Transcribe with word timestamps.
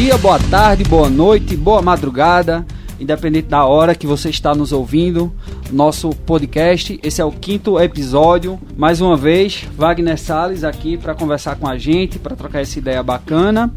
dia, 0.00 0.16
boa 0.16 0.38
tarde, 0.38 0.82
boa 0.82 1.10
noite, 1.10 1.54
boa 1.54 1.82
madrugada, 1.82 2.64
independente 2.98 3.48
da 3.48 3.66
hora 3.66 3.94
que 3.94 4.06
você 4.06 4.30
está 4.30 4.54
nos 4.54 4.72
ouvindo. 4.72 5.30
Nosso 5.70 6.08
podcast, 6.24 6.98
esse 7.02 7.20
é 7.20 7.24
o 7.24 7.30
quinto 7.30 7.78
episódio. 7.78 8.58
Mais 8.78 9.02
uma 9.02 9.14
vez, 9.14 9.68
Wagner 9.76 10.18
Salles 10.18 10.64
aqui 10.64 10.96
para 10.96 11.14
conversar 11.14 11.56
com 11.56 11.68
a 11.68 11.76
gente, 11.76 12.18
para 12.18 12.34
trocar 12.34 12.62
essa 12.62 12.78
ideia 12.78 13.02
bacana. 13.02 13.70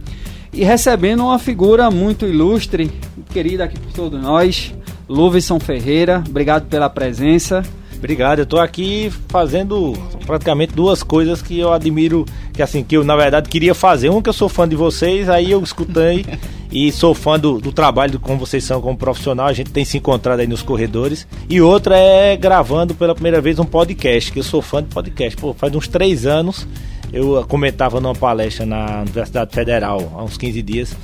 E 0.54 0.64
recebendo 0.64 1.25
uma 1.25 1.38
figura 1.38 1.91
muito 1.91 2.26
ilustre, 2.26 2.90
querida 3.34 3.66
aqui 3.66 3.78
por 3.78 3.92
todos 3.92 4.21
nós, 4.21 4.74
Luvison 5.10 5.60
Ferreira. 5.60 6.24
Obrigado 6.26 6.70
pela 6.70 6.90
presença. 6.90 7.64
Obrigado, 8.04 8.40
eu 8.40 8.46
tô 8.46 8.60
aqui 8.60 9.10
fazendo 9.30 9.94
praticamente 10.26 10.74
duas 10.74 11.02
coisas 11.02 11.42
que 11.42 11.58
eu 11.58 11.72
admiro, 11.72 12.26
que 12.52 12.62
assim, 12.62 12.84
que 12.84 12.98
eu 12.98 13.04
na 13.06 13.16
verdade 13.16 13.48
queria 13.48 13.74
fazer. 13.74 14.10
Um 14.10 14.21
que 14.21 14.28
eu 14.28 14.34
sou 14.34 14.50
fã 14.50 14.68
de 14.68 14.75
vocês, 14.75 15.30
aí 15.30 15.52
eu 15.52 15.64
escutei 15.64 16.25
e 16.70 16.92
sou 16.92 17.16
fã 17.16 17.39
do, 17.39 17.61
do 17.61 17.71
trabalho, 17.71 18.20
como 18.20 18.38
vocês 18.38 18.61
são 18.66 18.82
como 18.82 18.97
profissional, 18.97 19.47
a 19.47 19.54
gente 19.54 19.71
tem 19.71 19.86
se 19.86 19.96
encontrado 19.96 20.42
aí 20.42 20.47
nos 20.47 20.61
corredores. 20.61 21.25
E 21.50 21.61
outra 21.61 21.97
é 21.97 22.36
gravando 22.36 22.94
pela 22.94 23.14
primeira 23.14 23.39
vez 23.39 23.58
um 23.58 23.64
podcast, 23.64 24.33
que 24.33 24.39
eu 24.39 24.44
sou 24.44 24.61
fã 24.61 24.83
de 24.83 24.89
podcast. 24.89 25.38
Pô, 25.38 25.54
faz 25.54 25.74
uns 25.74 25.88
três 25.88 26.25
anos 26.25 26.68
eu 27.14 27.46
comentava 27.47 28.02
numa 28.02 28.16
palestra 28.16 28.66
na 28.66 29.02
Universidade 29.02 29.54
Federal, 29.54 30.11
há 30.18 30.24
uns 30.24 30.36
15 30.36 30.61
dias, 30.64 30.97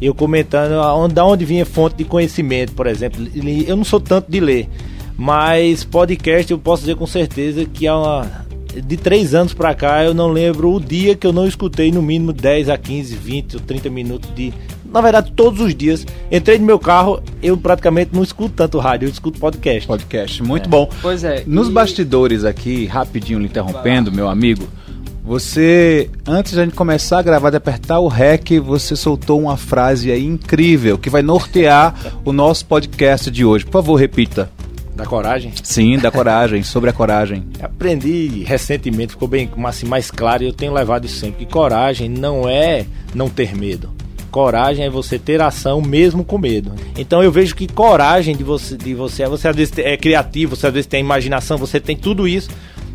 eu 0.00 0.14
comentando 0.14 0.72
onde, 0.96 1.20
onde 1.20 1.44
vinha 1.44 1.66
fonte 1.66 1.96
de 1.96 2.04
conhecimento, 2.04 2.72
por 2.72 2.86
exemplo. 2.86 3.26
Eu 3.66 3.76
não 3.76 3.84
sou 3.84 3.98
tanto 3.98 4.30
de 4.30 4.38
ler, 4.38 4.68
mas 5.16 5.84
podcast 5.84 6.50
eu 6.50 6.58
posso 6.58 6.82
dizer 6.82 6.96
com 6.96 7.06
certeza 7.06 7.64
que 7.64 7.86
há 7.86 7.96
uma, 7.96 8.46
de 8.82 8.96
três 8.96 9.34
anos 9.34 9.54
para 9.54 9.74
cá 9.74 10.04
eu 10.04 10.12
não 10.12 10.28
lembro 10.28 10.72
o 10.72 10.80
dia 10.80 11.14
que 11.14 11.26
eu 11.26 11.32
não 11.32 11.46
escutei 11.46 11.90
no 11.90 12.02
mínimo 12.02 12.32
10 12.32 12.68
a 12.68 12.76
15, 12.76 13.14
20 13.14 13.54
ou 13.54 13.60
30 13.60 13.90
minutos 13.90 14.30
de. 14.34 14.52
Na 14.92 15.00
verdade, 15.00 15.32
todos 15.32 15.60
os 15.60 15.74
dias. 15.74 16.06
Entrei 16.30 16.58
no 16.58 16.64
meu 16.64 16.78
carro, 16.78 17.20
eu 17.42 17.56
praticamente 17.56 18.10
não 18.14 18.22
escuto 18.22 18.54
tanto 18.54 18.78
rádio, 18.78 19.06
eu 19.06 19.10
escuto 19.10 19.38
podcast. 19.38 19.86
Podcast, 19.86 20.42
muito 20.42 20.66
é. 20.66 20.68
bom. 20.68 20.88
Pois 21.02 21.24
é. 21.24 21.42
Nos 21.46 21.68
e... 21.68 21.72
bastidores 21.72 22.44
aqui, 22.44 22.86
rapidinho 22.86 23.38
lhe 23.38 23.46
interrompendo, 23.46 24.12
meu 24.12 24.28
amigo. 24.28 24.66
Você, 25.24 26.08
antes 26.24 26.54
da 26.54 26.64
gente 26.64 26.76
começar 26.76 27.18
a 27.18 27.22
gravar, 27.22 27.50
de 27.50 27.56
apertar 27.56 27.98
o 27.98 28.06
REC, 28.06 28.60
você 28.60 28.94
soltou 28.94 29.40
uma 29.40 29.56
frase 29.56 30.12
aí 30.12 30.24
incrível 30.24 30.96
que 30.96 31.10
vai 31.10 31.20
nortear 31.20 31.94
o 32.24 32.32
nosso 32.32 32.64
podcast 32.66 33.28
de 33.28 33.44
hoje. 33.44 33.64
Por 33.64 33.72
favor, 33.72 33.96
repita. 33.96 34.48
Da 34.96 35.04
coragem? 35.04 35.52
Sim, 35.62 35.98
da 35.98 36.10
coragem, 36.10 36.62
sobre 36.64 36.88
a 36.88 36.92
coragem. 36.92 37.44
Aprendi 37.60 38.42
recentemente, 38.44 39.12
ficou 39.12 39.28
bem 39.28 39.48
assim, 39.66 39.86
mais 39.86 40.10
claro 40.10 40.42
e 40.42 40.46
eu 40.46 40.52
tenho 40.52 40.72
levado 40.72 41.04
isso 41.04 41.20
sempre, 41.20 41.44
que 41.44 41.52
coragem 41.52 42.08
não 42.08 42.48
é 42.48 42.86
não 43.14 43.28
ter 43.28 43.54
medo. 43.54 43.90
Coragem 44.30 44.86
é 44.86 44.90
você 44.90 45.18
ter 45.18 45.40
ação 45.40 45.80
mesmo 45.80 46.24
com 46.24 46.38
medo. 46.38 46.72
Então 46.96 47.22
eu 47.22 47.30
vejo 47.30 47.54
que 47.54 47.66
coragem 47.66 48.34
de 48.34 48.42
você, 48.42 48.76
de 48.76 48.94
você, 48.94 49.26
você 49.26 49.48
às 49.48 49.56
vezes 49.56 49.78
é 49.78 49.96
criativo, 49.96 50.56
você 50.56 50.66
às 50.66 50.72
vezes 50.72 50.86
tem 50.86 51.00
imaginação, 51.00 51.58
você 51.58 51.78
tem 51.78 51.96
tudo 51.96 52.26
isso, 52.26 52.50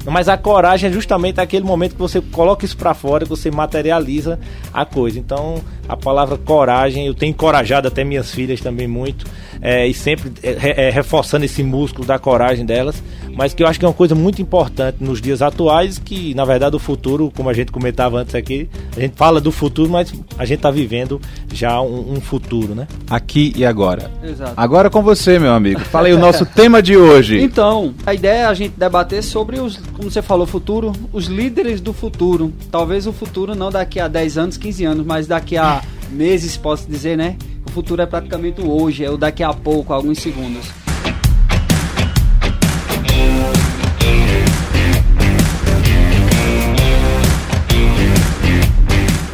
mas 0.05 0.27
a 0.27 0.37
coragem 0.37 0.89
é 0.89 0.93
justamente 0.93 1.39
aquele 1.39 1.65
momento 1.65 1.93
que 1.93 1.99
você 1.99 2.21
coloca 2.21 2.65
isso 2.65 2.77
para 2.77 2.93
fora, 2.93 3.23
que 3.23 3.29
você 3.29 3.51
materializa 3.51 4.39
a 4.73 4.85
coisa. 4.85 5.19
Então, 5.19 5.61
a 5.87 5.95
palavra 5.95 6.37
coragem, 6.37 7.05
eu 7.05 7.13
tenho 7.13 7.31
encorajado 7.31 7.87
até 7.87 8.03
minhas 8.03 8.31
filhas 8.31 8.61
também 8.61 8.87
muito 8.87 9.25
é, 9.61 9.87
e 9.87 9.93
sempre 9.93 10.31
é, 10.41 10.87
é, 10.87 10.89
reforçando 10.89 11.45
esse 11.45 11.61
músculo 11.61 12.05
da 12.05 12.17
coragem 12.17 12.65
delas, 12.65 13.01
mas 13.35 13.53
que 13.53 13.61
eu 13.61 13.67
acho 13.67 13.77
que 13.77 13.85
é 13.85 13.87
uma 13.87 13.93
coisa 13.93 14.15
muito 14.15 14.41
importante 14.41 14.97
nos 14.99 15.21
dias 15.21 15.41
atuais, 15.41 15.99
que 15.99 16.33
na 16.33 16.43
verdade 16.43 16.75
o 16.75 16.79
futuro, 16.79 17.31
como 17.35 17.49
a 17.49 17.53
gente 17.53 17.71
comentava 17.71 18.19
antes 18.19 18.33
aqui, 18.33 18.67
a 18.95 18.99
gente 18.99 19.15
fala 19.15 19.39
do 19.39 19.51
futuro, 19.51 19.89
mas 19.89 20.11
a 20.37 20.45
gente 20.45 20.57
está 20.57 20.71
vivendo 20.71 21.21
já 21.53 21.79
um, 21.81 22.13
um, 22.13 22.21
futuro, 22.21 22.73
né? 22.73 22.87
Aqui 23.09 23.53
e 23.55 23.63
agora. 23.63 24.09
Exato. 24.23 24.53
Agora 24.57 24.89
com 24.89 25.03
você, 25.03 25.37
meu 25.37 25.53
amigo. 25.53 25.79
Fala 25.81 26.07
aí 26.07 26.13
o 26.13 26.19
nosso 26.19 26.45
tema 26.55 26.81
de 26.81 26.97
hoje. 26.97 27.41
Então, 27.41 27.93
a 28.05 28.13
ideia 28.13 28.41
é 28.41 28.45
a 28.45 28.53
gente 28.53 28.73
debater 28.77 29.21
sobre 29.23 29.59
os, 29.59 29.79
como 29.93 30.09
você 30.09 30.21
falou, 30.21 30.47
futuro, 30.47 30.93
os 31.11 31.25
líderes 31.25 31.81
do 31.81 31.93
futuro. 31.93 32.53
Talvez 32.71 33.05
o 33.05 33.13
futuro 33.13 33.55
não 33.55 33.69
daqui 33.69 33.99
a 33.99 34.07
10 34.07 34.37
anos, 34.37 34.57
15 34.57 34.85
anos, 34.85 35.05
mas 35.05 35.27
daqui 35.27 35.57
a 35.57 35.81
meses, 36.09 36.57
posso 36.57 36.89
dizer, 36.89 37.17
né? 37.17 37.37
O 37.67 37.71
futuro 37.71 38.01
é 38.01 38.05
praticamente 38.05 38.61
hoje, 38.61 39.03
é 39.03 39.09
o 39.09 39.17
daqui 39.17 39.43
a 39.43 39.53
pouco, 39.53 39.93
alguns 39.93 40.19
segundos. 40.19 40.67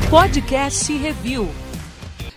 Podcast 0.09 0.93
Review. 0.93 1.47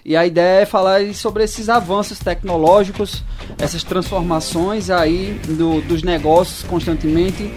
E 0.05 0.17
a 0.17 0.27
ideia 0.27 0.63
é 0.63 0.67
falar 0.67 1.15
sobre 1.15 1.45
esses 1.45 1.69
avanços 1.69 2.19
tecnológicos, 2.19 3.23
essas 3.59 3.85
transformações 3.85 4.91
aí 4.91 5.41
do, 5.47 5.81
dos 5.83 6.03
negócios 6.03 6.63
constantemente 6.65 7.53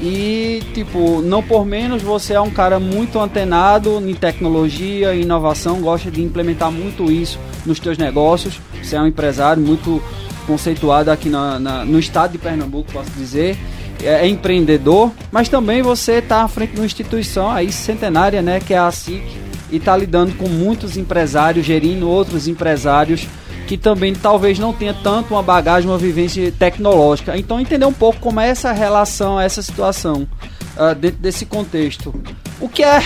e, 0.00 0.62
tipo, 0.74 1.22
não 1.22 1.42
por 1.42 1.64
menos, 1.64 2.02
você 2.02 2.34
é 2.34 2.40
um 2.40 2.50
cara 2.50 2.78
muito 2.78 3.18
antenado 3.18 4.02
em 4.06 4.14
tecnologia 4.14 5.14
e 5.14 5.22
inovação, 5.22 5.80
gosta 5.80 6.10
de 6.10 6.22
implementar 6.22 6.70
muito 6.70 7.10
isso 7.10 7.38
nos 7.64 7.78
teus 7.78 7.96
negócios. 7.96 8.60
Você 8.82 8.96
é 8.96 9.00
um 9.00 9.06
empresário 9.06 9.62
muito 9.62 10.02
conceituado 10.46 11.10
aqui 11.10 11.28
na, 11.28 11.58
na, 11.58 11.84
no 11.84 11.98
estado 11.98 12.32
de 12.32 12.38
Pernambuco, 12.38 12.92
posso 12.92 13.10
dizer. 13.12 13.56
É, 14.02 14.26
é 14.26 14.28
empreendedor, 14.28 15.10
mas 15.30 15.48
também 15.48 15.80
você 15.80 16.14
está 16.14 16.42
à 16.42 16.48
frente 16.48 16.72
de 16.72 16.80
uma 16.80 16.86
instituição 16.86 17.50
aí 17.50 17.72
centenária, 17.72 18.42
né, 18.42 18.60
que 18.60 18.74
é 18.74 18.78
a 18.78 18.90
SIC, 18.90 19.24
e 19.70 19.76
está 19.76 19.96
lidando 19.96 20.34
com 20.34 20.48
muitos 20.48 20.96
empresários, 20.96 21.64
gerindo 21.64 22.08
outros 22.08 22.46
empresários 22.48 23.26
que 23.66 23.76
também 23.76 24.14
talvez 24.14 24.58
não 24.58 24.72
tenha 24.72 24.94
tanto 24.94 25.34
uma 25.34 25.42
bagagem, 25.42 25.88
uma 25.88 25.98
vivência 25.98 26.52
tecnológica. 26.52 27.36
Então 27.36 27.58
entender 27.60 27.86
um 27.86 27.92
pouco 27.92 28.20
como 28.20 28.40
é 28.40 28.48
essa 28.48 28.72
relação, 28.72 29.40
essa 29.40 29.62
situação 29.62 30.28
uh, 30.76 30.94
dentro 30.94 31.18
desse 31.18 31.46
contexto. 31.46 32.14
O 32.60 32.68
que 32.68 32.82
é, 32.82 33.02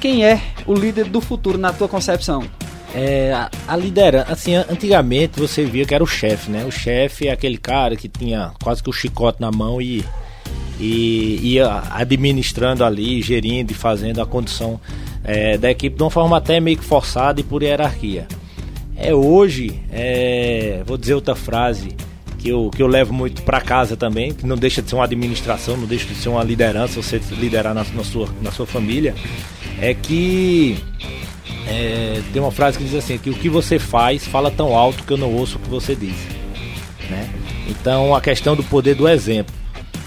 quem 0.00 0.24
é 0.24 0.40
o 0.66 0.74
líder 0.74 1.04
do 1.04 1.20
futuro 1.20 1.58
na 1.58 1.72
tua 1.72 1.88
concepção? 1.88 2.44
É, 2.92 3.32
a, 3.32 3.50
a 3.68 3.76
liderança, 3.76 4.32
assim, 4.32 4.54
antigamente 4.54 5.38
você 5.38 5.64
via 5.64 5.84
que 5.84 5.94
era 5.94 6.02
o 6.02 6.06
chefe, 6.06 6.50
né? 6.50 6.64
O 6.64 6.72
chefe 6.72 7.28
é 7.28 7.32
aquele 7.32 7.56
cara 7.56 7.94
que 7.94 8.08
tinha 8.08 8.52
quase 8.62 8.82
que 8.82 8.90
o 8.90 8.92
chicote 8.92 9.40
na 9.40 9.52
mão 9.52 9.80
e, 9.80 10.04
e 10.80 11.54
ia 11.54 11.84
administrando 11.92 12.84
ali, 12.84 13.22
gerindo 13.22 13.70
e 13.70 13.74
fazendo 13.74 14.20
a 14.20 14.26
condição 14.26 14.80
é, 15.22 15.56
da 15.56 15.70
equipe 15.70 15.96
de 15.96 16.02
uma 16.02 16.10
forma 16.10 16.36
até 16.36 16.58
meio 16.58 16.78
que 16.78 16.84
forçada 16.84 17.40
e 17.40 17.44
por 17.44 17.62
hierarquia. 17.62 18.26
É 19.02 19.14
hoje, 19.14 19.80
é, 19.90 20.82
vou 20.84 20.98
dizer 20.98 21.14
outra 21.14 21.34
frase 21.34 21.96
que 22.38 22.50
eu, 22.50 22.70
que 22.74 22.82
eu 22.82 22.86
levo 22.86 23.14
muito 23.14 23.42
para 23.42 23.58
casa 23.58 23.96
também, 23.96 24.34
que 24.34 24.46
não 24.46 24.56
deixa 24.56 24.82
de 24.82 24.90
ser 24.90 24.94
uma 24.94 25.04
administração, 25.04 25.74
não 25.74 25.86
deixa 25.86 26.06
de 26.06 26.14
ser 26.14 26.28
uma 26.28 26.44
liderança, 26.44 27.00
você 27.00 27.18
liderar 27.32 27.74
na, 27.74 27.82
na 27.82 28.04
sua, 28.04 28.28
na 28.42 28.52
sua 28.52 28.66
família, 28.66 29.14
é 29.80 29.94
que 29.94 30.76
é, 31.66 32.20
tem 32.30 32.42
uma 32.42 32.50
frase 32.50 32.76
que 32.76 32.84
diz 32.84 32.94
assim, 32.94 33.16
que 33.16 33.30
o 33.30 33.34
que 33.34 33.48
você 33.48 33.78
faz 33.78 34.26
fala 34.26 34.50
tão 34.50 34.76
alto 34.76 35.02
que 35.04 35.12
eu 35.12 35.16
não 35.16 35.32
ouço 35.32 35.56
o 35.56 35.60
que 35.60 35.68
você 35.70 35.96
diz. 35.96 36.16
Né? 37.08 37.28
Então 37.68 38.14
a 38.14 38.20
questão 38.20 38.54
do 38.54 38.62
poder 38.62 38.94
do 38.94 39.08
exemplo. 39.08 39.59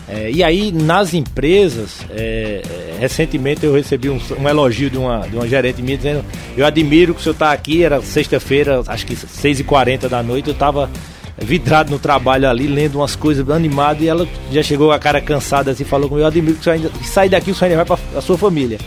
É, 0.07 0.29
e 0.29 0.43
aí, 0.43 0.71
nas 0.71 1.13
empresas, 1.13 1.99
é, 2.09 2.61
é, 2.65 2.97
recentemente 2.99 3.65
eu 3.65 3.73
recebi 3.73 4.09
um, 4.09 4.19
um, 4.37 4.49
elogio 4.49 4.89
de 4.89 4.97
uma, 4.97 5.19
de 5.19 5.35
uma 5.35 5.47
gerente 5.47 5.81
minha 5.81 5.95
dizendo: 5.95 6.25
Eu 6.57 6.65
admiro 6.65 7.13
que 7.13 7.21
o 7.21 7.23
senhor 7.23 7.33
está 7.33 7.51
aqui. 7.51 7.83
Era 7.83 8.01
sexta-feira, 8.01 8.81
acho 8.87 9.05
que 9.05 9.15
6h40 9.15 10.09
da 10.09 10.21
noite. 10.21 10.49
Eu 10.49 10.53
estava 10.53 10.89
vidrado 11.37 11.89
no 11.89 11.99
trabalho 11.99 12.49
ali, 12.49 12.67
lendo 12.67 12.95
umas 12.95 13.15
coisas 13.15 13.49
animado. 13.49 14.03
E 14.03 14.09
ela 14.09 14.27
já 14.51 14.61
chegou 14.61 14.87
com 14.87 14.93
a 14.93 14.99
cara 14.99 15.21
cansada 15.21 15.71
assim, 15.71 15.85
falou 15.85 16.09
comigo: 16.09 16.23
Eu 16.23 16.27
admiro 16.27 16.55
que 16.55 16.61
o 16.61 16.63
senhor 16.63 16.75
ainda 16.75 16.91
sai 17.03 17.29
daqui, 17.29 17.51
o 17.51 17.55
senhor 17.55 17.71
ainda 17.71 17.83
vai 17.85 17.97
para 17.97 18.19
a 18.19 18.21
sua 18.21 18.37
família. 18.37 18.77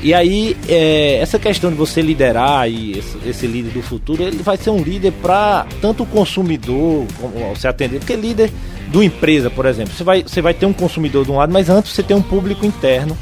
E 0.00 0.14
aí, 0.14 0.56
é, 0.68 1.18
essa 1.20 1.40
questão 1.40 1.70
de 1.70 1.76
você 1.76 2.00
liderar 2.00 2.70
e 2.70 2.92
esse, 2.92 3.18
esse, 3.26 3.46
líder 3.48 3.72
do 3.72 3.82
futuro, 3.82 4.22
ele 4.22 4.44
vai 4.44 4.56
ser 4.56 4.70
um 4.70 4.80
líder 4.80 5.12
para 5.20 5.66
tanto 5.80 6.04
o 6.04 6.06
consumidor, 6.06 7.04
como 7.20 7.54
você 7.54 7.66
atender, 7.66 7.98
porque 7.98 8.14
líder 8.14 8.48
do 8.88 9.02
empresa, 9.02 9.50
por 9.50 9.66
exemplo, 9.66 9.94
você 9.94 10.04
vai, 10.04 10.22
você 10.22 10.42
vai 10.42 10.54
ter 10.54 10.66
um 10.66 10.72
consumidor 10.72 11.24
de 11.24 11.30
um 11.30 11.36
lado, 11.36 11.52
mas 11.52 11.68
antes 11.68 11.92
você 11.92 12.02
tem 12.02 12.16
um 12.16 12.22
público 12.22 12.64
interno, 12.64 13.16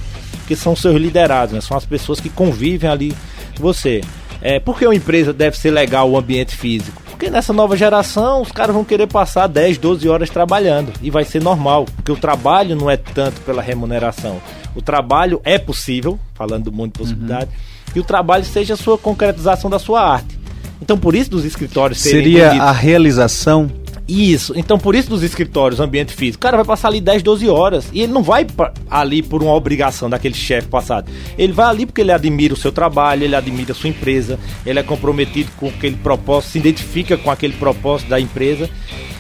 que 0.47 0.55
são 0.55 0.77
seus 0.77 0.97
liderados, 0.97 1.55
né? 1.55 1.61
são 1.61 1.77
as 1.77 1.85
pessoas 1.85 2.21
que 2.21 2.29
convivem 2.29 2.89
ali 2.89 3.15
com 3.57 3.63
você. 3.63 4.01
É, 4.41 4.61
por 4.61 4.79
que 4.79 4.87
uma 4.87 4.95
empresa 4.95 5.33
deve 5.33 5.59
ser 5.59 5.71
legal 5.71 6.09
o 6.09 6.17
ambiente 6.17 6.55
físico? 6.55 7.03
Porque 7.11 7.31
nessa 7.31 7.53
nova 7.53 7.77
geração 7.77 8.43
os 8.43 8.53
caras 8.53 8.75
vão 8.75 8.85
querer 8.85 9.07
passar 9.07 9.47
10, 9.47 9.79
12 9.79 10.09
horas 10.09 10.31
trabalhando 10.31 10.93
e 11.03 11.11
vai 11.11 11.25
ser 11.25 11.43
normal, 11.43 11.87
porque 11.97 12.13
o 12.13 12.17
trabalho 12.17 12.77
não 12.77 12.91
é 12.91 12.97
tanto 12.97 13.41
pela 13.41 13.63
remuneração. 13.63 14.41
O 14.75 14.83
trabalho 14.83 15.41
é 15.43 15.59
possível, 15.59 16.19
falando 16.35 16.65
do 16.65 16.73
mundo 16.73 16.93
de 16.93 16.99
possibilidade, 16.99 17.47
uhum. 17.47 17.93
que 17.95 18.01
o 18.01 18.05
trabalho 18.05 18.45
seja 18.45 18.75
a 18.75 18.77
sua 18.77 18.99
concretização 18.99 19.71
da 19.71 19.79
sua 19.79 20.03
arte. 20.03 20.39
Então 20.81 20.99
por 20.99 21.15
isso 21.15 21.31
dos 21.31 21.45
escritórios 21.45 21.99
seria 21.99 22.63
a 22.63 22.71
realização 22.71 23.71
Isso, 24.09 24.53
então 24.57 24.79
por 24.79 24.95
isso 24.95 25.09
dos 25.09 25.25
escritórios, 25.25 25.81
ambiente 25.81 26.15
físico, 26.15 26.39
o 26.39 26.41
cara 26.41 26.57
vai 26.57 26.65
passar 26.65 26.89
ali 26.89 27.01
10, 27.01 27.25
12 27.25 27.49
horas 27.49 27.89
e 27.93 28.03
ele 28.03 28.13
não 28.13 28.23
vai 28.23 28.47
ali 28.89 29.21
por 29.21 29.43
uma 29.43 29.53
obrigação 29.53 30.09
daquele 30.09 30.35
chefe 30.35 30.69
passado. 30.69 31.11
Ele 31.37 31.53
vai 31.53 31.67
ali 31.67 31.87
porque 31.87 32.03
ele 32.03 32.13
admira 32.13 32.55
o 32.55 32.57
seu 32.57 32.71
trabalho, 32.71 33.25
ele 33.25 33.35
admira 33.35 33.73
a 33.73 33.75
sua 33.75 33.91
empresa, 33.91 34.39
ele 34.65 34.79
é 34.79 34.83
comprometido 34.83 35.51
com 35.57 35.67
aquele 35.67 35.97
propósito, 35.97 36.53
se 36.53 36.59
identifica 36.59 37.17
com 37.17 37.33
aquele 37.33 37.55
propósito 37.55 38.09
da 38.09 38.21
empresa. 38.21 38.71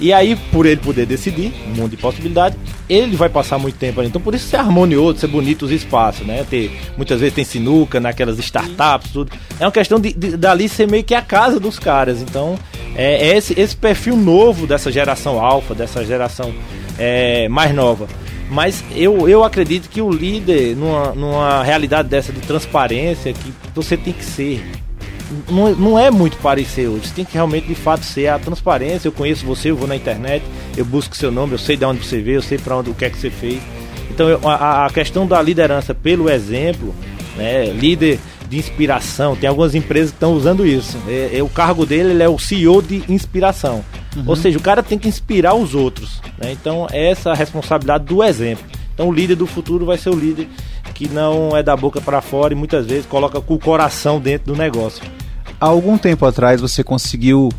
E 0.00 0.12
aí, 0.12 0.36
por 0.52 0.66
ele 0.66 0.80
poder 0.80 1.06
decidir, 1.06 1.52
um 1.66 1.74
mundo 1.74 1.90
de 1.90 1.96
possibilidades, 1.96 2.56
ele 2.88 3.16
vai 3.16 3.28
passar 3.28 3.58
muito 3.58 3.76
tempo 3.76 4.00
ali. 4.00 4.08
Então, 4.08 4.20
por 4.20 4.34
isso 4.34 4.48
ser 4.48 4.56
harmonioso, 4.56 5.18
ser 5.18 5.26
bonito 5.26 5.64
os 5.64 5.70
espaços, 5.70 6.26
né? 6.26 6.44
Ter, 6.48 6.70
muitas 6.96 7.20
vezes 7.20 7.34
tem 7.34 7.44
sinuca 7.44 7.98
naquelas 8.00 8.38
startups, 8.38 9.10
tudo. 9.10 9.32
É 9.58 9.64
uma 9.64 9.72
questão 9.72 9.98
de, 9.98 10.12
de 10.12 10.36
dali 10.36 10.68
ser 10.68 10.88
meio 10.88 11.04
que 11.04 11.14
a 11.14 11.22
casa 11.22 11.58
dos 11.58 11.78
caras. 11.78 12.22
Então, 12.22 12.58
é, 12.94 13.28
é 13.28 13.36
esse, 13.36 13.58
esse 13.58 13.76
perfil 13.76 14.16
novo 14.16 14.66
dessa 14.66 14.90
geração 14.90 15.44
alfa, 15.44 15.74
dessa 15.74 16.04
geração 16.04 16.52
é, 16.98 17.48
mais 17.48 17.74
nova. 17.74 18.06
Mas 18.48 18.84
eu, 18.94 19.28
eu 19.28 19.42
acredito 19.42 19.88
que 19.88 20.00
o 20.00 20.10
líder, 20.10 20.76
numa, 20.76 21.12
numa 21.12 21.62
realidade 21.64 22.08
dessa 22.08 22.32
de 22.32 22.40
transparência, 22.40 23.32
que 23.32 23.52
você 23.74 23.96
tem 23.96 24.12
que 24.12 24.24
ser 24.24 24.64
não, 25.49 25.75
não 25.75 25.99
é 25.99 26.11
muito 26.11 26.37
parecer 26.38 26.88
hoje. 26.88 27.08
Você 27.08 27.14
tem 27.14 27.25
que 27.25 27.34
realmente, 27.34 27.67
de 27.67 27.75
fato, 27.75 28.05
ser 28.05 28.28
a 28.28 28.38
transparência. 28.38 29.08
Eu 29.08 29.12
conheço 29.12 29.44
você, 29.44 29.70
eu 29.70 29.76
vou 29.76 29.88
na 29.88 29.96
internet, 29.96 30.44
eu 30.76 30.84
busco 30.84 31.17
seu 31.17 31.31
nome, 31.31 31.52
eu 31.52 31.58
sei 31.58 31.76
de 31.76 31.84
onde 31.84 32.05
você 32.05 32.20
veio, 32.20 32.38
eu 32.38 32.43
sei 32.43 32.58
para 32.58 32.76
onde 32.76 32.90
o 32.90 32.94
que 32.94 33.05
é 33.05 33.11
que 33.11 33.19
você 33.19 33.31
fez. 33.31 33.61
Então, 34.11 34.28
eu, 34.28 34.40
a, 34.49 34.87
a, 34.87 34.90
questão 34.90 35.26
da 35.26 35.40
liderança 35.43 35.94
pelo 35.94 36.31
exemplo, 36.31 36.94
né, 37.37 37.67
líder 37.67 38.19
de 38.49 38.58
inspiração, 38.58 39.34
tem 39.34 39.49
algumas 39.49 39.75
empresas 39.75 40.11
que 40.11 40.17
estão 40.17 40.32
usando 40.32 40.64
isso. 40.64 40.96
É, 41.08 41.38
é, 41.38 41.43
o 41.43 41.49
cargo 41.49 41.84
dele 41.84 42.11
ele 42.11 42.23
é 42.23 42.28
o 42.28 42.38
CEO 42.38 42.81
de 42.81 43.02
inspiração. 43.08 43.84
Uhum. 44.14 44.25
Ou 44.26 44.37
seja, 44.37 44.56
o 44.56 44.62
cara 44.62 44.82
tem 44.82 44.99
que 44.99 45.08
inspirar 45.08 45.55
os 45.55 45.75
outros. 45.75 46.20
Né? 46.38 46.52
Então, 46.52 46.87
é 46.90 47.11
essa 47.11 47.32
a 47.32 47.34
responsabilidade 47.34 48.05
do 48.05 48.23
exemplo. 48.23 48.64
Então, 48.94 49.08
o 49.08 49.12
líder 49.12 49.34
do 49.34 49.46
futuro 49.46 49.84
vai 49.84 49.99
ser 49.99 50.08
o 50.11 50.17
líder 50.17 50.49
que 50.96 51.08
não 51.08 51.54
é 51.54 51.62
da 51.62 51.76
boca 51.76 52.00
para 52.00 52.22
fora 52.22 52.54
e 52.54 52.56
muitas 52.56 52.87
vezes 52.87 53.04
coloca 53.04 53.38
o 53.38 53.58
coração 53.58 54.19
dentro 54.19 54.54
do 54.54 54.58
negócio. 54.58 55.04
Há 55.60 55.66
algum 55.66 55.98
tempo 55.98 56.25
atrás 56.25 56.60
você 56.60 56.82
conseguiu 56.82 57.50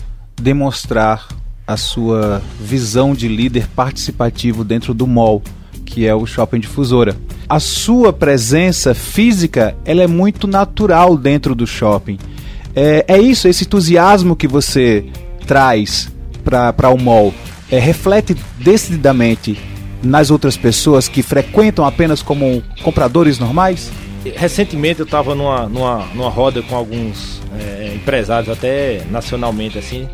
demonstrar 0.41 1.27
a 1.65 1.77
sua 1.77 2.41
visão 2.59 3.13
de 3.13 3.27
líder 3.27 3.67
participativo 3.75 4.63
dentro 4.63 4.91
do 4.93 5.05
mall, 5.05 5.43
que 5.85 6.07
é 6.07 6.15
o 6.15 6.25
Shopping 6.25 6.59
Difusora. 6.59 7.15
A 7.47 7.59
sua 7.59 8.11
presença 8.11 8.95
física 8.95 9.75
ela 9.85 10.01
é 10.01 10.07
muito 10.07 10.47
natural 10.47 11.15
dentro 11.15 11.53
do 11.53 11.67
shopping. 11.67 12.17
É, 12.75 13.05
é 13.07 13.19
isso, 13.19 13.47
esse 13.47 13.65
entusiasmo 13.65 14.35
que 14.35 14.47
você 14.47 15.05
traz 15.45 16.11
para 16.43 16.89
o 16.89 16.97
mall 16.97 17.33
é, 17.69 17.77
reflete 17.77 18.35
decididamente 18.59 19.59
nas 20.03 20.31
outras 20.31 20.55
pessoas 20.55 21.07
que 21.07 21.21
frequentam 21.21 21.85
apenas 21.85 22.21
como 22.21 22.63
compradores 22.83 23.39
normais? 23.39 23.91
Recentemente 24.35 24.99
eu 24.99 25.05
estava 25.05 25.33
numa, 25.33 25.67
numa, 25.67 26.05
numa 26.13 26.29
roda 26.29 26.61
com 26.61 26.75
alguns 26.75 27.41
é, 27.59 27.93
empresários, 27.95 28.49
até 28.49 29.03
nacionalmente 29.09 29.77
assim, 29.77 30.07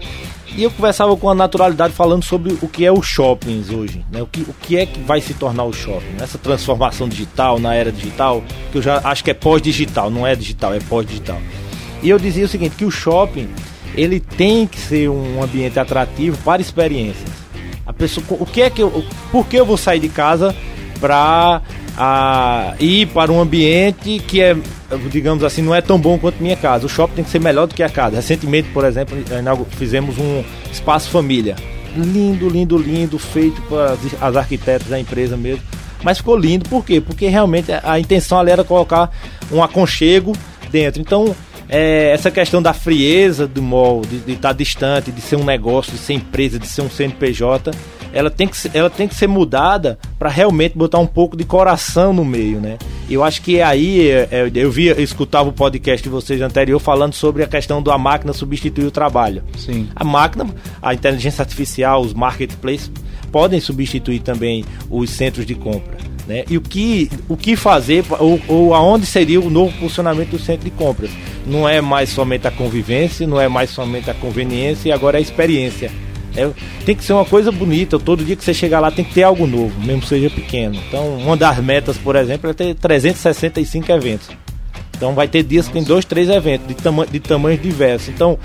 e 0.56 0.64
eu 0.64 0.70
conversava 0.70 1.18
com 1.18 1.30
a 1.30 1.34
naturalidade 1.34 1.94
falando 1.94 2.24
sobre 2.24 2.56
o 2.62 2.68
que 2.68 2.86
é 2.86 2.92
os 2.92 3.08
shoppings 3.08 3.72
hoje, 3.72 4.06
né? 4.12 4.22
o, 4.22 4.28
que, 4.28 4.42
o 4.42 4.54
que 4.62 4.78
é 4.78 4.86
que 4.86 5.00
vai 5.00 5.20
se 5.20 5.34
tornar 5.34 5.64
o 5.64 5.74
shopping, 5.74 6.22
essa 6.22 6.38
transformação 6.38 7.10
digital 7.10 7.60
na 7.60 7.74
era 7.74 7.92
digital, 7.92 8.44
que 8.72 8.78
eu 8.78 8.82
já 8.82 9.02
acho 9.04 9.24
que 9.24 9.32
é 9.32 9.34
pós-digital, 9.34 10.12
não 10.12 10.28
é 10.28 10.36
digital, 10.36 10.74
é 10.74 10.80
pós-digital. 10.80 11.42
E 12.04 12.10
eu 12.10 12.20
dizia 12.20 12.46
o 12.46 12.48
seguinte, 12.48 12.76
que 12.76 12.86
o 12.86 12.92
shopping 12.92 13.50
ele 13.96 14.20
tem 14.20 14.68
que 14.68 14.80
ser 14.80 15.10
um 15.10 15.42
ambiente 15.42 15.80
atrativo 15.80 16.38
para 16.44 16.62
experiências. 16.62 17.43
A 17.86 17.92
pessoa, 17.92 18.26
o 18.32 18.46
que 18.46 18.62
é 18.62 18.70
que 18.70 18.82
eu, 18.82 19.06
por 19.32 19.46
que 19.46 19.58
eu 19.58 19.66
vou 19.66 19.78
sair 19.78 20.00
de 20.00 20.10
casa 20.10 20.56
para 21.00 21.62
ir 22.80 23.08
para 23.08 23.32
um 23.32 23.42
ambiente 23.42 24.20
que 24.20 24.42
é, 24.42 24.56
digamos 25.12 25.44
assim, 25.44 25.62
não 25.62 25.76
é 25.76 25.82
tão 25.82 26.00
bom 26.00 26.18
quanto 26.18 26.42
minha 26.42 26.56
casa. 26.56 26.86
O 26.86 26.90
shopping 26.90 27.16
tem 27.16 27.24
que 27.24 27.30
ser 27.30 27.40
melhor 27.40 27.68
do 27.68 27.76
que 27.76 27.84
a 27.84 27.90
casa. 27.90 28.16
Recentemente, 28.16 28.70
por 28.70 28.86
exemplo, 28.86 29.18
fizemos 29.72 30.18
um 30.18 30.44
espaço 30.72 31.10
família. 31.10 31.56
Lindo, 31.96 32.50
lindo, 32.50 32.78
lindo, 32.78 33.20
feito 33.20 33.62
para 33.64 33.98
as 34.22 34.36
arquitetas 34.36 34.88
da 34.88 35.00
empresa 35.00 35.36
mesmo. 35.38 35.64
Mas 36.02 36.18
ficou 36.18 36.36
lindo, 36.36 36.68
por 36.68 36.84
quê? 36.84 37.00
Porque 37.00 37.28
realmente 37.28 37.72
a 37.84 38.00
intenção 38.00 38.40
ali 38.40 38.52
era 38.52 38.64
colocar 38.64 39.12
um 39.52 39.62
aconchego 39.62 40.34
dentro. 40.72 41.00
Então, 41.02 41.36
é, 41.70 42.12
essa 42.12 42.30
questão 42.30 42.62
da 42.62 42.74
frieza 42.74 43.48
do 43.48 43.62
mall, 43.62 44.02
de 44.02 44.18
estar 44.32 44.50
tá 44.50 44.54
distante, 44.54 45.12
de 45.12 45.22
ser 45.22 45.36
um 45.36 45.44
negócio, 45.44 45.92
de 45.92 45.98
ser 45.98 46.14
empresa, 46.14 46.60
de 46.60 46.68
ser 46.68 46.82
um 46.82 46.90
CNPJ, 46.90 47.72
ela 48.14 48.30
tem 48.30 48.48
que, 48.48 48.56
ela 48.74 48.90
tem 48.90 49.08
que 49.08 49.16
ser 49.16 49.28
mudada 49.28 49.98
para 50.20 50.30
realmente 50.30 50.78
botar 50.78 51.00
um 51.00 51.08
pouco 51.08 51.36
de 51.36 51.44
coração 51.44 52.14
no 52.14 52.24
meio, 52.24 52.62
né? 52.62 52.78
Eu 53.10 53.24
acho 53.24 53.42
que 53.42 53.60
aí, 53.60 54.08
é, 54.10 54.28
é, 54.32 54.52
eu 54.54 54.72
via, 54.72 54.94
eu 54.94 55.04
escutava 55.04 55.50
o 55.50 55.54
podcast 55.54 56.04
de 56.04 56.10
vocês 56.10 56.40
anterior 56.40 56.80
falando 56.80 57.14
sobre 57.14 57.44
a 57.44 57.48
questão 57.48 57.82
da 57.82 57.98
máquina 57.98 58.32
substituir 58.32 58.86
o 58.86 58.92
trabalho. 58.92 59.44
Sim. 59.58 59.90
A 59.96 60.04
máquina, 60.04 60.46
a 60.82 60.94
inteligência 60.94 61.42
artificial, 61.42 62.02
os 62.02 62.14
marketplaces 62.14 62.92
podem 63.32 63.60
substituir 63.60 64.20
também 64.20 64.64
os 64.90 65.10
centros 65.10 65.46
de 65.46 65.56
compra. 65.56 66.13
Né? 66.28 66.46
E 66.50 66.58
o 66.58 66.62
que, 66.62 67.10
o 67.28 67.36
que 67.36 67.56
fazer 67.56 68.06
ou, 68.20 68.40
ou 68.48 68.74
aonde 68.74 69.06
seria 69.06 69.42
o 69.42 69.50
novo 69.50 69.78
funcionamento 69.78 70.32
do 70.32 70.40
centro 70.40 70.64
de 70.64 70.72
compras? 70.72 71.12
Não 71.46 71.68
é 71.68 71.82
mais 71.82 72.10
somente 72.10 72.48
a 72.48 72.52
convivência, 72.52 73.28
não 73.28 73.40
é 73.40 73.48
mais 73.48 73.70
somente 73.70 74.10
a 74.10 74.14
conveniência 74.14 74.90
e 74.90 74.92
agora 74.92 75.18
é 75.18 75.20
a 75.20 75.22
experiência. 75.22 75.92
É, 76.36 76.50
tem 76.86 76.96
que 76.96 77.04
ser 77.04 77.14
uma 77.14 77.26
coisa 77.26 77.52
bonita. 77.52 78.00
Todo 78.00 78.24
dia 78.24 78.36
que 78.36 78.44
você 78.44 78.54
chegar 78.54 78.80
lá 78.80 78.90
tem 78.90 79.06
que 79.06 79.14
ter 79.14 79.24
algo 79.24 79.46
novo, 79.46 79.80
mesmo 79.82 80.02
que 80.02 80.08
seja 80.08 80.30
pequeno. 80.30 80.76
Então, 80.88 81.18
uma 81.18 81.38
das 81.38 81.58
metas, 81.60 81.98
por 81.98 82.16
exemplo, 82.16 82.50
é 82.50 82.54
ter 82.54 82.74
365 82.76 83.92
eventos. 83.92 84.30
Então, 84.96 85.14
vai 85.14 85.28
ter 85.28 85.44
dias 85.44 85.68
que 85.68 85.74
tem 85.74 85.84
dois, 85.84 86.06
três 86.06 86.30
eventos 86.30 86.68
de, 86.68 86.74
tama 86.74 87.06
de 87.06 87.20
tamanhos 87.20 87.62
diversos. 87.62 88.10
Então, 88.10 88.40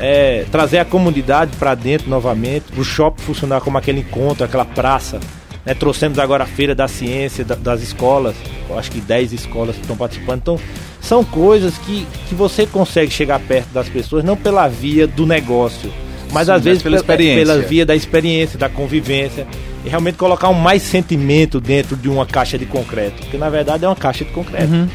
é, 0.00 0.46
trazer 0.50 0.78
a 0.78 0.84
comunidade 0.84 1.56
para 1.58 1.74
dentro 1.74 2.08
novamente, 2.08 2.66
o 2.76 2.82
shopping 2.82 3.22
funcionar 3.22 3.60
como 3.60 3.76
aquele 3.76 4.00
encontro, 4.00 4.44
aquela 4.44 4.64
praça 4.64 5.20
né, 5.68 5.74
trouxemos 5.74 6.18
agora 6.18 6.44
a 6.44 6.46
Feira 6.46 6.74
da 6.74 6.88
Ciência 6.88 7.44
da, 7.44 7.54
das 7.54 7.82
escolas, 7.82 8.34
eu 8.70 8.78
acho 8.78 8.90
que 8.90 9.02
10 9.02 9.34
escolas 9.34 9.76
que 9.76 9.82
estão 9.82 9.96
participando. 9.96 10.38
Então, 10.38 10.60
são 10.98 11.22
coisas 11.22 11.76
que, 11.76 12.06
que 12.26 12.34
você 12.34 12.66
consegue 12.66 13.12
chegar 13.12 13.38
perto 13.38 13.68
das 13.68 13.86
pessoas, 13.86 14.24
não 14.24 14.34
pela 14.34 14.66
via 14.66 15.06
do 15.06 15.26
negócio, 15.26 15.92
mas 16.32 16.46
Sim, 16.46 16.52
às 16.52 16.64
vezes 16.64 16.82
pela, 16.82 16.96
experiência. 16.96 17.44
pela 17.44 17.58
via 17.60 17.84
da 17.84 17.94
experiência, 17.94 18.58
da 18.58 18.70
convivência. 18.70 19.46
E 19.84 19.88
realmente 19.88 20.16
colocar 20.16 20.48
um 20.48 20.54
mais 20.54 20.82
sentimento 20.82 21.60
dentro 21.60 21.96
de 21.96 22.08
uma 22.08 22.26
caixa 22.26 22.58
de 22.58 22.66
concreto. 22.66 23.20
Porque 23.20 23.36
na 23.36 23.48
verdade 23.48 23.84
é 23.84 23.88
uma 23.88 23.94
caixa 23.96 24.24
de 24.24 24.30
concreto. 24.30 24.72
Uhum 24.72 24.88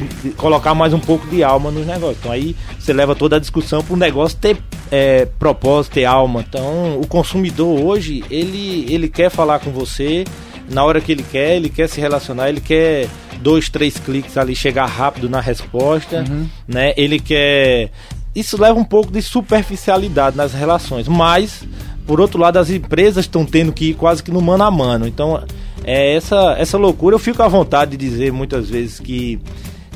que 0.00 0.30
colocar 0.30 0.74
mais 0.74 0.92
um 0.92 0.98
pouco 0.98 1.26
de 1.28 1.42
alma 1.42 1.70
nos 1.70 1.86
negócios. 1.86 2.18
Então 2.18 2.32
aí 2.32 2.56
você 2.78 2.92
leva 2.92 3.14
toda 3.14 3.36
a 3.36 3.38
discussão 3.38 3.82
para 3.82 3.94
o 3.94 3.96
negócio 3.96 4.38
ter 4.38 4.56
é, 4.90 5.26
propósito, 5.38 5.94
ter 5.94 6.04
alma. 6.04 6.44
Então 6.46 7.00
o 7.00 7.06
consumidor 7.06 7.80
hoje 7.80 8.24
ele 8.30 8.86
ele 8.92 9.08
quer 9.08 9.30
falar 9.30 9.58
com 9.58 9.70
você 9.70 10.24
na 10.68 10.84
hora 10.84 11.00
que 11.00 11.12
ele 11.12 11.22
quer, 11.22 11.56
ele 11.56 11.68
quer 11.68 11.88
se 11.88 12.00
relacionar, 12.00 12.48
ele 12.48 12.60
quer 12.60 13.08
dois, 13.40 13.68
três 13.68 13.98
cliques 13.98 14.36
ali 14.36 14.54
chegar 14.54 14.86
rápido 14.86 15.28
na 15.28 15.40
resposta, 15.40 16.24
uhum. 16.28 16.46
né? 16.66 16.92
Ele 16.96 17.18
quer 17.18 17.90
isso 18.34 18.60
leva 18.60 18.78
um 18.78 18.84
pouco 18.84 19.10
de 19.10 19.22
superficialidade 19.22 20.36
nas 20.36 20.52
relações, 20.52 21.08
mas 21.08 21.64
por 22.06 22.20
outro 22.20 22.38
lado 22.38 22.58
as 22.58 22.68
empresas 22.68 23.24
estão 23.24 23.46
tendo 23.46 23.72
que 23.72 23.86
ir 23.90 23.94
quase 23.94 24.22
que 24.22 24.30
no 24.30 24.42
mano 24.42 24.64
a 24.64 24.70
mano. 24.70 25.06
Então 25.06 25.42
é 25.84 26.14
essa 26.14 26.54
essa 26.58 26.76
loucura. 26.76 27.14
Eu 27.14 27.18
fico 27.18 27.42
à 27.42 27.48
vontade 27.48 27.92
de 27.92 27.96
dizer 27.96 28.32
muitas 28.32 28.68
vezes 28.68 29.00
que 29.00 29.40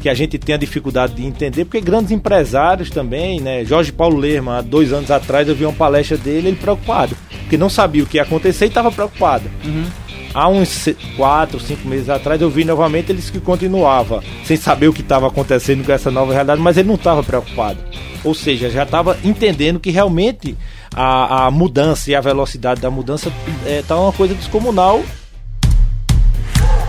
que 0.01 0.09
a 0.09 0.15
gente 0.15 0.39
tem 0.39 0.55
a 0.55 0.59
dificuldade 0.59 1.15
de 1.15 1.25
entender, 1.25 1.65
porque 1.65 1.81
grandes 1.81 2.11
empresários 2.11 2.91
também, 2.91 3.41
né? 3.41 3.65
Jorge 3.65 3.93
Paulo 3.93 4.17
Lerma, 4.17 4.59
há 4.59 4.63
dois 4.63 4.93
anos 4.93 5.11
atrás, 5.11 5.47
eu 5.47 5.55
vi 5.55 5.65
uma 5.65 5.75
palestra 5.75 6.17
dele, 6.17 6.49
ele 6.49 6.57
preocupado, 6.57 7.15
porque 7.41 7.59
não 7.59 7.69
sabia 7.69 8.03
o 8.03 8.07
que 8.07 8.17
ia 8.17 8.23
acontecer 8.23 8.65
e 8.65 8.69
estava 8.69 8.91
preocupado. 8.91 9.45
Uhum. 9.65 9.85
Há 10.33 10.49
uns 10.49 10.89
quatro, 11.17 11.61
cinco 11.61 11.87
meses 11.87 12.09
atrás, 12.09 12.41
eu 12.41 12.49
vi 12.49 12.65
novamente 12.65 13.11
ele 13.11 13.19
disse 13.19 13.33
que 13.33 13.41
continuava, 13.41 14.23
sem 14.45 14.57
saber 14.57 14.89
o 14.89 14.93
que 14.93 15.03
estava 15.03 15.27
acontecendo 15.27 15.85
com 15.85 15.93
essa 15.93 16.11
nova 16.11 16.33
realidade, 16.33 16.61
mas 16.61 16.77
ele 16.77 16.89
não 16.89 16.95
estava 16.95 17.23
preocupado. 17.23 17.79
Ou 18.25 18.35
seja, 18.35 18.71
já 18.71 18.85
estava 18.85 19.19
entendendo 19.25 19.81
que 19.81 19.91
realmente 19.91 20.57
a, 20.95 21.47
a 21.47 21.51
mudança 21.51 22.11
e 22.11 22.15
a 22.15 22.21
velocidade 22.21 22.81
da 22.81 22.91
mudança 22.91 23.29
está 23.29 23.69
é, 23.69 23.83
tá 23.83 23.97
uma 23.99 24.13
coisa 24.13 24.35
descomunal. 24.35 25.03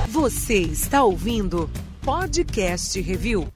Você 0.10 0.60
está 0.60 1.04
ouvindo 1.04 1.70
Podcast 2.04 3.00
Review. 3.00 3.48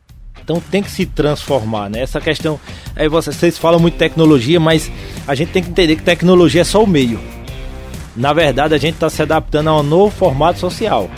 Então 0.43 0.59
tem 0.59 0.83
que 0.83 0.91
se 0.91 1.05
transformar, 1.05 1.89
né? 1.89 2.01
Essa 2.01 2.21
questão. 2.21 2.59
Aí 2.95 3.07
vocês 3.07 3.57
falam 3.57 3.79
muito 3.79 3.97
tecnologia, 3.97 4.59
mas 4.59 4.91
a 5.27 5.33
gente 5.33 5.51
tem 5.51 5.63
que 5.63 5.69
entender 5.69 5.95
que 5.95 6.03
tecnologia 6.03 6.61
é 6.61 6.63
só 6.63 6.83
o 6.83 6.87
meio. 6.87 7.19
Na 8.15 8.31
verdade, 8.33 8.73
a 8.75 8.77
gente 8.77 8.93
está 8.93 9.09
se 9.09 9.21
adaptando 9.21 9.69
a 9.69 9.79
um 9.79 9.83
novo 9.83 10.15
formato 10.15 10.59
social. 10.59 11.09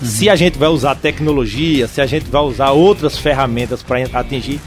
Uhum. 0.00 0.08
Se 0.08 0.30
a 0.30 0.34
gente 0.34 0.58
vai 0.58 0.68
usar 0.68 0.94
tecnologia, 0.94 1.86
se 1.86 2.00
a 2.00 2.06
gente 2.06 2.24
vai 2.30 2.42
usar 2.42 2.70
outras 2.70 3.18
ferramentas 3.18 3.82
para 3.82 4.02
atingir, 4.14 4.58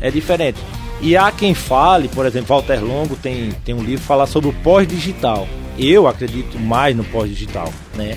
é 0.00 0.10
diferente. 0.10 0.58
E 1.00 1.16
há 1.16 1.30
quem 1.32 1.54
fale, 1.54 2.08
por 2.08 2.26
exemplo, 2.26 2.48
Walter 2.48 2.84
Longo 2.84 3.16
tem, 3.16 3.50
tem 3.64 3.74
um 3.74 3.82
livro 3.82 4.04
falar 4.04 4.26
sobre 4.26 4.50
o 4.50 4.52
pós-digital. 4.52 5.48
Eu 5.78 6.06
acredito 6.06 6.58
mais 6.58 6.96
no 6.96 7.04
pós-digital, 7.04 7.72
né? 7.94 8.16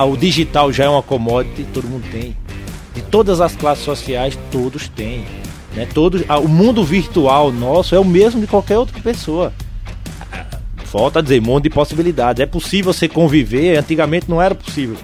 O 0.00 0.16
digital 0.16 0.72
já 0.72 0.84
é 0.84 0.88
uma 0.88 1.02
commodity, 1.02 1.64
todo 1.72 1.86
mundo 1.86 2.04
tem. 2.10 2.36
De 2.98 3.04
todas 3.04 3.40
as 3.40 3.54
classes 3.54 3.84
sociais, 3.84 4.36
todos 4.50 4.88
têm. 4.88 5.24
Né? 5.72 5.86
Todos, 5.94 6.24
a, 6.28 6.36
o 6.36 6.48
mundo 6.48 6.82
virtual 6.82 7.52
nosso 7.52 7.94
é 7.94 7.98
o 8.00 8.04
mesmo 8.04 8.40
de 8.40 8.48
qualquer 8.48 8.76
outra 8.76 9.00
pessoa. 9.00 9.52
Falta 10.78 11.22
dizer, 11.22 11.40
mundo 11.40 11.62
de 11.62 11.70
possibilidades. 11.70 12.42
É 12.42 12.46
possível 12.46 12.92
você 12.92 13.08
conviver, 13.08 13.78
antigamente 13.78 14.28
não 14.28 14.42
era 14.42 14.52
possível 14.52 14.96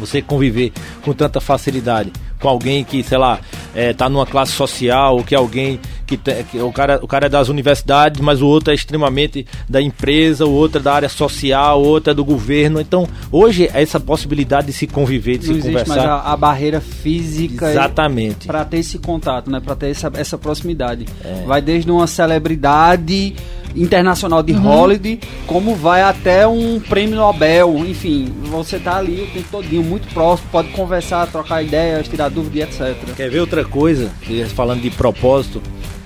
você 0.00 0.20
conviver 0.20 0.72
com 1.04 1.12
tanta 1.12 1.40
facilidade 1.40 2.10
com 2.40 2.48
alguém 2.48 2.82
que, 2.82 3.04
sei 3.04 3.18
lá, 3.18 3.38
é, 3.72 3.92
tá 3.92 4.08
numa 4.08 4.26
classe 4.26 4.50
social, 4.50 5.16
ou 5.16 5.22
que 5.22 5.32
alguém 5.32 5.78
que, 6.12 6.16
te, 6.16 6.44
que, 6.44 6.58
o 6.60 6.72
cara 6.72 6.98
o 7.02 7.06
cara 7.06 7.26
é 7.26 7.28
das 7.28 7.48
universidades, 7.48 8.20
mas 8.20 8.42
o 8.42 8.46
outro 8.46 8.70
é 8.70 8.74
extremamente 8.74 9.46
da 9.68 9.80
empresa, 9.80 10.44
o 10.44 10.52
outro 10.52 10.78
é 10.78 10.82
da 10.82 10.92
área 10.92 11.08
social, 11.08 11.80
o 11.80 11.86
outro 11.86 12.10
é 12.10 12.14
do 12.14 12.24
governo. 12.24 12.80
Então, 12.80 13.08
hoje 13.30 13.70
essa 13.72 13.98
possibilidade 13.98 14.66
de 14.68 14.72
se 14.72 14.86
conviver, 14.86 15.38
de 15.38 15.48
Não 15.48 15.54
se 15.54 15.60
existe 15.60 15.68
conversar. 15.68 15.96
mais 15.96 16.08
a, 16.08 16.32
a 16.32 16.36
barreira 16.36 16.80
física 16.80 17.70
Exatamente. 17.70 18.46
para 18.46 18.64
ter 18.64 18.78
esse 18.78 18.98
contato, 18.98 19.50
né? 19.50 19.60
Para 19.60 19.74
ter 19.74 19.90
essa, 19.90 20.10
essa 20.14 20.36
proximidade. 20.36 21.06
É. 21.24 21.44
Vai 21.46 21.62
desde 21.62 21.90
uma 21.90 22.06
celebridade 22.06 23.34
internacional 23.74 24.42
de 24.42 24.52
Hollywood, 24.52 25.20
como 25.46 25.74
vai 25.74 26.02
até 26.02 26.46
um 26.46 26.78
prêmio 26.78 27.16
Nobel, 27.16 27.78
enfim, 27.86 28.32
você 28.44 28.78
tá 28.78 28.98
ali 28.98 29.22
o 29.22 29.26
tempo 29.28 29.48
todinho, 29.50 29.82
muito 29.82 30.12
próximo, 30.12 30.48
pode 30.52 30.68
conversar, 30.68 31.26
trocar 31.28 31.62
ideias, 31.62 32.06
tirar 32.06 32.28
dúvida 32.28 32.58
e 32.58 32.62
etc. 32.62 32.94
Quer 33.16 33.30
ver 33.30 33.40
outra 33.40 33.64
coisa? 33.64 34.10
Falando 34.54 34.82
de 34.82 34.90
propósito, 34.90 35.62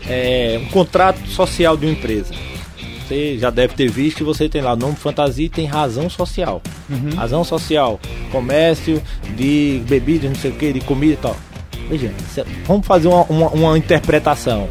é 0.08 0.60
um 0.62 0.66
contrato 0.66 1.26
social 1.28 1.76
de 1.76 1.86
uma 1.86 1.92
empresa. 1.92 2.34
Você 3.06 3.38
já 3.38 3.50
deve 3.50 3.74
ter 3.74 3.88
visto 3.88 4.18
que 4.18 4.24
você 4.24 4.48
tem 4.48 4.60
lá 4.60 4.72
o 4.72 4.76
nome 4.76 4.96
fantasia 4.96 5.46
e 5.46 5.48
tem 5.48 5.64
razão 5.64 6.10
social. 6.10 6.60
Razão 7.14 7.44
social, 7.44 8.00
comércio 8.32 9.00
de 9.36 9.80
bebidas, 9.86 10.30
não 10.30 10.36
sei 10.36 10.50
o 10.50 10.54
que, 10.54 10.72
de 10.72 10.80
comida 10.80 11.12
e 11.12 11.16
tal. 11.16 11.36
Veja, 11.88 12.12
vamos 12.66 12.84
fazer 12.84 13.06
uma, 13.06 13.22
uma, 13.24 13.48
uma 13.48 13.78
interpretação. 13.78 14.68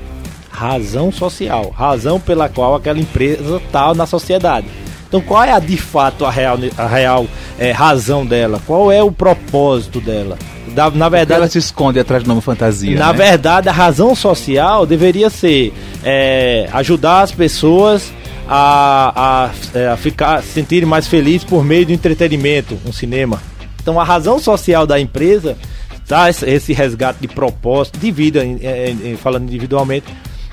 Razão 0.50 1.12
social, 1.12 1.70
razão 1.70 2.20
pela 2.20 2.50
qual 2.50 2.76
aquela 2.76 3.00
empresa 3.00 3.58
está 3.58 3.94
na 3.94 4.06
sociedade. 4.06 4.68
Então, 5.08 5.22
qual 5.22 5.44
é 5.44 5.52
a, 5.52 5.60
de 5.60 5.78
fato 5.78 6.26
a 6.26 6.32
real, 6.32 6.58
a 6.78 6.88
real 6.88 7.28
é, 7.58 7.72
razão 7.72 8.26
dela? 8.26 8.62
Qual 8.66 8.92
é 8.92 9.02
o 9.02 9.12
propósito 9.12 10.02
dela? 10.02 10.38
Da- 10.76 10.92
na 10.92 11.10
verdade, 11.10 11.40
ela 11.40 11.50
se 11.50 11.58
esconde 11.58 12.00
atrás 12.00 12.22
do 12.24 12.28
nome 12.28 12.42
fantasia. 12.42 12.98
na 13.00 13.12
né? 13.12 13.18
verdade, 13.18 13.70
a 13.70 13.72
razão 13.72 14.14
social 14.14 14.86
deveria 14.86 15.30
ser 15.30 15.74
é, 16.04 16.70
ajudar 16.74 17.22
as 17.22 17.32
pessoas 17.32 18.12
a, 18.48 19.48
a, 19.74 19.78
é, 19.80 19.88
a 19.88 19.98
ficar 19.98 20.44
se 20.44 20.50
sentirem 20.50 20.88
mais 20.88 21.08
felizes 21.08 21.44
por 21.44 21.64
meio 21.64 21.86
do 21.86 21.92
entretenimento, 21.94 22.78
um 22.86 22.92
cinema. 22.92 23.42
Então, 23.82 24.00
a 24.00 24.04
razão 24.04 24.38
social 24.40 24.86
da 24.86 25.00
empresa 25.00 25.58
tá 26.08 26.30
esse, 26.30 26.74
resgate 26.74 27.20
de 27.22 27.28
propósito 27.28 27.98
de 28.00 28.12
vida, 28.12 28.42
falando 29.18 29.44
individualmente, 29.44 30.06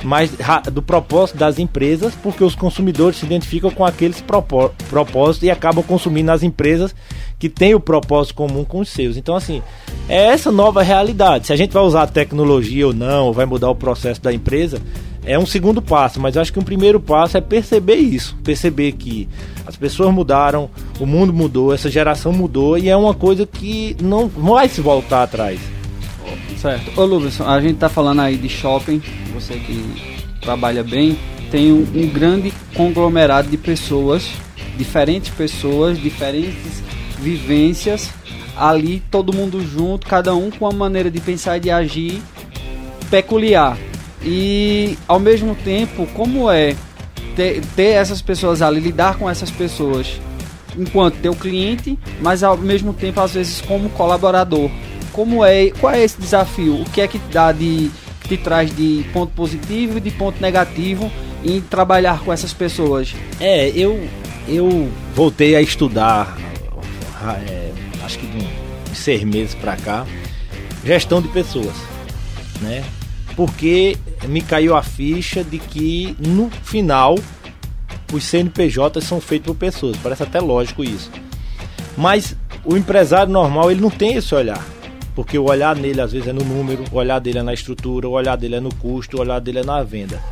mas 0.03 0.31
do 0.73 0.83
propósito 0.83 1.37
das 1.39 1.59
empresas, 1.59 2.13
porque 2.23 2.43
os 2.43 2.55
consumidores 2.55 3.19
se 3.19 3.27
identificam 3.27 3.71
com 3.71 3.85
aqueles 3.85 4.21
propó- 4.21 4.73
propósitos 4.89 5.43
e 5.47 5.51
acabam 5.51 5.85
consumindo 5.85 6.27
nas 6.27 6.43
empresas 6.43 6.95
que 7.39 7.49
têm 7.49 7.75
o 7.75 7.81
propósito 7.81 8.35
comum 8.35 8.65
com 8.65 8.81
os 8.81 8.89
seus. 8.89 9.17
Então, 9.17 9.37
assim, 9.37 9.63
é 10.09 10.27
essa 10.27 10.51
nova 10.51 10.83
realidade. 10.83 11.47
Se 11.47 11.53
a 11.53 11.57
gente 11.57 11.73
vai 11.73 11.83
usar 11.83 12.03
a 12.03 12.07
tecnologia 12.07 12.87
ou 12.87 12.93
não, 12.93 13.27
ou 13.27 13.33
vai 13.33 13.47
mudar 13.47 13.71
o 13.71 13.75
processo 13.75 14.21
da 14.21 14.33
empresa, 14.33 14.81
é 15.25 15.39
um 15.39 15.47
segundo 15.47 15.81
passo, 15.81 16.21
mas 16.21 16.37
acho 16.37 16.53
que 16.53 16.59
um 16.59 16.65
primeiro 16.65 16.99
passo 16.99 17.37
é 17.37 17.41
perceber 17.41 17.97
isso, 17.97 18.37
perceber 18.43 18.93
que 18.93 19.29
as 19.67 19.77
pessoas 19.77 20.13
mudaram, 20.13 20.69
o 20.99 21.07
mundo 21.07 21.33
mudou, 21.33 21.73
essa 21.73 21.89
geração 21.89 22.33
mudou 22.33 22.77
e 22.77 22.89
é 22.89 22.97
uma 22.97 23.15
coisa 23.15 23.47
que 23.47 23.97
não 24.03 24.27
vai 24.29 24.69
se 24.69 24.81
voltar 24.81 25.23
atrás. 25.23 25.61
Certo. 26.57 27.01
Ô 27.01 27.05
Lubson, 27.05 27.45
a 27.45 27.61
gente 27.61 27.77
tá 27.77 27.89
falando 27.89 28.21
aí 28.21 28.37
de 28.37 28.49
shopping, 28.49 29.01
você 29.33 29.55
que 29.55 30.23
trabalha 30.41 30.83
bem, 30.83 31.17
tem 31.51 31.73
um, 31.73 31.87
um 31.95 32.09
grande 32.09 32.53
conglomerado 32.75 33.49
de 33.49 33.57
pessoas, 33.57 34.29
diferentes 34.77 35.31
pessoas, 35.31 36.01
diferentes 36.01 36.83
vivências, 37.21 38.11
ali 38.57 39.03
todo 39.11 39.33
mundo 39.33 39.61
junto, 39.61 40.07
cada 40.07 40.35
um 40.35 40.51
com 40.51 40.65
uma 40.65 40.73
maneira 40.73 41.11
de 41.11 41.21
pensar 41.21 41.57
e 41.57 41.61
de 41.61 41.71
agir 41.71 42.23
peculiar. 43.11 43.77
E 44.25 44.97
ao 45.09 45.19
mesmo 45.19 45.55
tempo, 45.55 46.07
como 46.15 46.51
é 46.51 46.77
ter, 47.35 47.61
ter 47.75 47.91
essas 47.91 48.23
pessoas 48.23 48.63
ali, 48.63 48.81
lidar 48.81 49.17
com 49.17 49.29
essas 49.29 49.51
pessoas 49.51 50.21
enquanto 50.77 51.17
teu 51.17 51.35
cliente, 51.35 51.99
mas 52.21 52.43
ao 52.43 52.57
mesmo 52.57 52.95
tempo 52.95 53.21
às 53.21 53.35
vezes 53.35 53.61
como 53.61 53.91
colaborador. 53.91 54.71
Como 55.13 55.45
é, 55.45 55.71
qual 55.79 55.93
é 55.93 56.03
esse 56.03 56.19
desafio? 56.19 56.81
O 56.81 56.85
que 56.85 57.01
é 57.01 57.09
que 57.09 57.19
dá 57.31 57.53
de 57.53 57.91
te 58.27 58.37
traz 58.37 58.75
de 58.75 59.05
ponto 59.13 59.33
positivo 59.35 59.99
e 59.99 60.01
de 60.01 60.11
ponto 60.11 60.41
negativo 60.41 61.11
em 61.45 61.61
trabalhar 61.61 62.21
com 62.21 62.33
essas 62.33 62.55
pessoas? 62.55 63.15
É, 63.39 63.69
eu, 63.71 64.09
eu 64.49 64.89
voltei 65.15 65.55
a 65.55 65.61
estudar, 65.61 66.35
é, 67.47 67.73
acho 68.05 68.19
que 68.19 68.27
de 68.27 68.37
uns 68.91 68.99
seis 68.99 69.23
meses 69.25 69.55
pra 69.55 69.77
cá, 69.77 70.07
gestão 70.85 71.21
de 71.21 71.29
pessoas, 71.29 71.75
né? 72.61 72.85
Porque 73.37 73.97
me 74.29 74.43
caiu 74.43 74.77
a 74.77 74.83
ficha 74.83 75.43
de 75.43 75.59
que 75.59 76.17
no 76.19 76.51
final 76.63 77.17
os 78.13 78.25
CNPJs 78.25 79.05
são 79.05 79.21
feitos 79.21 79.47
por 79.47 79.57
pessoas, 79.57 79.97
parece 79.97 80.23
até 80.23 80.41
lógico 80.41 80.85
isso. 80.85 81.11
Mas 81.97 82.37
o 82.65 82.77
empresário 82.77 83.33
normal 83.33 83.71
ele 83.71 83.81
não 83.81 83.91
tem 83.91 84.15
esse 84.17 84.35
olhar. 84.35 84.65
Porque 85.15 85.39
o 85.39 85.45
olhar 85.45 85.77
nele 85.77 86.01
às 86.01 86.13
vezes 86.13 86.29
é 86.29 86.33
no 86.33 86.45
número, 86.45 86.85
o 86.91 86.97
olhar 86.97 87.19
dele 87.19 87.39
é 87.39 87.43
na 87.43 87.53
estrutura, 87.53 88.09
o 88.09 88.13
olhar 88.13 88.37
dele 88.37 88.57
é 88.57 88.61
no 88.61 88.75
custo, 88.75 89.19
o 89.19 89.21
olhar 89.21 89.41
dele 89.41 89.59
é 89.59 89.65
na 89.65 89.83
venda. 89.83 90.23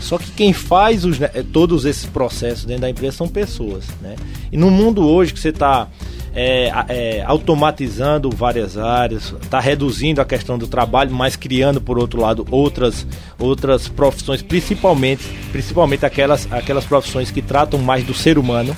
Só 0.00 0.18
que 0.18 0.30
quem 0.30 0.52
faz 0.52 1.04
os, 1.04 1.18
né, 1.18 1.28
todos 1.52 1.84
esses 1.84 2.06
processos 2.06 2.64
dentro 2.64 2.82
da 2.82 2.90
empresa 2.90 3.16
são 3.16 3.28
pessoas. 3.28 3.86
Né? 4.00 4.14
E 4.50 4.56
no 4.56 4.70
mundo 4.70 5.06
hoje 5.06 5.32
que 5.32 5.40
você 5.40 5.48
está 5.48 5.88
é, 6.34 6.70
é, 6.88 7.22
automatizando 7.26 8.30
várias 8.30 8.76
áreas, 8.76 9.34
está 9.42 9.58
reduzindo 9.58 10.20
a 10.20 10.24
questão 10.24 10.56
do 10.56 10.66
trabalho, 10.66 11.10
mas 11.12 11.36
criando, 11.36 11.80
por 11.80 11.98
outro 11.98 12.20
lado, 12.20 12.46
outras, 12.50 13.06
outras 13.38 13.88
profissões, 13.88 14.42
principalmente, 14.42 15.24
principalmente 15.50 16.06
aquelas, 16.06 16.50
aquelas 16.52 16.84
profissões 16.84 17.30
que 17.30 17.42
tratam 17.42 17.80
mais 17.80 18.04
do 18.04 18.14
ser 18.14 18.38
humano. 18.38 18.76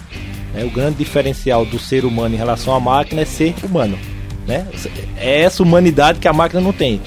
né? 0.54 0.64
O 0.64 0.70
grande 0.70 0.96
diferencial 0.96 1.64
do 1.64 1.78
ser 1.78 2.04
humano 2.04 2.34
em 2.34 2.38
relação 2.38 2.74
à 2.74 2.80
máquina 2.80 3.22
é 3.22 3.24
ser 3.24 3.54
humano. 3.62 3.98
Né? 4.46 4.66
É 5.16 5.42
essa 5.42 5.62
humanidade 5.62 6.18
que 6.18 6.28
a 6.28 6.32
máquina 6.32 6.60
não 6.60 6.72
tem. 6.72 7.00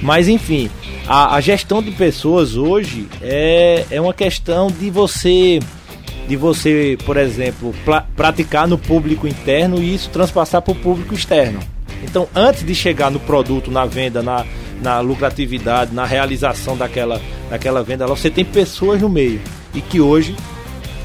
Mas 0.00 0.26
enfim, 0.26 0.68
a, 1.06 1.36
a 1.36 1.40
gestão 1.40 1.80
de 1.80 1.92
pessoas 1.92 2.56
hoje 2.56 3.06
é, 3.20 3.86
é 3.88 4.00
uma 4.00 4.12
questão 4.12 4.66
de 4.66 4.90
você, 4.90 5.60
de 6.28 6.36
você, 6.36 6.96
por 7.04 7.16
exemplo, 7.16 7.74
praticar 8.16 8.66
no 8.66 8.78
público 8.78 9.26
interno 9.26 9.82
e 9.82 9.94
isso 9.94 10.10
transpassar 10.10 10.62
para 10.62 10.72
o 10.72 10.76
público 10.76 11.14
externo. 11.14 11.60
Então, 12.02 12.28
antes 12.34 12.64
de 12.64 12.74
chegar 12.74 13.10
no 13.10 13.20
produto, 13.20 13.70
na 13.70 13.84
venda, 13.84 14.22
na, 14.22 14.44
na 14.80 15.00
lucratividade, 15.00 15.94
na 15.94 16.04
realização 16.04 16.76
daquela, 16.76 17.20
daquela 17.48 17.82
venda, 17.82 18.06
você 18.06 18.28
tem 18.30 18.44
pessoas 18.44 19.00
no 19.00 19.08
meio 19.08 19.40
e 19.74 19.80
que 19.80 20.00
hoje 20.00 20.34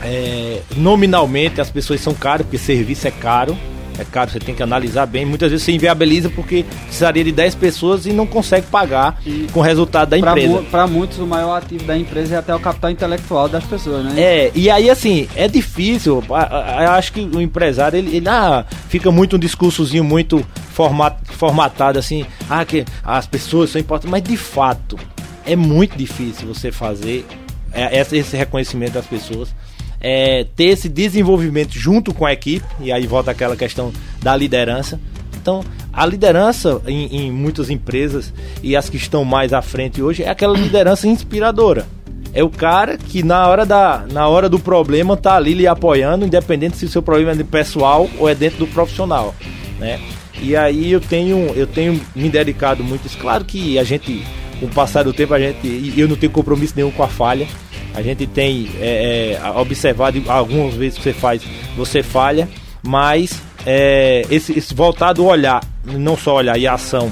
é, 0.03 0.61
nominalmente 0.75 1.61
as 1.61 1.69
pessoas 1.69 2.01
são 2.01 2.13
caras, 2.13 2.45
porque 2.45 2.57
serviço 2.57 3.07
é 3.07 3.11
caro. 3.11 3.57
É 3.99 4.05
caro, 4.05 4.29
você 4.29 4.39
tem 4.39 4.53
que 4.53 4.61
analisar 4.61 5.05
bem. 5.05 5.25
Muitas 5.25 5.49
vezes 5.49 5.65
você 5.65 5.71
inviabiliza 5.71 6.29
porque 6.29 6.65
precisaria 6.85 7.23
de 7.23 7.31
10 7.31 7.55
pessoas 7.55 8.05
e 8.05 8.13
não 8.13 8.27
consegue 8.27 8.67
pagar 8.67 9.19
E 9.25 9.47
com 9.51 9.59
o 9.59 9.63
resultado 9.63 10.09
da 10.09 10.17
empresa. 10.17 10.63
Para 10.69 10.85
muitos, 10.85 11.17
o 11.17 11.25
maior 11.25 11.55
ativo 11.55 11.83
da 11.83 11.97
empresa 11.97 12.35
é 12.35 12.37
até 12.37 12.53
o 12.53 12.59
capital 12.59 12.91
intelectual 12.91 13.49
das 13.49 13.63
pessoas, 13.63 14.05
né? 14.05 14.13
É, 14.21 14.51
e 14.53 14.69
aí 14.69 14.89
assim, 14.89 15.27
é 15.35 15.47
difícil. 15.47 16.23
Eu 16.29 16.91
acho 16.91 17.11
que 17.11 17.21
o 17.21 17.41
empresário, 17.41 17.97
ele, 17.97 18.15
ele, 18.15 18.29
ah, 18.29 18.65
fica 18.87 19.11
muito 19.11 19.35
um 19.35 19.39
discursozinho 19.39 20.03
muito 20.03 20.45
format, 20.71 21.15
formatado, 21.25 21.97
assim, 21.97 22.25
ah, 22.49 22.63
que 22.63 22.85
as 23.03 23.25
pessoas 23.25 23.71
são 23.71 23.81
importantes, 23.81 24.11
mas 24.11 24.21
de 24.21 24.37
fato 24.37 24.97
é 25.45 25.55
muito 25.55 25.97
difícil 25.97 26.47
você 26.47 26.71
fazer 26.71 27.25
é, 27.71 27.99
esse 27.99 28.35
reconhecimento 28.35 28.93
das 28.93 29.05
pessoas. 29.05 29.53
É, 29.99 30.45
ter 30.55 30.65
esse 30.65 30.87
desenvolvimento 30.87 31.77
junto 31.77 32.13
com 32.13 32.25
a 32.25 32.33
equipe, 32.33 32.65
e 32.79 32.91
aí 32.91 33.07
volta 33.07 33.31
aquela 33.31 33.55
questão 33.55 33.91
da 34.21 34.35
liderança. 34.35 34.99
Então, 35.35 35.63
a 35.91 36.05
liderança 36.05 36.81
em, 36.85 37.05
em 37.05 37.31
muitas 37.31 37.69
empresas 37.69 38.33
e 38.61 38.75
as 38.75 38.89
que 38.89 38.97
estão 38.97 39.25
mais 39.25 39.53
à 39.53 39.61
frente 39.61 40.01
hoje 40.01 40.23
é 40.23 40.29
aquela 40.29 40.57
liderança 40.57 41.07
inspiradora. 41.07 41.87
É 42.33 42.43
o 42.43 42.49
cara 42.49 42.97
que 42.97 43.23
na 43.23 43.47
hora, 43.47 43.65
da, 43.65 44.05
na 44.11 44.27
hora 44.27 44.47
do 44.47 44.59
problema 44.59 45.17
tá 45.17 45.35
ali 45.35 45.53
lhe 45.53 45.65
apoiando, 45.65 46.25
independente 46.25 46.77
se 46.77 46.85
o 46.85 46.89
seu 46.89 47.01
problema 47.01 47.31
é 47.31 47.35
de 47.35 47.43
pessoal 47.43 48.07
ou 48.19 48.29
é 48.29 48.35
dentro 48.35 48.59
do 48.59 48.67
profissional, 48.67 49.33
né? 49.79 49.99
E 50.39 50.55
aí 50.55 50.91
eu 50.91 51.01
tenho, 51.01 51.51
eu 51.55 51.65
tenho 51.65 51.99
me 52.15 52.29
dedicado 52.29 52.83
muito 52.83 53.07
isso. 53.07 53.17
Claro 53.17 53.43
que 53.43 53.79
a 53.79 53.83
gente 53.83 54.23
com 54.59 54.65
o 54.65 54.69
passar 54.69 55.03
do 55.03 55.13
tempo 55.13 55.33
a 55.33 55.39
gente. 55.39 55.93
Eu 55.95 56.07
não 56.07 56.15
tenho 56.15 56.31
compromisso 56.31 56.73
nenhum 56.75 56.91
com 56.91 57.03
a 57.03 57.07
falha. 57.07 57.47
A 57.93 58.01
gente 58.01 58.27
tem 58.27 58.69
é, 58.79 59.39
é, 59.41 59.49
observado 59.49 60.21
algumas 60.27 60.73
vezes 60.75 60.97
que 60.97 61.03
você 61.03 61.13
faz, 61.13 61.41
você 61.75 62.03
falha, 62.03 62.47
mas 62.83 63.41
é, 63.65 64.25
esse, 64.29 64.57
esse 64.57 64.73
voltado 64.73 65.25
olhar, 65.25 65.63
não 65.83 66.15
só 66.15 66.35
olhar 66.35 66.57
e 66.57 66.67
a 66.67 66.73
ação 66.73 67.11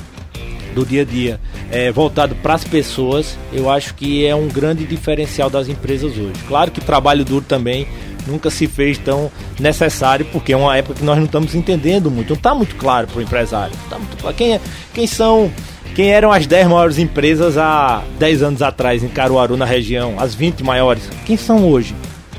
do 0.74 0.86
dia 0.86 1.02
a 1.02 1.06
dia, 1.06 1.40
é, 1.72 1.92
voltado 1.92 2.36
para 2.36 2.54
as 2.54 2.64
pessoas, 2.64 3.38
eu 3.52 3.70
acho 3.70 3.96
que 3.96 4.26
é 4.26 4.36
um 4.36 4.48
grande 4.48 4.86
diferencial 4.86 5.50
das 5.50 5.68
empresas 5.68 6.12
hoje. 6.12 6.34
Claro 6.48 6.70
que 6.70 6.82
trabalho 6.82 7.26
duro 7.26 7.46
também 7.48 7.88
nunca 8.28 8.50
se 8.50 8.68
fez 8.68 8.98
tão 8.98 9.32
necessário, 9.60 10.26
porque 10.32 10.54
é 10.54 10.58
uma 10.58 10.76
época 10.76 10.96
que 10.96 11.06
nós 11.06 11.18
não 11.18 11.26
estamos 11.26 11.56
entendendo 11.56 12.12
muito, 12.12 12.30
não 12.30 12.38
está 12.38 12.54
muito 12.54 12.76
claro 12.76 13.08
para 13.08 13.20
o 13.20 13.22
empresário. 13.22 13.76
Tá 13.90 13.98
muito 13.98 14.18
claro. 14.18 14.36
Quem, 14.36 14.54
é, 14.56 14.62
quem 14.94 15.08
são 15.08 15.52
quem 15.96 16.12
eram 16.12 16.30
as 16.30 16.46
10 16.46 16.68
maiores 16.68 16.98
empresas 17.00 17.58
há 17.58 18.04
10 18.20 18.44
anos 18.44 18.62
atrás 18.62 19.02
em 19.02 19.08
Caruaru, 19.08 19.56
na 19.56 19.64
região? 19.64 20.16
As 20.20 20.36
20 20.36 20.62
maiores? 20.62 21.10
Quem 21.26 21.38
são 21.38 21.66
hoje? 21.70 21.96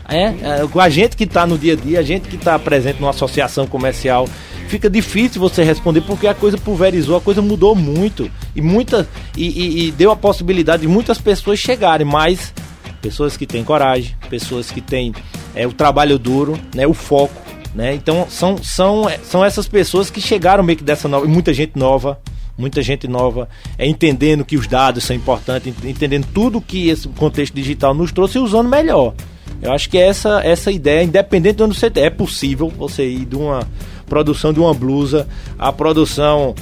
É, 0.06 0.25
é 0.25 0.78
a 0.78 0.88
gente 0.90 1.16
que 1.16 1.25
está 1.25 1.46
no 1.46 1.56
dia 1.56 1.72
a 1.72 1.76
dia, 1.76 1.98
a 1.98 2.02
gente 2.02 2.28
que 2.28 2.36
está 2.36 2.58
presente 2.58 3.00
numa 3.00 3.10
associação 3.10 3.66
comercial, 3.66 4.28
fica 4.68 4.90
difícil 4.90 5.40
você 5.40 5.64
responder 5.64 6.02
porque 6.02 6.26
a 6.26 6.34
coisa 6.34 6.58
pulverizou, 6.58 7.16
a 7.16 7.20
coisa 7.20 7.40
mudou 7.40 7.75
muito 7.75 8.30
e 8.54 8.60
muita 8.60 9.08
e, 9.34 9.48
e, 9.48 9.86
e 9.86 9.90
deu 9.90 10.10
a 10.10 10.16
possibilidade 10.16 10.82
de 10.82 10.88
muitas 10.88 11.18
pessoas 11.18 11.58
chegarem, 11.58 12.06
mas 12.06 12.52
pessoas 13.00 13.38
que 13.38 13.46
têm 13.46 13.64
coragem, 13.64 14.14
pessoas 14.28 14.70
que 14.70 14.82
têm 14.82 15.14
é, 15.54 15.66
o 15.66 15.72
trabalho 15.72 16.18
duro, 16.18 16.60
né, 16.75 16.86
o 16.86 16.92
foco, 16.92 17.40
né? 17.75 17.94
Então 17.94 18.26
são, 18.28 18.58
são, 18.62 19.06
são 19.25 19.42
essas 19.42 19.66
pessoas 19.66 20.10
que 20.10 20.20
chegaram 20.20 20.62
meio 20.62 20.76
que 20.76 20.84
dessa 20.84 21.08
nova, 21.08 21.26
muita 21.26 21.54
gente 21.54 21.72
nova, 21.78 22.20
muita 22.56 22.82
gente 22.82 23.06
nova, 23.06 23.48
é, 23.78 23.86
entendendo 23.86 24.44
que 24.44 24.56
os 24.56 24.66
dados 24.66 25.04
são 25.04 25.14
importantes, 25.14 25.75
entendendo 25.84 26.26
tudo 26.32 26.60
que 26.60 26.88
esse 26.88 27.08
contexto 27.08 27.54
digital 27.54 27.94
nos 27.94 28.12
trouxe 28.12 28.38
e 28.38 28.40
usando 28.40 28.68
melhor. 28.68 29.14
Eu 29.62 29.72
acho 29.72 29.88
que 29.88 29.98
essa 29.98 30.40
essa 30.44 30.70
ideia, 30.70 31.02
independente 31.02 31.56
de 31.56 31.62
onde 31.62 31.78
você 31.78 31.90
é 31.96 32.10
possível 32.10 32.68
você 32.68 33.08
ir 33.08 33.25
de 33.25 33.36
uma 33.36 33.66
produção 34.06 34.52
de 34.52 34.60
uma 34.60 34.75
blusa 34.75 35.26
à 35.58 35.72
produção. 35.72 36.54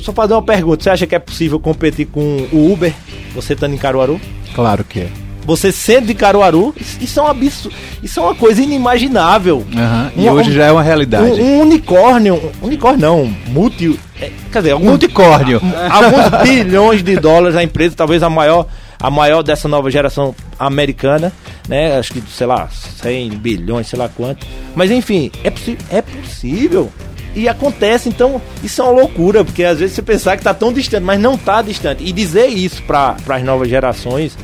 Só 0.00 0.12
fazer 0.12 0.34
uma 0.34 0.42
pergunta: 0.42 0.82
você 0.82 0.90
acha 0.90 1.06
que 1.06 1.14
é 1.14 1.18
possível 1.18 1.58
competir 1.58 2.06
com 2.06 2.46
o 2.52 2.72
Uber, 2.72 2.94
você 3.34 3.54
estando 3.54 3.74
em 3.74 3.78
Caruaru? 3.78 4.20
Claro 4.54 4.84
que 4.84 5.00
é. 5.00 5.23
Você 5.44 5.70
sendo 5.70 6.06
de 6.06 6.14
Caruaru, 6.14 6.74
isso 7.00 7.20
é 7.20 7.22
um 7.22 7.26
absurdo. 7.26 7.76
Isso 8.02 8.18
é 8.18 8.22
uma 8.22 8.34
coisa 8.34 8.62
inimaginável. 8.62 9.58
Uhum. 9.58 10.10
E 10.16 10.28
um, 10.28 10.32
hoje 10.32 10.52
já 10.52 10.66
é 10.66 10.72
uma 10.72 10.82
realidade. 10.82 11.40
Um, 11.40 11.44
um 11.44 11.60
unicórnio, 11.60 12.52
um 12.62 12.66
unicórnio 12.66 13.00
não, 13.00 13.34
multi. 13.48 13.98
É, 14.20 14.30
quer 14.50 14.58
dizer, 14.58 14.70
algum, 14.72 14.86
multicórnio. 14.86 15.60
Alguns 15.90 16.42
bilhões 16.48 17.02
de 17.02 17.16
dólares 17.16 17.56
a 17.56 17.62
empresa, 17.62 17.94
talvez 17.94 18.22
a 18.22 18.30
maior, 18.30 18.66
a 18.98 19.10
maior 19.10 19.42
dessa 19.42 19.68
nova 19.68 19.90
geração 19.90 20.34
americana, 20.58 21.32
né? 21.68 21.98
Acho 21.98 22.12
que, 22.12 22.22
sei 22.30 22.46
lá, 22.46 22.68
100 22.68 23.30
bilhões, 23.30 23.86
sei 23.88 23.98
lá 23.98 24.08
quanto. 24.08 24.46
Mas 24.74 24.90
enfim, 24.90 25.30
é, 25.42 25.52
é 25.90 26.00
possível. 26.00 26.90
E 27.34 27.48
acontece, 27.48 28.08
então, 28.08 28.40
isso 28.62 28.80
é 28.80 28.84
uma 28.84 29.00
loucura, 29.00 29.44
porque 29.44 29.64
às 29.64 29.80
vezes 29.80 29.96
você 29.96 30.02
pensar 30.02 30.36
que 30.36 30.40
está 30.40 30.54
tão 30.54 30.72
distante, 30.72 31.02
mas 31.02 31.20
não 31.20 31.34
está 31.34 31.60
distante. 31.62 32.04
E 32.04 32.12
dizer 32.12 32.46
isso 32.46 32.80
para 32.84 33.16
as 33.28 33.42
novas 33.42 33.68
gerações 33.68 34.38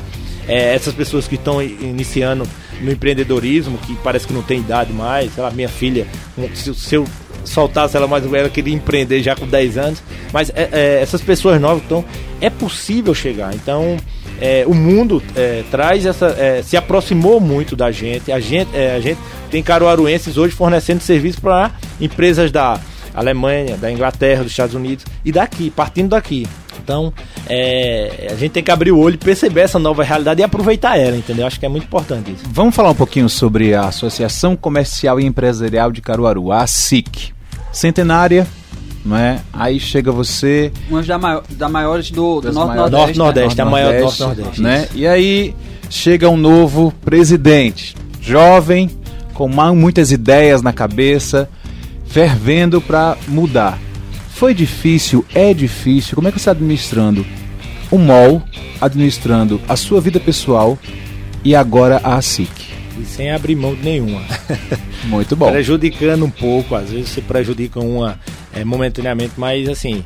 é, 0.47 0.73
essas 0.73 0.93
pessoas 0.93 1.27
que 1.27 1.35
estão 1.35 1.61
iniciando 1.61 2.47
no 2.81 2.91
empreendedorismo, 2.91 3.77
que 3.79 3.95
parece 3.97 4.27
que 4.27 4.33
não 4.33 4.41
tem 4.41 4.59
idade 4.59 4.91
mais, 4.91 5.33
sei 5.33 5.43
lá, 5.43 5.51
minha 5.51 5.69
filha, 5.69 6.07
se, 6.53 6.73
se 6.73 6.95
eu 6.95 7.05
soltasse 7.43 7.97
ela 7.97 8.07
mais 8.07 8.23
ela 8.31 8.49
queria 8.49 8.73
empreender 8.73 9.21
já 9.21 9.35
com 9.35 9.47
10 9.47 9.77
anos, 9.77 10.03
mas 10.31 10.49
é, 10.51 10.69
é, 10.71 11.01
essas 11.01 11.21
pessoas 11.21 11.59
novas, 11.59 11.83
então, 11.83 12.03
é 12.39 12.49
possível 12.49 13.13
chegar, 13.13 13.53
então 13.53 13.97
é, 14.39 14.63
o 14.67 14.73
mundo 14.73 15.21
é, 15.35 15.63
traz 15.69 16.05
essa, 16.05 16.27
é, 16.37 16.61
se 16.63 16.75
aproximou 16.75 17.39
muito 17.39 17.75
da 17.75 17.91
gente, 17.91 18.31
a 18.31 18.39
gente, 18.39 18.75
é, 18.75 18.95
a 18.95 18.99
gente 18.99 19.19
tem 19.49 19.61
caruaruenses 19.61 20.37
hoje 20.37 20.55
fornecendo 20.55 21.01
serviço 21.01 21.41
para 21.41 21.71
empresas 21.99 22.51
da 22.51 22.79
Alemanha, 23.13 23.77
da 23.77 23.91
Inglaterra, 23.91 24.43
dos 24.43 24.51
Estados 24.51 24.73
Unidos 24.73 25.05
e 25.23 25.31
daqui, 25.31 25.69
partindo 25.69 26.09
daqui. 26.09 26.47
Então, 26.91 27.13
é, 27.47 28.27
a 28.31 28.35
gente 28.35 28.51
tem 28.51 28.61
que 28.61 28.69
abrir 28.69 28.91
o 28.91 28.99
olho, 28.99 29.17
perceber 29.17 29.61
essa 29.61 29.79
nova 29.79 30.03
realidade 30.03 30.41
e 30.41 30.43
aproveitar 30.43 30.97
ela, 30.97 31.15
entendeu? 31.15 31.47
Acho 31.47 31.57
que 31.57 31.65
é 31.65 31.69
muito 31.69 31.85
importante 31.85 32.33
isso. 32.33 32.43
Vamos 32.51 32.75
falar 32.75 32.89
um 32.89 32.95
pouquinho 32.95 33.29
sobre 33.29 33.73
a 33.73 33.85
Associação 33.85 34.57
Comercial 34.57 35.17
e 35.17 35.25
Empresarial 35.25 35.89
de 35.89 36.01
Caruaru, 36.01 36.51
a 36.51 36.63
ASIC. 36.63 37.31
Centenária, 37.71 38.45
não 39.05 39.15
é? 39.15 39.39
Aí 39.53 39.79
chega 39.79 40.11
você. 40.11 40.73
Uma 40.89 41.01
da, 41.01 41.17
maior, 41.17 41.43
da 41.49 41.69
maiores 41.69 42.11
do, 42.11 42.41
do 42.41 42.51
Norte 42.51 42.75
Nordeste. 42.75 42.97
Norte 42.97 43.17
Nordeste, 43.17 43.57
né? 43.57 43.63
a 43.63 43.65
maior 43.65 43.93
do 43.93 44.01
Norte 44.01 44.19
Nordeste. 44.19 44.61
Né? 44.61 44.87
E 44.93 45.07
aí 45.07 45.55
chega 45.89 46.29
um 46.29 46.35
novo 46.35 46.93
presidente, 47.05 47.95
jovem, 48.19 48.89
com 49.33 49.47
muitas 49.47 50.11
ideias 50.11 50.61
na 50.61 50.73
cabeça, 50.73 51.47
fervendo 52.07 52.81
para 52.81 53.15
mudar. 53.29 53.79
Foi 54.41 54.55
difícil? 54.55 55.23
É 55.35 55.53
difícil? 55.53 56.15
Como 56.15 56.27
é 56.27 56.31
que 56.31 56.39
você 56.39 56.49
está 56.49 56.51
administrando 56.53 57.23
o 57.91 57.97
MOL, 57.99 58.41
administrando 58.81 59.61
a 59.69 59.75
sua 59.75 60.01
vida 60.01 60.19
pessoal 60.19 60.79
e 61.45 61.53
agora 61.53 62.01
a 62.03 62.19
SIC? 62.23 62.49
E 62.99 63.05
sem 63.05 63.29
abrir 63.29 63.55
mão 63.55 63.75
de 63.75 63.83
nenhuma. 63.83 64.23
Muito 65.05 65.35
bom. 65.35 65.51
Prejudicando 65.51 66.25
um 66.25 66.29
pouco, 66.31 66.73
às 66.73 66.89
vezes 66.89 67.09
você 67.09 67.21
prejudica 67.21 67.79
uma 67.79 68.19
é, 68.51 68.65
momentaneamente, 68.65 69.33
mas 69.37 69.69
assim, 69.69 70.03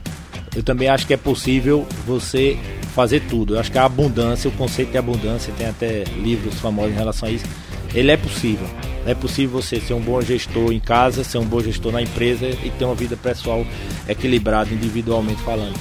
eu 0.54 0.62
também 0.62 0.89
acho 0.89 1.08
que 1.08 1.13
é 1.13 1.17
possível 1.17 1.88
você 2.06 2.58
fazer 2.93 3.21
tudo. 3.30 3.56
Eu 3.56 3.62
acho 3.62 3.71
que 3.71 3.78
a 3.78 3.86
abundância, 3.86 4.50
o 4.50 4.52
conceito 4.52 4.91
de 4.91 4.98
abundância, 4.98 5.54
tem 5.58 5.67
até 5.67 6.04
livros 6.21 6.56
famosos 6.56 6.91
em 6.91 6.98
relação 6.98 7.30
a 7.30 7.32
isso, 7.32 7.45
ele 7.93 8.12
é 8.12 8.17
possível. 8.17 8.67
É 9.06 9.13
possível 9.13 9.62
você 9.62 9.80
ser 9.80 9.94
um 9.94 10.00
bom 10.00 10.20
gestor 10.22 10.72
em 10.72 10.80
casa, 10.80 11.24
ser 11.24 11.38
um 11.38 11.46
bom 11.46 11.62
gestor 11.62 11.91
na 11.91 12.02
empresa 12.02 12.48
e 12.48 12.72
ter 12.72 12.86
uma 12.86 12.96
vida 12.96 13.15
pessoal 13.15 13.65
equilibrada, 14.08 14.74
individualmente 14.74 15.41
falando. 15.44 15.76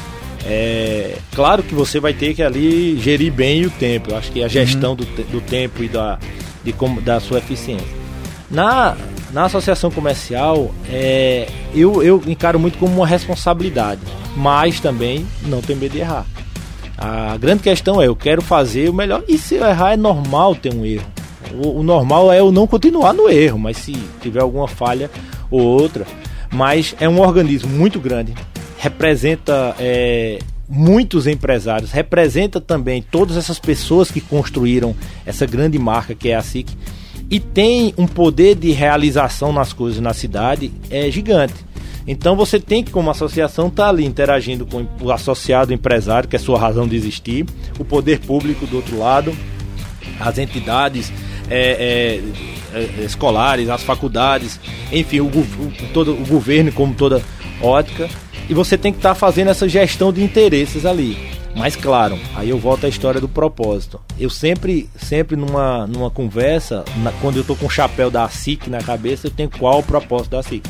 É 0.47 1.17
claro 1.35 1.63
que 1.63 1.75
você 1.75 1.99
vai 1.99 2.13
ter 2.13 2.35
que 2.35 2.43
ali 2.43 2.99
gerir 3.01 3.33
bem 3.33 3.65
o 3.65 3.71
tempo. 3.71 4.11
Eu 4.11 4.19
acho 4.19 4.31
que 4.31 4.43
a 4.43 4.49
gestão 4.49 4.91
uhum. 4.91 4.97
do, 4.97 5.05
do 5.05 5.41
tempo 5.41 5.83
e 5.83 5.89
da, 5.89 6.19
de 6.63 6.73
como, 6.73 7.01
da 7.01 7.19
sua 7.19 7.39
eficiência. 7.39 7.89
Na, 8.51 8.95
na 9.33 9.47
associação 9.47 9.91
comercial, 9.91 10.73
é, 10.89 11.49
eu, 11.75 12.03
eu 12.03 12.23
encaro 12.27 12.59
muito 12.59 12.79
como 12.79 12.95
uma 12.95 13.07
responsabilidade, 13.07 14.01
mas 14.37 14.81
também 14.81 15.27
não 15.47 15.63
tenho 15.63 15.79
medo 15.79 15.93
de 15.93 16.01
errar. 16.01 16.27
A 16.97 17.37
grande 17.39 17.63
questão 17.63 18.01
é, 18.01 18.07
eu 18.07 18.15
quero 18.15 18.43
fazer 18.43 18.89
o 18.89 18.93
melhor, 18.93 19.25
e 19.27 19.39
se 19.39 19.57
eu 19.57 19.67
errar 19.67 19.95
é 19.95 19.97
normal 19.97 20.55
ter 20.55 20.73
um 20.73 20.85
erro. 20.85 21.14
O, 21.63 21.83
normal 21.83 22.33
é 22.33 22.41
eu 22.41 22.51
não 22.51 22.67
continuar 22.67 23.13
no 23.13 23.29
erro, 23.29 23.59
mas 23.59 23.77
se 23.77 23.93
tiver 24.21 24.41
alguma 24.41 24.69
falha 24.69 25.11
ou 25.51 25.61
outra. 25.61 26.07
Mas 26.53 26.95
é 27.01 27.09
um 27.09 27.21
organismo 27.21 27.71
muito 27.71 27.99
grande, 27.99 28.33
representa 28.79 29.75
é, 29.79 30.39
muitos 30.69 31.27
empresários, 31.27 31.91
representa 31.91 32.61
também 32.61 33.03
todas 33.03 33.37
essas 33.37 33.59
pessoas 33.59 34.11
que 34.11 34.21
construíram 34.21 34.95
essa 35.27 35.47
grande 35.47 35.79
marca 35.79 36.15
que 36.15 36.29
é 36.29 36.37
a 36.37 36.43
SIC 36.43 36.71
e 37.31 37.41
tem 37.41 37.95
um 37.97 38.07
poder 38.07 38.55
de 38.55 38.71
realização 38.71 39.53
nas 39.53 39.73
coisas 39.73 40.01
na 40.01 40.13
cidade 40.13 40.71
é 40.91 41.11
gigante. 41.11 41.55
Então 42.07 42.37
você 42.37 42.61
tem 42.61 42.85
que, 42.85 42.91
como 42.91 43.11
associação, 43.11 43.69
estar 43.69 43.85
tá 43.85 43.89
ali 43.89 44.05
interagindo 44.05 44.67
com 44.67 44.87
o 45.01 45.11
associado 45.11 45.73
empresário, 45.73 46.29
que 46.29 46.37
é 46.37 46.39
sua 46.39 46.59
razão 46.59 46.87
de 46.87 46.95
existir, 46.97 47.47
o 47.79 47.85
poder 47.85 48.21
público 48.21 48.67
do 48.67 48.77
outro 48.77 48.99
lado, 48.99 49.35
as 50.21 50.37
entidades 50.37 51.11
é, 51.51 52.21
é, 52.73 52.79
é, 52.79 53.05
escolares, 53.05 53.69
as 53.69 53.83
faculdades, 53.83 54.59
enfim, 54.93 55.21
o, 55.21 55.27
o, 55.27 55.73
todo, 55.93 56.13
o 56.13 56.27
governo 56.27 56.73
como 56.73 56.95
toda 56.95 57.23
ótica. 57.61 58.09
E 58.49 58.55
você 58.55 58.77
tem 58.77 58.93
que 58.93 58.99
estar 58.99 59.11
tá 59.11 59.15
fazendo 59.15 59.51
essa 59.51 59.69
gestão 59.69 60.13
de 60.13 60.23
interesses 60.23 60.85
ali. 60.85 61.17
Mas 61.57 61.77
claro, 61.77 62.19
aí 62.35 62.51
eu 62.51 62.59
volto 62.59 62.85
à 62.85 62.89
história 62.89 63.21
do 63.21 63.29
propósito. 63.29 64.01
Eu 64.19 64.29
sempre, 64.29 64.91
sempre 64.97 65.37
numa, 65.37 65.87
numa 65.87 66.11
conversa, 66.11 66.85
na, 66.97 67.13
quando 67.13 67.37
eu 67.37 67.43
estou 67.43 67.57
com 67.57 67.67
o 67.67 67.71
chapéu 67.71 68.11
da 68.11 68.29
SIC 68.29 68.67
na 68.67 68.83
cabeça, 68.83 69.29
eu 69.29 69.31
tenho 69.31 69.49
qual 69.49 69.79
o 69.79 69.83
propósito 69.83 70.33
da 70.33 70.43
SIC. 70.43 70.65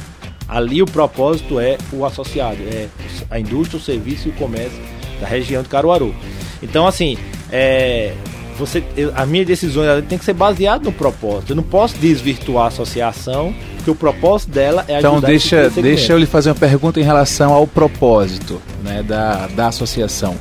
Ali 0.47 0.83
o 0.83 0.87
propósito 0.87 1.59
é 1.59 1.79
o 1.91 2.05
associado, 2.05 2.59
é 2.63 2.89
a 3.31 3.41
indústria, 3.41 3.79
o 3.79 3.83
serviço 3.83 4.29
e 4.29 4.31
o 4.31 4.35
comércio 4.35 4.79
da 5.19 5.27
região 5.27 5.63
de 5.63 5.71
Caruaru. 5.71 6.15
Então, 6.63 6.87
assim, 6.87 7.17
é, 7.51 8.15
você, 8.59 8.83
eu, 8.97 9.13
a 9.15 9.27
minha 9.27 9.45
decisão 9.45 9.85
tem 10.09 10.19
que 10.19 10.25
ser 10.25 10.33
baseada 10.33 10.85
no 10.85 10.93
propósito. 10.93 11.53
Eu 11.53 11.57
não 11.57 11.63
posso 11.63 11.97
desvirtuar 11.97 12.67
a 12.67 12.69
associação, 12.69 13.55
porque 13.77 13.91
o 13.91 13.95
propósito 13.95 14.51
dela 14.51 14.85
é 14.89 14.99
então, 14.99 15.15
ajudar 15.15 15.33
Então 15.33 15.61
deixa, 15.71 15.71
deixa 15.71 16.13
eu 16.13 16.19
lhe 16.19 16.27
fazer 16.27 16.51
uma 16.51 16.55
pergunta 16.55 17.01
em 17.01 17.03
relação 17.03 17.53
ao 17.53 17.67
propósito 17.67 18.61
né, 18.83 19.03
da, 19.03 19.47
da 19.49 19.69
associação. 19.69 20.37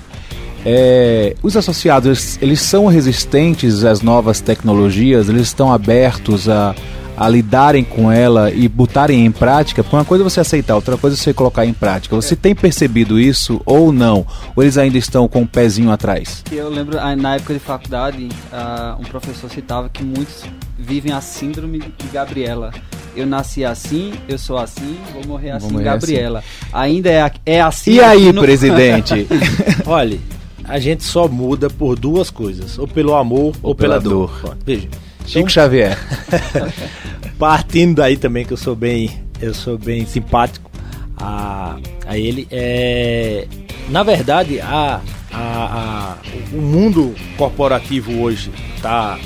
É, 0.65 1.35
os 1.43 1.57
associados 1.57 2.37
eles 2.41 2.61
são 2.61 2.85
resistentes 2.87 3.83
às 3.83 4.01
novas 4.01 4.39
tecnologias, 4.39 5.27
eles 5.27 5.41
estão 5.41 5.73
abertos 5.73 6.47
a, 6.47 6.73
a 7.15 7.29
lidarem 7.29 7.83
com 7.83 8.11
ela 8.11 8.51
e 8.51 8.67
botarem 8.67 9.25
em 9.25 9.31
prática, 9.31 9.83
porque 9.83 9.95
uma 9.95 10.05
coisa 10.05 10.23
é 10.23 10.29
você 10.29 10.39
aceitar, 10.39 10.75
outra 10.75 10.97
coisa 10.97 11.15
é 11.15 11.17
você 11.17 11.33
colocar 11.33 11.65
em 11.65 11.73
prática. 11.73 12.15
Você 12.15 12.35
tem 12.35 12.55
percebido 12.55 13.19
isso 13.19 13.61
ou 13.65 13.91
não? 13.91 14.25
Ou 14.55 14.63
eles 14.63 14.77
ainda 14.77 14.97
estão 14.97 15.27
com 15.27 15.39
o 15.39 15.41
um 15.43 15.47
pezinho 15.47 15.91
atrás? 15.91 16.43
Eu 16.51 16.69
lembro, 16.69 16.99
ah, 16.99 17.15
na 17.15 17.35
época 17.35 17.53
de 17.53 17.59
faculdade, 17.59 18.29
uh, 18.51 18.99
um 18.99 19.03
professor 19.03 19.49
citava 19.49 19.89
que 19.89 20.03
muitos 20.03 20.43
vivem 20.77 21.11
a 21.11 21.21
síndrome 21.21 21.79
de 21.79 22.07
Gabriela. 22.11 22.71
Eu 23.15 23.27
nasci 23.27 23.63
assim, 23.63 24.11
eu 24.27 24.39
sou 24.39 24.57
assim, 24.57 24.97
vou 25.13 25.25
morrer 25.27 25.51
assim, 25.51 25.65
vou 25.65 25.73
morrer 25.73 25.83
Gabriela. 25.85 26.39
Assim. 26.39 26.71
Ainda 26.73 27.09
é, 27.11 27.31
é 27.45 27.61
assim. 27.61 27.93
E 27.93 28.01
aí, 28.01 28.31
no... 28.31 28.41
presidente? 28.41 29.27
Olha, 29.85 30.19
a 30.63 30.79
gente 30.79 31.03
só 31.03 31.27
muda 31.27 31.69
por 31.69 31.97
duas 31.97 32.31
coisas: 32.31 32.79
ou 32.79 32.87
pelo 32.87 33.13
amor 33.13 33.53
ou, 33.61 33.69
ou 33.69 33.75
pela, 33.75 33.99
pela, 33.99 34.01
dor. 34.01 34.39
dor. 34.41 34.57
Veja. 34.65 34.87
Chico 35.25 35.39
então, 35.39 35.49
Xavier. 35.49 35.97
partindo 37.37 37.95
daí 37.95 38.15
também 38.15 38.45
que 38.45 38.53
eu 38.53 38.57
sou 38.57 38.75
bem, 38.75 39.09
eu 39.41 39.53
sou 39.53 39.77
bem 39.77 40.05
simpático 40.05 40.71
a, 41.17 41.77
a 42.05 42.17
ele. 42.17 42.47
É, 42.51 43.47
na 43.89 44.03
verdade, 44.03 44.61
a, 44.61 45.01
a, 45.31 45.37
a, 45.41 46.17
o 46.53 46.61
mundo 46.61 47.13
corporativo 47.37 48.21
hoje 48.21 48.51
está, 48.75 49.19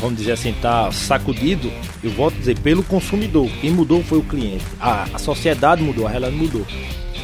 vamos 0.00 0.18
dizer 0.18 0.32
assim, 0.32 0.50
está 0.50 0.90
sacudido. 0.92 1.72
Eu 2.02 2.10
volto 2.10 2.34
a 2.34 2.38
dizer 2.38 2.58
pelo 2.58 2.82
consumidor. 2.82 3.48
Quem 3.60 3.70
mudou 3.70 4.02
foi 4.02 4.18
o 4.18 4.22
cliente. 4.22 4.64
A, 4.80 5.06
a 5.14 5.18
sociedade 5.18 5.82
mudou, 5.82 6.06
a 6.06 6.10
realidade 6.10 6.36
mudou. 6.36 6.66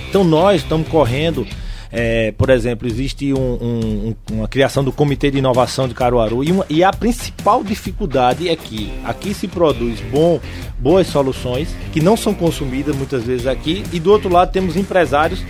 Então 0.08 0.24
nós 0.24 0.62
estamos 0.62 0.88
correndo 0.88 1.46
é, 1.90 2.32
por 2.32 2.50
exemplo, 2.50 2.86
existe 2.86 3.32
um, 3.32 3.38
um, 3.38 4.14
uma 4.32 4.48
criação 4.48 4.84
do 4.84 4.92
Comitê 4.92 5.30
de 5.30 5.38
Inovação 5.38 5.88
de 5.88 5.94
Caruaru 5.94 6.44
e, 6.44 6.52
uma, 6.52 6.66
e, 6.68 6.84
a 6.84 6.92
principal 6.92 7.64
dificuldade 7.64 8.48
é 8.48 8.56
que 8.56 8.92
aqui 9.04 9.32
se 9.32 9.48
produz 9.48 10.00
bom, 10.10 10.40
boas 10.78 11.06
soluções 11.06 11.68
que 11.92 12.00
não 12.00 12.16
são 12.16 12.34
consumidas 12.34 12.94
muitas 12.94 13.24
vezes 13.24 13.46
aqui 13.46 13.84
e 13.92 13.98
do 13.98 14.10
outro 14.10 14.30
lado 14.30 14.52
temos 14.52 14.76
empresários 14.76 15.42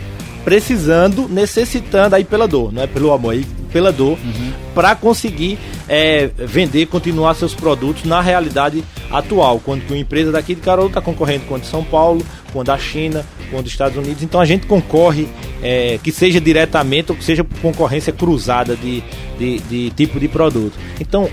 precisando, 0.44 1.28
necessitando 1.28 2.14
aí 2.14 2.24
pela 2.24 2.46
dor, 2.48 2.72
não 2.72 2.82
é 2.82 2.86
pelo 2.86 3.12
amor, 3.12 3.32
aí 3.32 3.44
pela 3.72 3.92
dor, 3.92 4.16
uhum. 4.24 4.52
para 4.74 4.94
conseguir 4.94 5.58
é, 5.88 6.30
vender, 6.36 6.86
continuar 6.86 7.34
seus 7.34 7.54
produtos 7.54 8.04
na 8.04 8.20
realidade 8.20 8.82
atual, 9.10 9.60
quando 9.64 9.82
uma 9.88 9.98
empresa 9.98 10.30
daqui 10.30 10.54
de 10.54 10.60
Caruaru 10.60 10.88
está 10.88 11.00
concorrendo 11.00 11.46
com 11.46 11.54
a 11.54 11.58
de 11.58 11.66
São 11.66 11.82
Paulo, 11.82 12.24
com 12.52 12.60
a 12.60 12.64
da 12.64 12.78
China, 12.78 13.24
com 13.50 13.58
os 13.58 13.66
Estados 13.66 13.96
Unidos. 13.96 14.22
Então 14.22 14.40
a 14.40 14.44
gente 14.44 14.66
concorre, 14.66 15.28
é, 15.62 15.98
que 16.02 16.12
seja 16.12 16.40
diretamente 16.40 17.12
ou 17.12 17.16
que 17.16 17.24
seja 17.24 17.42
por 17.44 17.58
concorrência 17.60 18.12
cruzada 18.12 18.76
de, 18.76 19.02
de, 19.38 19.58
de, 19.60 19.90
tipo 19.90 20.20
de 20.20 20.28
produto. 20.28 20.78
Então 21.00 21.28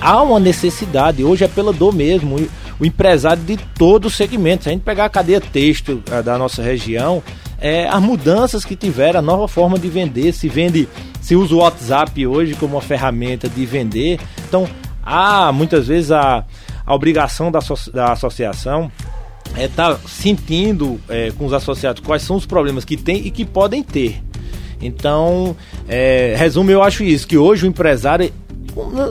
há 0.00 0.22
uma 0.22 0.38
necessidade, 0.38 1.24
hoje 1.24 1.44
é 1.44 1.48
pela 1.48 1.72
dor 1.72 1.94
mesmo, 1.94 2.36
o 2.78 2.84
empresário 2.84 3.42
de 3.42 3.56
todo 3.78 4.06
o 4.06 4.10
segmento. 4.10 4.64
Se 4.64 4.68
a 4.68 4.72
gente 4.72 4.82
pegar 4.82 5.06
a 5.06 5.08
cadeia 5.08 5.40
texto 5.40 6.02
da 6.24 6.38
nossa 6.38 6.62
região, 6.62 7.22
é, 7.58 7.88
as 7.88 8.02
mudanças 8.02 8.64
que 8.64 8.76
tiveram, 8.76 9.18
a 9.20 9.22
nova 9.22 9.48
forma 9.48 9.78
de 9.78 9.88
vender, 9.88 10.32
se 10.32 10.48
vende, 10.48 10.88
se 11.20 11.34
usa 11.34 11.54
o 11.54 11.58
WhatsApp 11.58 12.26
hoje 12.26 12.54
como 12.54 12.74
uma 12.76 12.82
ferramenta 12.82 13.48
de 13.48 13.64
vender. 13.64 14.20
Então 14.46 14.68
há 15.02 15.50
muitas 15.52 15.86
vezes 15.86 16.10
a, 16.12 16.44
a 16.86 16.94
obrigação 16.94 17.50
da, 17.50 17.58
da 17.92 18.12
associação 18.12 18.90
é, 19.56 19.68
tá 19.68 19.98
sentindo 20.06 21.00
é, 21.08 21.32
com 21.36 21.46
os 21.46 21.52
associados 21.52 22.02
quais 22.04 22.22
são 22.22 22.36
os 22.36 22.46
problemas 22.46 22.84
que 22.84 22.96
tem 22.96 23.26
e 23.26 23.30
que 23.30 23.44
podem 23.44 23.82
ter. 23.82 24.22
Então, 24.80 25.56
é, 25.88 26.34
resumo, 26.36 26.70
eu 26.70 26.82
acho 26.82 27.02
isso, 27.02 27.26
que 27.26 27.36
hoje 27.36 27.64
o 27.64 27.68
empresário, 27.68 28.30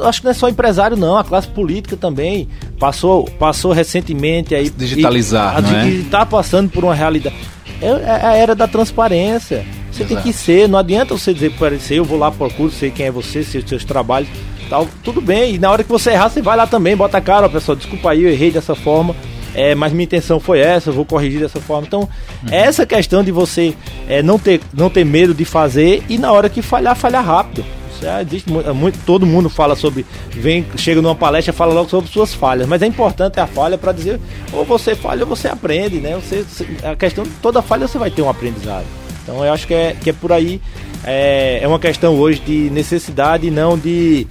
acho 0.07 0.19
que 0.21 0.25
não 0.25 0.31
é 0.31 0.33
só 0.33 0.47
empresário 0.47 0.95
não, 0.95 1.17
a 1.17 1.23
classe 1.23 1.47
política 1.47 1.97
também 1.97 2.47
passou, 2.79 3.25
passou 3.39 3.71
recentemente 3.71 4.53
aí 4.53 4.69
digitalizar, 4.69 5.63
e, 5.87 6.01
está 6.01 6.25
passando 6.25 6.69
por 6.69 6.83
uma 6.83 6.93
realidade. 6.93 7.35
É, 7.81 7.87
é, 7.87 8.25
a 8.25 8.35
era 8.35 8.55
da 8.55 8.67
transparência. 8.67 9.65
Você 9.91 10.03
Exato. 10.03 10.13
tem 10.13 10.23
que 10.23 10.37
ser, 10.37 10.69
não 10.69 10.77
adianta 10.77 11.17
você 11.17 11.33
dizer 11.33 11.51
parecer, 11.53 11.95
eu 11.95 12.05
vou 12.05 12.17
lá 12.17 12.31
procuro, 12.31 12.71
sei 12.71 12.91
quem 12.91 13.07
é 13.07 13.11
você, 13.11 13.43
sei 13.43 13.61
os 13.61 13.67
seus 13.67 13.83
trabalhos, 13.83 14.29
tal, 14.69 14.87
tudo 15.03 15.21
bem. 15.21 15.55
E 15.55 15.59
na 15.59 15.71
hora 15.71 15.83
que 15.83 15.89
você 15.89 16.11
errar, 16.11 16.29
você 16.29 16.41
vai 16.41 16.57
lá 16.57 16.67
também, 16.67 16.95
bota 16.95 17.17
a 17.17 17.21
cara, 17.21 17.45
ó, 17.45 17.49
pessoal, 17.49 17.75
desculpa 17.75 18.11
aí, 18.11 18.23
eu 18.23 18.29
errei 18.29 18.51
dessa 18.51 18.75
forma 18.75 19.15
é, 19.55 19.73
mas 19.73 19.93
minha 19.93 20.03
intenção 20.03 20.39
foi 20.39 20.59
essa, 20.59 20.89
eu 20.89 20.93
vou 20.93 21.05
corrigir 21.05 21.39
dessa 21.39 21.59
forma. 21.61 21.87
Então, 21.87 22.01
uhum. 22.01 22.49
essa 22.51 22.85
questão 22.85 23.23
de 23.23 23.31
você 23.31 23.73
é, 24.07 24.21
não, 24.21 24.37
ter, 24.37 24.61
não 24.73 24.89
ter 24.89 25.05
medo 25.05 25.33
de 25.33 25.45
fazer 25.45 26.03
e 26.09 26.17
na 26.17 26.31
hora 26.31 26.49
que 26.49 26.61
falhar, 26.61 26.95
falhar 26.95 27.25
rápido. 27.25 27.63
Isso 27.95 28.05
é, 28.05 28.21
existe 28.21 28.51
muito, 28.51 28.75
muito, 28.75 28.99
todo 29.05 29.25
mundo 29.25 29.49
fala 29.49 29.75
sobre, 29.75 30.05
vem, 30.31 30.65
chega 30.75 31.01
numa 31.01 31.15
palestra, 31.15 31.53
fala 31.53 31.73
logo 31.73 31.89
sobre 31.89 32.11
suas 32.11 32.33
falhas, 32.33 32.67
mas 32.67 32.81
é 32.81 32.85
importante 32.85 33.39
a 33.39 33.47
falha 33.47 33.77
para 33.77 33.93
dizer, 33.93 34.19
ou 34.51 34.65
você 34.65 34.93
falha 34.93 35.23
ou 35.23 35.27
você 35.27 35.47
aprende, 35.47 36.01
né? 36.01 36.15
Você, 36.15 36.45
a 36.83 36.95
questão 36.95 37.25
toda 37.41 37.61
falha 37.61 37.87
você 37.87 37.97
vai 37.97 38.11
ter 38.11 38.21
um 38.21 38.29
aprendizado. 38.29 38.85
Então 39.25 39.43
eu 39.43 39.51
acho 39.51 39.65
que 39.65 39.73
é, 39.73 39.95
que 39.99 40.11
é 40.11 40.13
por 40.13 40.31
aí, 40.31 40.61
é, 41.03 41.59
é 41.61 41.67
uma 41.67 41.79
questão 41.79 42.13
hoje 42.15 42.39
de 42.39 42.69
necessidade 42.69 43.47
e 43.47 43.51
não 43.51 43.75
de 43.75 44.27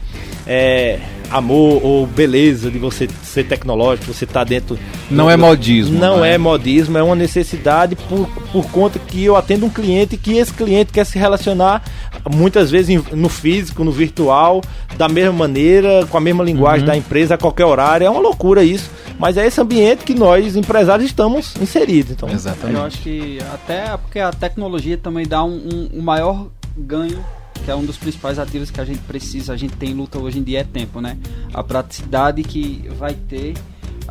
é, 0.47 1.01
amor 1.31 1.85
ou 1.85 2.07
beleza 2.07 2.71
de 2.71 2.79
você 2.79 3.09
ser 3.25 3.45
tecnológico, 3.45 4.13
você 4.13 4.25
tá 4.25 4.45
dentro. 4.45 4.79
Não 5.11 5.25
do, 5.25 5.31
é 5.31 5.37
modismo. 5.37 5.99
Não, 5.99 6.19
não 6.19 6.25
é? 6.25 6.35
é? 6.35 6.39
modismo, 6.39 6.97
é 6.97 7.03
uma 7.03 7.17
necessidade 7.17 7.97
por, 7.97 8.29
por 8.53 8.71
conta 8.71 9.01
que 9.01 9.25
eu 9.25 9.35
atendo 9.35 9.67
um 9.67 9.71
cliente 9.71 10.17
que 10.17 10.37
esse 10.37 10.53
cliente 10.53 10.93
quer 10.93 11.05
se 11.05 11.19
relacionar 11.19 11.83
muitas 12.33 12.71
vezes 12.71 13.03
no 13.13 13.29
físico, 13.29 13.85
no 13.85 13.93
virtual, 13.93 14.63
da 14.97 15.09
mesma 15.09 15.33
maneira, 15.33 16.07
com 16.07 16.17
a 16.17 16.21
mesma 16.21 16.45
linguagem 16.45 16.81
uhum. 16.81 16.87
da 16.87 16.97
empresa 16.97 17.35
a 17.35 17.39
qualquer 17.39 17.65
horário. 17.65 18.07
É 18.07 18.11
uma 18.11 18.21
loucura 18.21 18.63
isso. 18.63 18.91
Mas 19.19 19.37
é 19.37 19.47
esse 19.47 19.61
ambiente 19.61 20.05
que 20.05 20.15
nós, 20.15 20.57
empresários, 20.57 21.07
estamos 21.07 21.55
inseridos. 21.61 22.13
Então. 22.13 22.29
Exatamente. 22.29 22.79
Eu 22.79 22.85
acho 22.85 22.99
que 22.99 23.39
até 23.53 23.97
porque 23.97 24.19
a 24.19 24.33
tecnologia 24.33 24.97
também 24.99 25.27
dá 25.27 25.45
um, 25.45 25.57
um, 25.57 25.99
um 25.99 26.03
maior 26.03 26.49
ganho 26.77 27.25
que 27.65 27.71
é 27.71 27.75
um 27.75 27.85
dos 27.85 27.97
principais 27.97 28.39
ativos 28.39 28.71
que 28.71 28.79
a 28.79 28.85
gente 28.85 29.01
precisa, 29.01 29.55
a 29.55 29.57
gente 29.57 29.75
tem 29.77 29.91
em 29.91 29.95
luta 29.95 30.19
hoje 30.19 30.39
em 30.39 30.43
dia 30.43 30.61
é 30.61 30.65
tempo, 30.65 31.01
né? 31.01 31.17
A 31.53 31.63
praticidade 31.63 32.43
que 32.43 32.85
vai 32.99 33.15
ter 33.15 33.55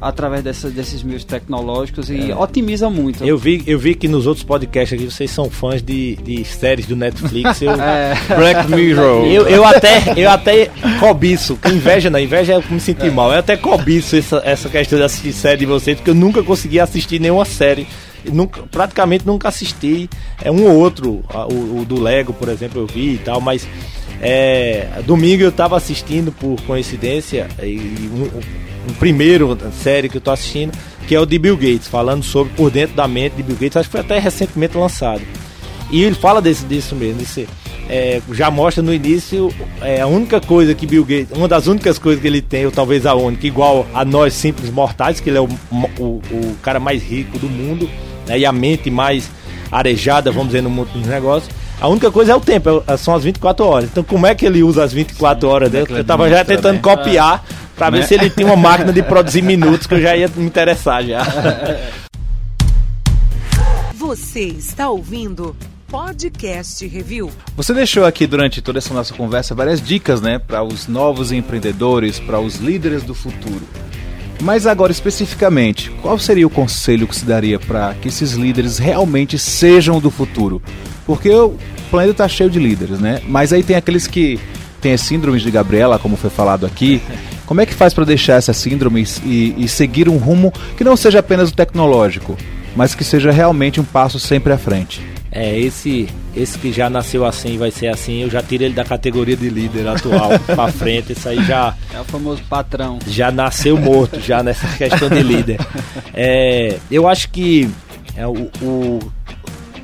através 0.03 0.43
dessa, 0.43 0.69
desses 0.69 1.01
meios 1.01 1.23
tecnológicos 1.23 2.09
e 2.09 2.31
é. 2.31 2.35
otimiza 2.35 2.89
muito. 2.89 3.23
Eu 3.23 3.37
vi, 3.37 3.63
eu 3.65 3.79
vi 3.79 3.95
que 3.95 4.07
nos 4.07 4.27
outros 4.27 4.45
podcasts 4.45 4.97
aqui 4.97 5.09
vocês 5.09 5.31
são 5.31 5.49
fãs 5.49 5.81
de, 5.81 6.15
de 6.17 6.43
séries 6.43 6.85
do 6.85 6.95
Netflix. 6.95 7.61
Eu, 7.61 7.71
é. 7.79 8.15
Black 8.35 8.69
Mirror. 8.69 9.25
Eu, 9.33 9.47
eu, 9.47 9.63
até, 9.65 10.13
eu 10.15 10.29
até 10.29 10.69
cobiço, 10.99 11.57
inveja 11.65 12.09
não, 12.09 12.19
inveja 12.19 12.53
é 12.53 12.73
me 12.73 12.79
sentir 12.79 13.07
é. 13.07 13.11
mal. 13.11 13.31
Eu 13.31 13.39
até 13.39 13.55
cobiço 13.55 14.15
essa, 14.15 14.41
essa 14.45 14.69
questão 14.69 14.99
de 14.99 15.05
assistir 15.05 15.33
série 15.33 15.59
de 15.59 15.65
vocês, 15.65 15.97
porque 15.97 16.09
eu 16.09 16.15
nunca 16.15 16.43
consegui 16.43 16.79
assistir 16.79 17.19
nenhuma 17.19 17.45
série 17.45 17.87
nunca, 18.31 18.61
praticamente 18.63 19.25
nunca 19.25 19.47
assisti. 19.47 20.09
É 20.41 20.51
um 20.51 20.65
ou 20.65 20.77
outro, 20.77 21.23
o, 21.33 21.81
o, 21.81 21.85
do 21.85 21.99
Lego, 22.01 22.33
por 22.33 22.49
exemplo, 22.49 22.81
eu 22.81 22.87
vi 22.87 23.15
e 23.15 23.17
tal, 23.17 23.41
mas 23.41 23.67
é, 24.21 25.01
domingo 25.05 25.43
eu 25.43 25.49
estava 25.49 25.75
assistindo 25.75 26.31
por 26.31 26.59
coincidência 26.61 27.47
e 27.61 27.77
um, 27.77 28.29
um, 28.89 28.93
primeiro 28.93 29.57
série 29.71 30.09
que 30.09 30.17
eu 30.17 30.19
estou 30.19 30.33
assistindo, 30.33 30.71
que 31.07 31.15
é 31.15 31.19
o 31.19 31.25
de 31.25 31.37
Bill 31.37 31.55
Gates, 31.55 31.87
falando 31.87 32.23
sobre 32.23 32.53
por 32.53 32.71
dentro 32.71 32.95
da 32.95 33.07
mente 33.07 33.35
de 33.35 33.43
Bill 33.43 33.55
Gates, 33.55 33.77
acho 33.77 33.89
que 33.89 33.91
foi 33.91 34.01
até 34.01 34.19
recentemente 34.19 34.77
lançado. 34.77 35.21
E 35.91 36.03
ele 36.03 36.15
fala 36.15 36.41
desse, 36.41 36.65
disso 36.65 36.95
mesmo, 36.95 37.19
desse, 37.19 37.47
é, 37.89 38.21
já 38.31 38.49
mostra 38.49 38.81
no 38.81 38.93
início 38.93 39.53
é, 39.81 40.01
a 40.01 40.07
única 40.07 40.39
coisa 40.41 40.73
que 40.73 40.87
Bill 40.87 41.03
Gates, 41.03 41.37
uma 41.37 41.47
das 41.47 41.67
únicas 41.67 41.99
coisas 41.99 42.21
que 42.21 42.27
ele 42.27 42.41
tem, 42.41 42.65
ou 42.65 42.71
talvez 42.71 43.05
a 43.05 43.13
única, 43.13 43.45
igual 43.45 43.85
a 43.93 44.03
nós 44.03 44.33
simples 44.33 44.71
mortais, 44.71 45.19
que 45.19 45.29
ele 45.29 45.37
é 45.37 45.41
o, 45.41 45.49
o, 45.99 46.03
o 46.03 46.55
cara 46.61 46.79
mais 46.79 47.03
rico 47.03 47.37
do 47.37 47.49
mundo, 47.49 47.89
né, 48.27 48.39
e 48.39 48.45
a 48.45 48.51
mente 48.51 48.89
mais 48.89 49.29
arejada, 49.71 50.31
vamos 50.31 50.47
dizer, 50.47 50.61
no 50.61 50.69
mundo 50.69 50.89
dos 50.93 51.07
negócios. 51.07 51.53
A 51.81 51.87
única 51.87 52.09
coisa 52.09 52.31
é 52.31 52.35
o 52.35 52.39
tempo, 52.39 52.83
é, 52.87 52.97
são 52.97 53.13
as 53.13 53.23
24 53.23 53.65
horas. 53.65 53.89
Então, 53.91 54.03
como 54.03 54.25
é 54.25 54.33
que 54.33 54.45
ele 54.45 54.63
usa 54.63 54.83
as 54.83 54.93
24 54.93 55.49
horas 55.49 55.69
dele? 55.69 55.87
Eu 55.89 56.03
tava 56.03 56.29
já 56.29 56.45
tentando 56.45 56.75
né? 56.75 56.81
copiar 56.81 57.43
para 57.43 57.62
ver 57.77 57.99
né? 57.99 58.01
se 58.03 58.13
ele 58.13 58.29
tinha 58.29 58.45
uma 58.45 58.55
máquina 58.55 58.93
de 58.93 59.01
produzir 59.03 59.41
minutos 59.43 59.87
que 59.87 59.93
eu 59.93 60.01
já 60.01 60.15
ia 60.15 60.29
me 60.35 60.45
interessar 60.45 61.03
já. 61.03 61.23
Você 63.95 64.41
está 64.41 64.89
ouvindo 64.89 65.55
Podcast 65.87 66.87
Review. 66.87 67.29
Você 67.55 67.73
deixou 67.73 68.03
aqui 68.03 68.25
durante 68.25 68.61
toda 68.61 68.79
essa 68.79 68.93
nossa 68.93 69.13
conversa 69.13 69.53
várias 69.53 69.79
dicas, 69.79 70.21
né, 70.21 70.39
para 70.39 70.63
os 70.63 70.87
novos 70.87 71.31
empreendedores, 71.31 72.19
para 72.19 72.39
os 72.39 72.55
líderes 72.55 73.03
do 73.03 73.13
futuro. 73.13 73.61
Mas 74.41 74.65
agora 74.65 74.91
especificamente, 74.91 75.91
qual 76.01 76.17
seria 76.17 76.45
o 76.45 76.49
conselho 76.49 77.07
que 77.07 77.15
se 77.15 77.23
daria 77.23 77.59
para 77.59 77.93
que 77.93 78.07
esses 78.07 78.33
líderes 78.33 78.77
realmente 78.77 79.37
sejam 79.37 79.99
do 79.99 80.09
futuro? 80.09 80.61
Porque 81.05 81.29
o 81.29 81.57
planeta 81.91 82.11
está 82.11 82.27
cheio 82.27 82.49
de 82.49 82.59
líderes, 82.59 82.99
né? 82.99 83.21
Mas 83.27 83.53
aí 83.53 83.63
tem 83.63 83.75
aqueles 83.75 84.07
que 84.07 84.39
têm 84.81 84.93
as 84.93 85.01
síndromes 85.01 85.43
de 85.43 85.51
Gabriela, 85.51 85.99
como 85.99 86.17
foi 86.17 86.29
falado 86.29 86.65
aqui. 86.65 87.01
Como 87.45 87.61
é 87.61 87.65
que 87.65 87.73
faz 87.73 87.93
para 87.93 88.05
deixar 88.05 88.35
essas 88.35 88.57
síndromes 88.57 89.21
e, 89.25 89.53
e 89.57 89.67
seguir 89.67 90.07
um 90.07 90.17
rumo 90.17 90.51
que 90.77 90.83
não 90.83 90.95
seja 90.95 91.19
apenas 91.19 91.49
o 91.49 91.55
tecnológico, 91.55 92.37
mas 92.75 92.95
que 92.95 93.03
seja 93.03 93.31
realmente 93.31 93.79
um 93.79 93.83
passo 93.83 94.19
sempre 94.19 94.53
à 94.53 94.57
frente? 94.57 95.01
É, 95.35 95.57
esse, 95.59 96.07
esse 96.35 96.59
que 96.59 96.71
já 96.71 96.91
nasceu 96.91 97.25
assim 97.25 97.57
vai 97.57 97.71
ser 97.71 97.87
assim, 97.87 98.21
eu 98.21 98.29
já 98.29 98.43
tiro 98.43 98.63
ele 98.63 98.73
da 98.75 98.83
categoria 98.83 99.35
de 99.35 99.49
líder 99.49 99.87
atual 99.87 100.37
pra 100.45 100.71
frente, 100.71 101.13
isso 101.13 101.27
aí 101.27 101.43
já. 101.43 101.75
É 101.91 101.99
o 101.99 102.03
famoso 102.03 102.43
patrão. 102.47 102.99
Já 103.07 103.31
nasceu 103.31 103.75
morto, 103.75 104.19
já 104.19 104.43
nessa 104.43 104.67
questão 104.77 105.09
de 105.09 105.23
líder. 105.23 105.59
É, 106.13 106.77
eu 106.91 107.07
acho 107.07 107.29
que 107.29 107.67
é, 108.15 108.27
o, 108.27 108.49
o 108.61 108.99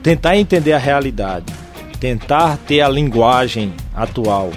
tentar 0.04 0.38
entender 0.38 0.74
a 0.74 0.78
realidade, 0.78 1.52
tentar 2.00 2.58
ter 2.68 2.82
a 2.82 2.90
linguagem 2.90 3.74
atual, 3.96 4.52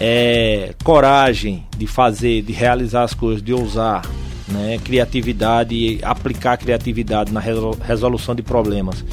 é, 0.00 0.74
coragem 0.82 1.66
de 1.76 1.86
fazer, 1.86 2.42
de 2.42 2.52
realizar 2.52 3.04
as 3.04 3.12
coisas, 3.12 3.42
de 3.42 3.52
ousar, 3.52 4.02
né, 4.48 4.80
criatividade, 4.82 6.00
aplicar 6.02 6.56
criatividade 6.56 7.30
na 7.32 7.40
resolução 7.40 8.34
de 8.34 8.42
problemas. 8.42 9.04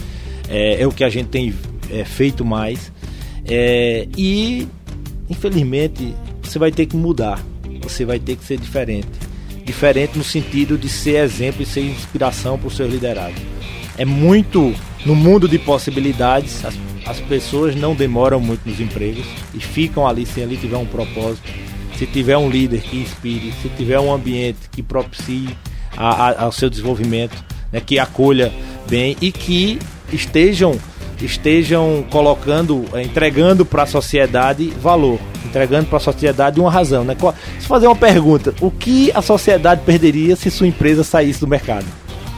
É, 0.49 0.81
é 0.81 0.87
o 0.87 0.91
que 0.91 1.03
a 1.03 1.09
gente 1.09 1.27
tem 1.27 1.53
é, 1.91 2.05
feito 2.05 2.45
mais. 2.45 2.91
É, 3.45 4.07
e, 4.17 4.67
infelizmente, 5.29 6.15
você 6.41 6.57
vai 6.57 6.71
ter 6.71 6.85
que 6.85 6.95
mudar. 6.95 7.43
Você 7.81 8.05
vai 8.05 8.17
ter 8.17 8.37
que 8.37 8.45
ser 8.45 8.57
diferente. 8.57 9.07
Diferente 9.65 10.17
no 10.17 10.23
sentido 10.23 10.77
de 10.77 10.87
ser 10.87 11.17
exemplo 11.17 11.61
e 11.61 11.65
ser 11.65 11.81
inspiração 11.81 12.57
para 12.57 12.67
o 12.69 12.71
seu 12.71 12.87
liderado. 12.87 13.35
É 13.97 14.05
muito 14.05 14.73
no 15.05 15.15
mundo 15.15 15.47
de 15.47 15.59
possibilidades, 15.59 16.63
as, 16.63 16.75
as 17.07 17.19
pessoas 17.19 17.75
não 17.75 17.95
demoram 17.95 18.39
muito 18.39 18.67
nos 18.67 18.79
empregos 18.79 19.25
e 19.53 19.59
ficam 19.59 20.05
ali 20.05 20.25
se 20.25 20.41
ali 20.41 20.57
tiver 20.57 20.77
um 20.77 20.85
propósito, 20.85 21.49
se 21.97 22.05
tiver 22.05 22.37
um 22.37 22.49
líder 22.49 22.81
que 22.81 22.97
inspire, 22.97 23.53
se 23.61 23.69
tiver 23.69 23.99
um 23.99 24.13
ambiente 24.13 24.59
que 24.71 24.83
propicie 24.83 25.49
a, 25.95 26.27
a, 26.27 26.43
ao 26.43 26.51
seu 26.51 26.69
desenvolvimento, 26.69 27.35
né, 27.71 27.81
que 27.83 27.97
acolha 27.97 28.51
bem 28.87 29.15
e 29.21 29.31
que 29.31 29.79
estejam 30.11 30.77
estejam 31.19 32.05
colocando, 32.11 32.85
eh, 32.93 33.01
entregando 33.01 33.65
para 33.65 33.83
a 33.83 33.85
sociedade 33.87 34.69
valor, 34.79 35.19
entregando 35.43 35.87
para 35.87 35.97
a 35.97 35.99
sociedade 35.99 36.59
uma 36.59 36.69
razão. 36.69 37.03
Né? 37.03 37.17
Se 37.59 37.67
fazer 37.67 37.87
uma 37.87 37.95
pergunta, 37.95 38.53
o 38.61 38.69
que 38.69 39.11
a 39.15 39.21
sociedade 39.23 39.81
perderia 39.83 40.35
se 40.35 40.51
sua 40.51 40.67
empresa 40.67 41.03
saísse 41.03 41.39
do 41.39 41.47
mercado? 41.47 41.87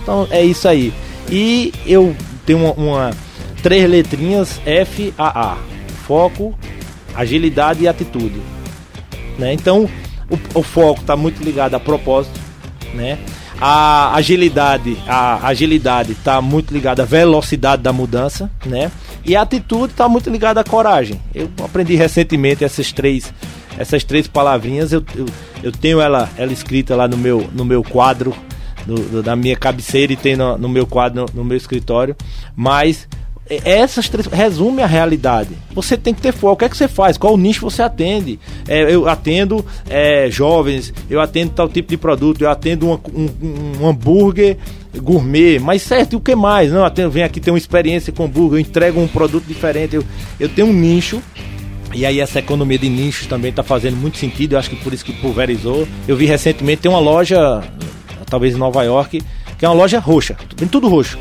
Então 0.02 0.28
é 0.32 0.42
isso 0.42 0.66
aí. 0.66 0.94
E 1.30 1.74
eu 1.86 2.16
tenho 2.46 2.60
uma, 2.60 2.72
uma 2.74 3.12
três 3.60 3.90
letrinhas 3.90 4.60
FAA: 4.60 5.58
foco, 6.06 6.58
agilidade 7.16 7.84
e 7.84 7.88
atitude. 7.88 8.42
Né? 9.38 9.54
Então 9.54 9.90
o, 10.30 10.60
o 10.60 10.64
foco 10.64 11.02
está 11.02 11.16
muito 11.16 11.44
ligado 11.44 11.76
a 11.76 11.80
propósito, 11.80 12.40
né? 12.94 13.18
A 13.62 14.16
agilidade, 14.16 14.98
a 15.06 15.46
agilidade 15.46 16.14
está 16.14 16.42
muito 16.42 16.74
ligada 16.74 17.04
à 17.04 17.06
velocidade 17.06 17.82
da 17.82 17.92
mudança, 17.92 18.50
né? 18.66 18.90
E 19.26 19.36
a 19.36 19.42
atitude 19.42 19.92
está 19.92 20.08
muito 20.08 20.30
ligada 20.30 20.62
à 20.62 20.64
coragem. 20.64 21.20
Eu 21.36 21.50
aprendi 21.62 21.96
recentemente 21.96 22.64
essas 22.64 22.94
três, 22.94 23.34
essas 23.78 24.06
três 24.06 24.28
palavrinhas. 24.28 24.94
Eu, 24.94 25.04
eu, 25.14 25.26
eu 25.62 25.72
tenho 25.74 26.00
ela, 26.00 26.30
ela 26.38 26.54
escrita 26.54 26.96
lá 26.96 27.06
no 27.06 27.18
meu, 27.18 27.50
no 27.54 27.66
meu 27.66 27.84
quadro, 27.84 28.34
do, 28.86 29.22
da 29.22 29.36
minha 29.36 29.58
cabeceira 29.58 30.14
e 30.14 30.16
tem 30.16 30.38
no, 30.38 30.58
no 30.58 30.70
meu 30.70 30.88
quadro, 30.88 31.26
no, 31.26 31.42
no 31.42 31.44
meu 31.44 31.58
escritório. 31.58 32.16
Mas 32.56 33.10
essas 33.50 34.08
três 34.08 34.28
resume 34.28 34.82
a 34.84 34.86
realidade. 34.86 35.50
Você 35.74 35.98
tem 35.98 36.14
que 36.14 36.22
ter 36.22 36.32
foco. 36.32 36.54
O 36.54 36.58
que 36.58 36.66
é 36.66 36.70
que 36.70 36.78
você 36.78 36.88
faz? 36.88 37.18
Qual 37.18 37.36
nicho 37.36 37.62
você 37.62 37.82
atende? 37.82 38.40
É, 38.68 38.94
eu 38.94 39.08
atendo 39.08 39.66
é, 39.90 40.30
jovens, 40.30 40.94
eu 41.10 41.20
atendo 41.20 41.54
tal 41.54 41.68
tipo 41.68 41.90
de 41.90 41.98
produto, 41.98 42.42
eu 42.42 42.50
atendo 42.50 42.88
uma, 42.88 43.02
um, 43.14 43.82
um, 43.82 43.88
hambúrguer 43.88 44.58
gourmet, 45.02 45.60
mas 45.60 45.84
certo, 45.84 46.14
e 46.14 46.16
o 46.16 46.20
que 46.20 46.36
mais? 46.36 46.72
Não, 46.72 46.84
eu 46.98 47.12
venho 47.12 47.26
aqui 47.26 47.40
ter 47.40 47.52
uma 47.52 47.58
experiência 47.58 48.12
com 48.12 48.26
hambúrguer, 48.26 48.58
eu 48.58 48.60
entrego 48.60 49.00
um 49.00 49.08
produto 49.08 49.46
diferente, 49.46 49.96
eu, 49.96 50.04
eu 50.40 50.50
tenho 50.50 50.68
um 50.68 50.74
nicho. 50.74 51.22
E 51.94 52.06
aí 52.06 52.20
essa 52.20 52.40
economia 52.40 52.78
de 52.78 52.90
nichos 52.90 53.26
também 53.26 53.50
está 53.50 53.64
fazendo 53.64 53.98
muito 53.98 54.18
sentido, 54.18 54.54
eu 54.54 54.60
acho 54.60 54.70
que 54.70 54.76
por 54.76 54.94
isso 54.94 55.06
que 55.06 55.14
pulverizou. 55.14 55.88
Eu 56.08 56.16
vi 56.16 56.26
recentemente, 56.26 56.84
tem 56.84 56.92
uma 56.92 57.00
loja, 57.00 57.64
talvez 58.30 58.56
em 58.56 58.58
Nova 58.58 58.84
York, 58.84 59.22
que 59.58 59.66
é 59.66 59.70
uma 59.70 59.76
loja 59.76 60.00
roxa, 60.00 60.36
tem 60.56 60.68
tudo 60.68 60.88
roxo 60.88 61.18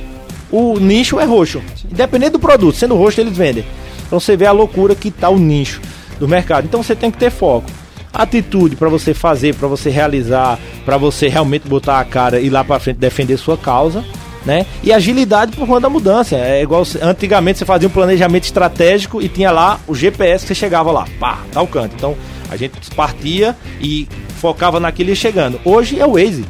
o 0.50 0.78
nicho 0.78 1.20
é 1.20 1.24
roxo. 1.24 1.62
Independente 1.90 2.32
do 2.32 2.38
produto, 2.38 2.76
sendo 2.76 2.96
roxo, 2.96 3.20
eles 3.20 3.36
vendem. 3.36 3.64
Então 4.06 4.18
você 4.18 4.36
vê 4.36 4.46
a 4.46 4.52
loucura 4.52 4.94
que 4.94 5.08
está 5.08 5.28
o 5.28 5.38
nicho 5.38 5.80
do 6.18 6.26
mercado. 6.26 6.64
Então 6.64 6.82
você 6.82 6.96
tem 6.96 7.10
que 7.10 7.18
ter 7.18 7.30
foco. 7.30 7.70
Atitude 8.12 8.74
para 8.74 8.88
você 8.88 9.12
fazer, 9.12 9.54
para 9.54 9.68
você 9.68 9.90
realizar, 9.90 10.58
para 10.84 10.96
você 10.96 11.28
realmente 11.28 11.68
botar 11.68 12.00
a 12.00 12.04
cara 12.04 12.40
e 12.40 12.48
lá 12.48 12.64
para 12.64 12.80
frente 12.80 12.96
defender 12.96 13.36
sua 13.36 13.56
causa. 13.56 14.04
Né? 14.46 14.64
E 14.82 14.92
agilidade 14.92 15.54
por 15.54 15.66
conta 15.66 15.80
da 15.80 15.90
mudança. 15.90 16.36
É 16.36 16.62
igual 16.62 16.82
antigamente 17.02 17.58
você 17.58 17.66
fazia 17.66 17.88
um 17.88 17.90
planejamento 17.92 18.44
estratégico 18.44 19.20
e 19.20 19.28
tinha 19.28 19.50
lá 19.50 19.78
o 19.86 19.94
GPS 19.94 20.44
que 20.44 20.48
você 20.48 20.54
chegava 20.54 20.90
lá, 20.90 21.06
pá, 21.20 21.40
tal 21.52 21.66
canto. 21.66 21.94
Então 21.96 22.16
a 22.48 22.56
gente 22.56 22.72
partia 22.96 23.54
e 23.78 24.08
focava 24.40 24.80
naquilo 24.80 25.10
e 25.10 25.16
chegando. 25.16 25.60
Hoje 25.64 26.00
é 26.00 26.06
o 26.06 26.12
Waze. 26.12 26.46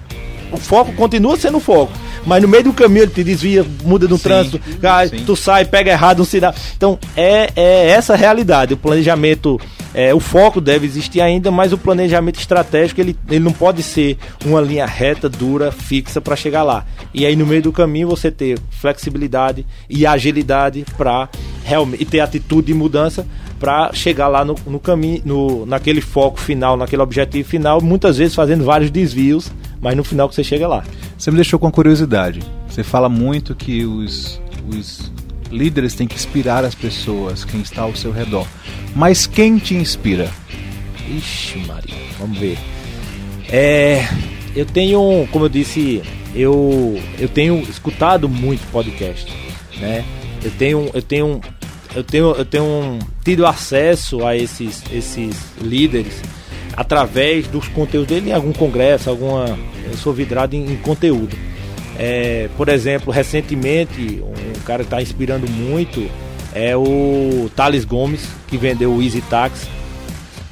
O 0.53 0.57
foco 0.57 0.93
continua 0.93 1.37
sendo 1.37 1.59
foco 1.59 1.93
mas 2.29 2.43
no 2.43 2.49
meio 2.49 2.65
do 2.65 2.75
caminho 2.75 3.05
ele 3.05 3.11
te 3.11 3.25
desvia, 3.25 3.65
muda 3.83 4.07
no 4.07 4.19
sim, 4.19 4.25
trânsito, 4.25 4.61
cai, 4.83 5.09
tu 5.09 5.35
sai, 5.35 5.65
pega 5.65 5.91
errado 5.91 6.21
um 6.21 6.27
sinal. 6.27 6.55
Então 6.77 6.99
é, 7.17 7.51
é 7.57 7.89
essa 7.89 8.13
a 8.13 8.17
realidade. 8.17 8.75
O 8.75 8.77
planejamento, 8.77 9.59
é, 9.95 10.15
o 10.15 10.21
foco 10.21 10.61
deve 10.61 10.87
existir 10.87 11.21
ainda, 11.21 11.51
mas 11.51 11.73
o 11.73 11.79
planejamento 11.79 12.39
estratégico 12.39 13.01
ele, 13.01 13.17
ele 13.29 13.41
não 13.41 13.53
pode 13.53 13.83
ser 13.83 14.19
uma 14.45 14.61
linha 14.61 14.87
reta, 14.87 15.29
dura, 15.29 15.73
fixa 15.73 16.21
para 16.21 16.37
chegar 16.37 16.63
lá. 16.63 16.85
E 17.13 17.25
aí 17.25 17.35
no 17.35 17.47
meio 17.47 17.63
do 17.63 17.73
caminho 17.73 18.09
você 18.09 18.31
ter 18.31 18.59
flexibilidade 18.71 19.67
e 19.89 20.07
agilidade 20.07 20.85
para 20.97 21.29
realmente 21.65 22.05
ter 22.05 22.21
atitude 22.21 22.69
de 22.69 22.75
mudança 22.75 23.27
para 23.59 23.93
chegar 23.93 24.29
lá 24.29 24.45
no, 24.45 24.55
no 24.67 24.79
caminho, 24.79 25.21
no, 25.25 25.67
naquele 25.67 26.01
foco 26.01 26.39
final, 26.39 26.77
naquele 26.77 27.03
objetivo 27.03 27.49
final, 27.49 27.81
muitas 27.81 28.19
vezes 28.19 28.35
fazendo 28.35 28.65
vários 28.65 28.91
desvios, 28.91 29.51
mas 29.81 29.97
no 29.97 30.05
final 30.05 30.29
que 30.29 30.35
você 30.35 30.45
chega 30.45 30.69
lá. 30.69 30.85
Você 31.17 31.31
me 31.31 31.37
deixou 31.37 31.59
com 31.59 31.71
curiosidade. 31.71 32.41
Você 32.69 32.85
fala 32.85 33.09
muito 33.09 33.55
que 33.55 33.85
os, 33.85 34.41
os 34.69 35.11
líderes 35.51 35.95
têm 35.95 36.07
que 36.07 36.15
inspirar 36.15 36.65
as 36.65 36.75
pessoas, 36.75 37.45
quem 37.45 37.61
está 37.61 37.83
ao 37.83 37.95
seu 37.95 38.13
redor. 38.13 38.47
Mas 38.95 39.27
quem 39.27 39.59
te 39.59 39.75
inspira? 39.75 40.31
Ixi, 41.09 41.59
Maria, 41.67 41.95
vamos 42.19 42.39
ver. 42.39 42.59
É, 43.49 44.07
eu 44.55 44.67
tenho, 44.67 45.27
como 45.33 45.47
eu 45.47 45.49
disse, 45.49 46.03
eu, 46.35 47.01
eu 47.19 47.29
tenho 47.29 47.61
escutado 47.63 48.29
muito 48.29 48.67
podcast, 48.71 49.33
né? 49.79 50.05
Eu 50.43 50.51
tenho, 50.53 50.91
eu 50.93 51.03
tenho, 51.03 51.41
eu 51.95 52.05
tenho, 52.05 52.27
eu 52.33 52.45
tenho 52.45 52.99
tido 53.25 53.47
acesso 53.47 54.25
a 54.25 54.37
esses, 54.37 54.83
esses 54.93 55.35
líderes 55.61 56.23
através 56.77 57.49
dos 57.49 57.67
conteúdos 57.69 58.09
dele 58.09 58.31
em 58.31 58.33
algum 58.33 58.53
congresso, 58.53 59.11
alguma. 59.11 59.59
Eu 59.85 59.97
sou 59.97 60.13
vidrado 60.13 60.55
em, 60.55 60.73
em 60.73 60.77
conteúdo. 60.77 61.37
É, 61.99 62.49
por 62.57 62.69
exemplo, 62.69 63.13
recentemente, 63.13 64.23
um 64.59 64.63
cara 64.65 64.83
que 64.83 64.87
está 64.87 65.01
inspirando 65.01 65.49
muito 65.49 66.09
é 66.55 66.77
o 66.77 67.51
Thales 67.55 67.85
Gomes, 67.85 68.29
que 68.47 68.57
vendeu 68.57 68.93
o 68.93 69.03
Easy 69.03 69.21
Tax 69.23 69.69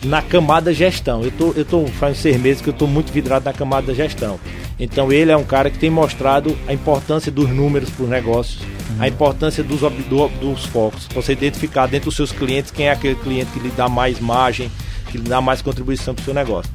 na 0.05 0.23
camada 0.23 0.73
gestão. 0.73 1.23
Eu 1.23 1.31
tô, 1.31 1.53
eu 1.57 1.65
tô 1.65 1.87
faz 1.87 2.19
seis 2.19 2.41
meses 2.41 2.63
que 2.63 2.69
eu 2.69 2.73
estou 2.73 2.87
muito 2.87 3.13
vidrado 3.13 3.45
na 3.45 3.53
camada 3.53 3.95
gestão. 3.95 4.39
Então 4.79 5.11
ele 5.11 5.33
é 5.33 5.37
um 5.37 5.45
cara 5.45 5.71
que 5.71 5.79
tem 5.79 5.91
mostrado 5.91 6.57
a 6.69 6.73
importância 6.73 7.33
dos 7.33 7.49
números 7.49 7.89
para 7.91 8.05
os 8.05 8.11
negócios, 8.11 8.61
uhum. 8.61 8.97
a 9.01 9.09
importância 9.09 9.65
dos, 9.65 9.81
do, 9.81 10.29
dos 10.41 10.67
focos, 10.67 11.09
você 11.15 11.33
identificar 11.33 11.87
dentro 11.87 12.07
dos 12.07 12.17
seus 12.17 12.31
clientes 12.31 12.71
quem 12.71 12.89
é 12.89 12.91
aquele 12.91 13.15
cliente 13.17 13.51
que 13.53 13.59
lhe 13.59 13.71
dá 13.71 13.89
mais 13.89 14.21
margem, 14.21 14.71
que 15.11 15.17
lhe 15.17 15.25
dá 15.25 15.41
mais 15.41 15.63
contribuição 15.63 16.15
para 16.15 16.23
o 16.23 16.25
seu 16.25 16.35
negócio. 16.35 16.71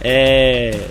É, 0.00 0.88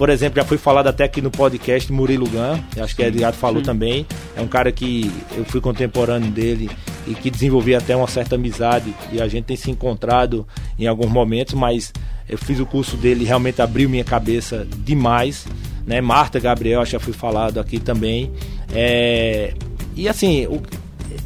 por 0.00 0.08
exemplo, 0.08 0.40
já 0.40 0.46
foi 0.46 0.56
falado 0.56 0.86
até 0.86 1.04
aqui 1.04 1.20
no 1.20 1.30
podcast 1.30 1.92
Murilo 1.92 2.26
Gun, 2.26 2.58
acho 2.82 2.96
que 2.96 3.02
Edgar 3.02 3.34
falou 3.34 3.58
Sim. 3.58 3.66
também. 3.66 4.06
É 4.34 4.40
um 4.40 4.48
cara 4.48 4.72
que 4.72 5.12
eu 5.36 5.44
fui 5.44 5.60
contemporâneo 5.60 6.30
dele 6.30 6.70
e 7.06 7.14
que 7.14 7.30
desenvolvi 7.30 7.74
até 7.74 7.94
uma 7.94 8.06
certa 8.06 8.34
amizade 8.36 8.94
e 9.12 9.20
a 9.20 9.28
gente 9.28 9.44
tem 9.44 9.58
se 9.58 9.70
encontrado 9.70 10.48
em 10.78 10.86
alguns 10.86 11.10
momentos, 11.10 11.52
mas 11.52 11.92
eu 12.26 12.38
fiz 12.38 12.58
o 12.58 12.64
curso 12.64 12.96
dele 12.96 13.26
realmente 13.26 13.60
abriu 13.60 13.90
minha 13.90 14.02
cabeça 14.02 14.66
demais. 14.78 15.46
Né? 15.86 16.00
Marta 16.00 16.40
Gabriel, 16.40 16.82
já 16.86 16.98
fui 16.98 17.12
falado 17.12 17.60
aqui 17.60 17.78
também. 17.78 18.32
É, 18.72 19.52
e 19.94 20.08
assim, 20.08 20.46
o, 20.46 20.62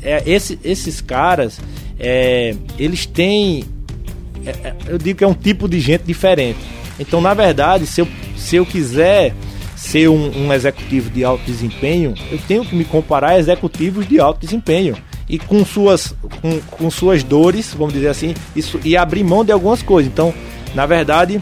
é, 0.03 0.21
esse, 0.27 0.59
esses 0.65 1.01
caras, 1.01 1.61
é, 1.97 2.57
eles 2.77 3.07
têm 3.07 3.63
é, 4.45 4.51
é, 4.51 4.77
eu 4.89 4.99
digo 4.99 5.19
que 5.19 5.23
é 5.23 5.29
um 5.29 5.33
tipo 5.33 5.69
de 5.69 5.79
gente 5.79 6.03
diferente. 6.03 6.59
Então, 6.99 7.21
na 7.21 7.35
verdade, 7.35 7.87
se 7.87 8.01
eu, 8.01 8.09
se 8.37 8.57
eu 8.57 8.67
quiser 8.67 9.35
ser 9.77 10.09
um, 10.09 10.47
um, 10.47 10.53
executivo 10.53 11.11
de 11.11 11.25
alto 11.25 11.45
desempenho, 11.45 12.15
eu 12.31 12.39
tenho 12.49 12.65
que 12.65 12.75
me 12.75 12.85
comparar 12.85 13.31
a 13.31 13.39
executivos 13.39 14.07
de 14.07 14.19
alto 14.21 14.41
desempenho. 14.41 14.97
E 15.29 15.39
com 15.39 15.65
suas, 15.65 16.15
com, 16.41 16.61
com 16.61 16.91
suas 16.91 17.23
dores, 17.23 17.75
vamos 17.75 17.95
dizer 17.95 18.09
assim, 18.09 18.35
isso, 18.55 18.79
e 18.85 18.97
abrir 18.97 19.25
mão 19.25 19.45
de 19.45 19.53
algumas 19.53 19.83
coisas. 19.83 20.11
Então, 20.11 20.33
na 20.75 20.87
verdade, 20.87 21.41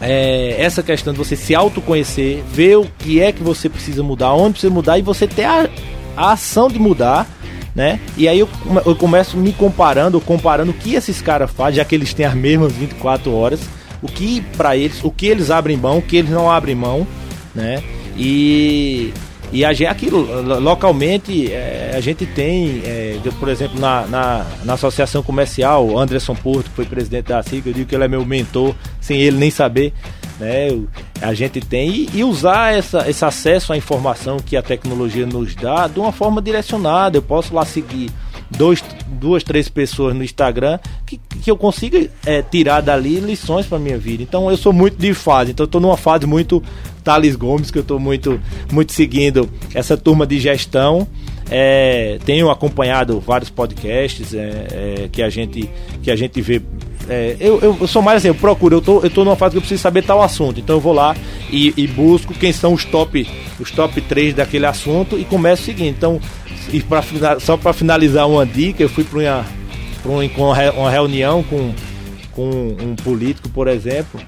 é, 0.00 0.56
essa 0.58 0.82
questão 0.82 1.12
de 1.12 1.18
você 1.18 1.36
se 1.36 1.54
autoconhecer, 1.54 2.42
ver 2.52 2.76
o 2.76 2.86
que 2.98 3.20
é 3.20 3.32
que 3.32 3.42
você 3.42 3.68
precisa 3.68 4.02
mudar, 4.02 4.34
onde 4.34 4.52
precisa 4.52 4.72
mudar 4.72 4.98
e 4.98 5.02
você 5.02 5.26
ter 5.26 5.44
a, 5.44 5.68
a 6.16 6.32
ação 6.32 6.68
de 6.68 6.78
mudar, 6.78 7.26
né? 7.74 8.00
E 8.16 8.26
aí 8.28 8.38
eu, 8.38 8.48
eu 8.84 8.96
começo 8.96 9.36
me 9.36 9.52
comparando, 9.52 10.20
comparando 10.20 10.70
o 10.70 10.74
que 10.74 10.94
esses 10.94 11.20
caras 11.20 11.50
fazem, 11.50 11.76
já 11.76 11.84
que 11.84 11.94
eles 11.94 12.12
têm 12.14 12.26
as 12.26 12.34
mesmas 12.34 12.72
24 12.72 13.32
horas, 13.32 13.60
o 14.02 14.06
que 14.06 14.40
para 14.56 14.76
eles, 14.76 15.02
o 15.02 15.10
que 15.10 15.26
eles 15.26 15.50
abrem 15.50 15.76
mão, 15.76 15.98
o 15.98 16.02
que 16.02 16.16
eles 16.16 16.30
não 16.30 16.50
abrem 16.50 16.74
mão, 16.74 17.06
né? 17.54 17.82
E 18.16 19.12
e 19.52 19.64
a 19.64 19.72
gente, 19.72 19.86
aqui 19.86 20.10
localmente 20.10 21.52
é, 21.52 21.92
a 21.94 22.00
gente 22.00 22.26
tem, 22.26 22.82
é, 22.84 23.18
por 23.38 23.48
exemplo, 23.48 23.78
na, 23.78 24.06
na, 24.06 24.46
na, 24.64 24.72
Associação 24.72 25.22
Comercial, 25.22 25.96
Anderson 25.98 26.34
Porto, 26.34 26.68
foi 26.74 26.84
presidente 26.84 27.26
da 27.26 27.42
SIC, 27.42 27.64
eu 27.64 27.72
digo 27.72 27.88
que 27.88 27.94
ele 27.94 28.04
é 28.04 28.08
meu 28.08 28.24
mentor, 28.24 28.74
sem 29.00 29.20
ele 29.20 29.36
nem 29.36 29.50
saber. 29.50 29.92
Né, 30.38 30.68
a 31.22 31.32
gente 31.32 31.60
tem 31.60 31.88
e, 31.88 32.10
e, 32.12 32.24
usar 32.24 32.74
essa, 32.74 33.08
esse 33.08 33.24
acesso 33.24 33.72
à 33.72 33.76
informação 33.76 34.36
que 34.36 34.54
a 34.54 34.62
tecnologia 34.62 35.24
nos 35.24 35.54
dá 35.54 35.86
de 35.86 35.98
uma 35.98 36.12
forma 36.12 36.42
direcionada. 36.42 37.16
Eu 37.16 37.22
posso 37.22 37.54
lá 37.54 37.64
seguir 37.64 38.10
dois, 38.50 38.82
duas, 39.08 39.42
três 39.42 39.68
pessoas 39.68 40.14
no 40.14 40.22
Instagram 40.22 40.78
que, 41.04 41.18
que 41.42 41.50
eu 41.50 41.56
consiga 41.56 42.08
é, 42.24 42.42
tirar 42.42 42.80
dali 42.80 43.20
lições 43.20 43.66
para 43.66 43.78
minha 43.78 43.98
vida. 43.98 44.22
Então 44.22 44.50
eu 44.50 44.56
sou 44.56 44.72
muito 44.72 44.96
de 44.96 45.12
fase, 45.14 45.52
então 45.52 45.64
eu 45.64 45.68
tô 45.68 45.80
numa 45.80 45.96
fase 45.96 46.26
muito 46.26 46.62
Thales 47.02 47.36
Gomes, 47.36 47.70
que 47.70 47.78
eu 47.78 47.82
estou 47.82 48.00
muito, 48.00 48.40
muito 48.72 48.92
seguindo 48.92 49.48
essa 49.74 49.96
turma 49.96 50.26
de 50.26 50.38
gestão. 50.40 51.06
É, 51.48 52.18
tenho 52.24 52.50
acompanhado 52.50 53.20
vários 53.20 53.50
podcasts 53.50 54.34
é, 54.34 54.38
é, 55.04 55.08
que, 55.10 55.22
a 55.22 55.30
gente, 55.30 55.70
que 56.02 56.10
a 56.10 56.16
gente 56.16 56.40
vê. 56.40 56.60
É, 57.08 57.36
eu, 57.38 57.60
eu, 57.60 57.86
sou 57.86 58.02
mais 58.02 58.18
assim, 58.18 58.28
eu 58.28 58.34
procuro, 58.34 58.76
eu 58.76 58.80
tô, 58.80 59.00
eu 59.00 59.10
tô 59.10 59.24
numa 59.24 59.36
fase 59.36 59.52
que 59.52 59.58
eu 59.58 59.62
preciso 59.62 59.82
saber 59.82 60.02
tal 60.02 60.22
assunto. 60.22 60.58
Então 60.60 60.76
eu 60.76 60.80
vou 60.80 60.92
lá 60.92 61.16
e, 61.50 61.72
e 61.76 61.86
busco 61.86 62.34
quem 62.34 62.52
são 62.52 62.72
os 62.72 62.84
top, 62.84 63.28
os 63.60 63.70
top 63.70 64.00
3 64.00 64.34
daquele 64.34 64.66
assunto 64.66 65.18
e 65.18 65.24
começo 65.24 65.62
o 65.62 65.64
seguinte. 65.66 65.94
Então, 65.96 66.20
e 66.72 66.80
pra, 66.80 67.02
só 67.40 67.56
para 67.56 67.72
finalizar 67.72 68.28
uma 68.28 68.44
dica, 68.44 68.82
eu 68.82 68.88
fui 68.88 69.04
para 69.04 69.44
uma, 70.04 70.24
uma, 70.36 70.70
uma 70.72 70.90
reunião 70.90 71.42
com, 71.44 71.72
com 72.32 72.76
um 72.82 72.96
político, 72.96 73.48
por 73.48 73.68
exemplo, 73.68 74.20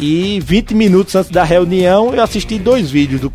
e 0.00 0.40
20 0.44 0.74
minutos 0.74 1.14
antes 1.16 1.30
da 1.30 1.42
reunião 1.42 2.14
eu 2.14 2.22
assisti 2.22 2.58
dois 2.58 2.90
vídeos 2.90 3.20
do 3.20 3.30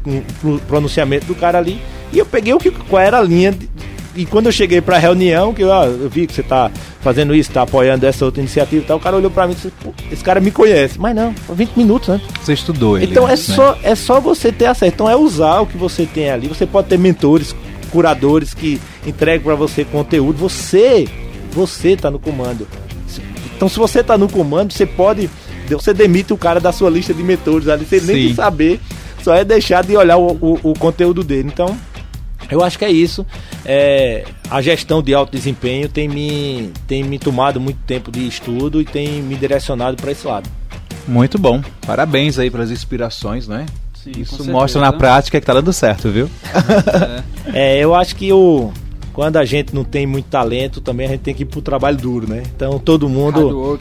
pronunciamento 0.68 1.26
do 1.26 1.36
cara 1.36 1.58
ali. 1.58 1.80
E 2.12 2.20
eu 2.20 2.26
peguei 2.26 2.54
o 2.54 2.60
que 2.60 2.72
qual 2.72 3.02
era 3.02 3.18
a 3.18 3.22
linha. 3.22 3.52
De, 3.52 3.68
e 4.16 4.26
quando 4.26 4.48
eu 4.48 4.52
cheguei 4.52 4.82
para 4.82 4.96
a 4.96 5.00
reunião, 5.00 5.54
que 5.54 5.62
eu, 5.64 5.74
ah, 5.74 5.86
eu, 5.86 6.10
vi 6.10 6.28
que 6.28 6.34
você 6.34 6.42
está 6.42 6.72
fazendo 7.02 7.34
isso, 7.34 7.50
está 7.50 7.64
apoiando 7.64 8.06
essa 8.06 8.24
outra 8.26 8.42
iniciativa 8.42 8.84
e 8.84 8.86
tal, 8.86 8.98
o 8.98 9.00
cara 9.00 9.16
olhou 9.16 9.32
para 9.32 9.48
mim 9.48 9.54
e 9.54 9.56
disse: 9.56 9.72
esse 10.12 10.24
cara 10.24 10.40
me 10.40 10.52
conhece. 10.52 11.00
Mas 11.00 11.16
não, 11.16 11.34
20 11.50 11.76
minutos 11.76 12.10
antes. 12.10 12.28
Você 12.42 12.54
estudou 12.54 12.98
ele. 12.98 13.12
Então 13.12 13.28
é, 13.28 13.32
né? 13.32 13.36
só, 13.36 13.78
é 13.82 13.96
só 13.96 14.20
você 14.20 14.52
ter 14.52 14.66
acesso. 14.66 14.94
Então 14.94 15.10
é 15.10 15.16
usar 15.16 15.62
o 15.62 15.68
que 15.68 15.78
você 15.78 16.06
tem 16.06 16.30
ali. 16.30 16.48
Você 16.48 16.66
pode 16.66 16.88
ter 16.88 16.98
mentores, 16.98 17.56
curadores 17.92 18.54
que 18.54 18.80
entregam 19.06 19.44
para 19.46 19.56
você 19.56 19.84
conteúdo. 19.84 20.38
Você, 20.38 21.08
você 21.52 21.90
está 21.90 22.12
no 22.12 22.20
comando. 22.20 22.68
Então 23.56 23.70
se 23.70 23.78
você 23.78 24.02
está 24.02 24.18
no 24.18 24.30
comando, 24.30 24.74
você 24.74 24.86
pode 24.86 25.30
você 25.70 25.94
demite 25.94 26.34
o 26.34 26.38
cara 26.38 26.60
da 26.60 26.72
sua 26.72 26.90
lista 26.90 27.14
de 27.14 27.24
mentores 27.24 27.68
ali, 27.68 27.86
sem 27.86 28.02
nem 28.02 28.34
saber, 28.34 28.80
só 29.24 29.34
é 29.34 29.44
deixar 29.44 29.84
de 29.84 29.96
olhar 29.96 30.18
o, 30.18 30.34
o, 30.34 30.60
o, 30.64 30.74
conteúdo 30.74 31.24
dele. 31.24 31.50
Então, 31.52 31.76
eu 32.50 32.64
acho 32.64 32.78
que 32.78 32.86
é 32.86 32.92
isso. 32.92 33.26
É, 33.66 34.26
a 34.50 34.62
gestão 34.62 35.02
de 35.02 35.14
alto 35.14 35.32
desempenho 35.32 35.90
tem 35.90 36.08
me, 36.08 36.72
tem 36.88 37.04
me 37.04 37.18
tomado 37.20 37.60
muito 37.60 37.80
tempo 37.86 38.12
de 38.12 38.28
estudo 38.28 38.82
e 38.82 38.86
tem 38.86 39.22
me 39.22 39.36
direcionado 39.36 39.98
para 39.98 40.12
esse 40.12 40.26
lado. 40.26 40.50
Muito 41.08 41.38
bom. 41.38 41.62
Parabéns 41.86 42.40
aí 42.40 42.50
pelas 42.50 42.72
inspirações, 42.72 43.48
né? 43.48 43.66
Sim, 43.94 44.12
Isso 44.18 44.44
mostra 44.50 44.82
na 44.82 44.92
prática 44.92 45.40
que 45.40 45.46
tá 45.46 45.54
dando 45.54 45.72
certo, 45.72 46.10
viu? 46.10 46.30
é, 47.54 47.80
eu 47.80 47.96
acho 47.96 48.16
que 48.16 48.32
o 48.34 48.72
quando 49.14 49.38
a 49.38 49.46
gente 49.46 49.76
não 49.76 49.84
tem 49.84 50.08
muito 50.08 50.26
talento, 50.26 50.82
também 50.82 51.06
a 51.06 51.10
gente 51.12 51.22
tem 51.22 51.36
que 51.36 51.44
ir 51.44 51.46
pro 51.46 51.62
trabalho 51.62 51.96
duro, 51.98 52.28
né? 52.28 52.44
Então 52.56 52.80
todo 52.80 53.08
mundo. 53.08 53.80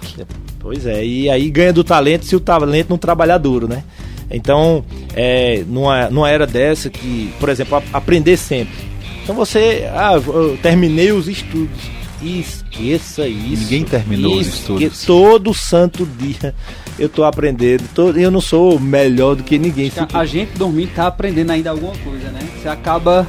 Pois 0.61 0.87
é, 0.87 1.05
e 1.05 1.29
aí 1.29 1.51
ganha 1.51 1.72
do 1.72 1.83
talento 1.83 2.27
se 2.27 2.37
o 2.37 2.40
talento 2.40 2.90
não 2.90 2.98
trabalhar 2.98 3.38
duro, 3.38 3.66
né? 3.66 3.83
Então, 4.32 4.84
é, 5.14 5.62
numa, 5.66 6.08
numa 6.10 6.30
era 6.30 6.46
dessa 6.46 6.88
que, 6.90 7.32
por 7.38 7.48
exemplo, 7.48 7.76
a, 7.76 7.82
aprender 7.92 8.36
sempre. 8.36 8.92
Então 9.22 9.34
você, 9.34 9.88
ah, 9.92 10.14
eu 10.14 10.58
terminei 10.60 11.12
os 11.12 11.28
estudos. 11.28 11.78
Esqueça 12.22 13.26
isso. 13.26 13.62
Ninguém 13.62 13.84
terminou 13.84 14.36
os 14.36 14.46
estudos. 14.46 15.04
Todo 15.04 15.52
santo 15.52 16.06
dia 16.06 16.54
eu 16.98 17.08
tô 17.08 17.24
aprendendo. 17.24 17.84
Tô, 17.94 18.10
eu 18.10 18.30
não 18.30 18.40
sou 18.40 18.78
melhor 18.78 19.34
do 19.36 19.42
que 19.42 19.58
ninguém. 19.58 19.90
A, 19.96 20.20
a 20.20 20.24
gente 20.24 20.56
dormir 20.56 20.88
tá 20.88 21.06
aprendendo 21.06 21.50
ainda 21.50 21.70
alguma 21.70 21.96
coisa, 21.98 22.30
né? 22.30 22.40
Você 22.60 22.68
acaba 22.68 23.26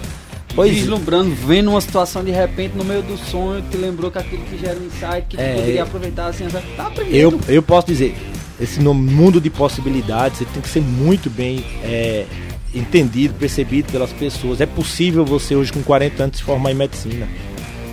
Pois 0.56 0.72
vislumbrando, 0.72 1.34
vendo 1.34 1.72
uma 1.72 1.82
situação 1.82 2.24
de 2.24 2.32
repente 2.32 2.76
no 2.78 2.84
meio 2.84 3.02
do 3.02 3.18
sonho, 3.18 3.64
te 3.72 3.78
lembrou 3.78 4.12
que 4.12 4.20
aquilo 4.20 4.44
que 4.44 4.58
gera 4.60 4.78
um 4.80 4.86
insight, 4.86 5.26
que 5.28 5.40
é, 5.40 5.56
poderia 5.56 5.84
aproveitar 5.84 6.28
assim, 6.28 6.46
tá 6.78 6.88
aprendendo. 6.88 7.16
Eu, 7.16 7.40
eu 7.48 7.64
posso 7.64 7.88
dizer, 7.88 8.16
esse 8.64 8.80
mundo 8.80 9.42
de 9.42 9.50
possibilidades, 9.50 10.40
você 10.40 10.46
tem 10.46 10.62
que 10.62 10.70
ser 10.70 10.82
muito 10.82 11.30
bem 11.30 11.64
é, 11.84 12.26
entendido, 12.74 13.34
percebido 13.36 13.92
pelas 13.92 14.12
pessoas. 14.12 14.62
É 14.62 14.66
possível 14.66 15.26
você 15.26 15.56
hoje 15.56 15.72
com 15.72 15.84
40 15.84 16.24
anos 16.24 16.38
se 16.38 16.44
formar 16.44 16.72
em 16.72 16.76
medicina. 16.76 17.28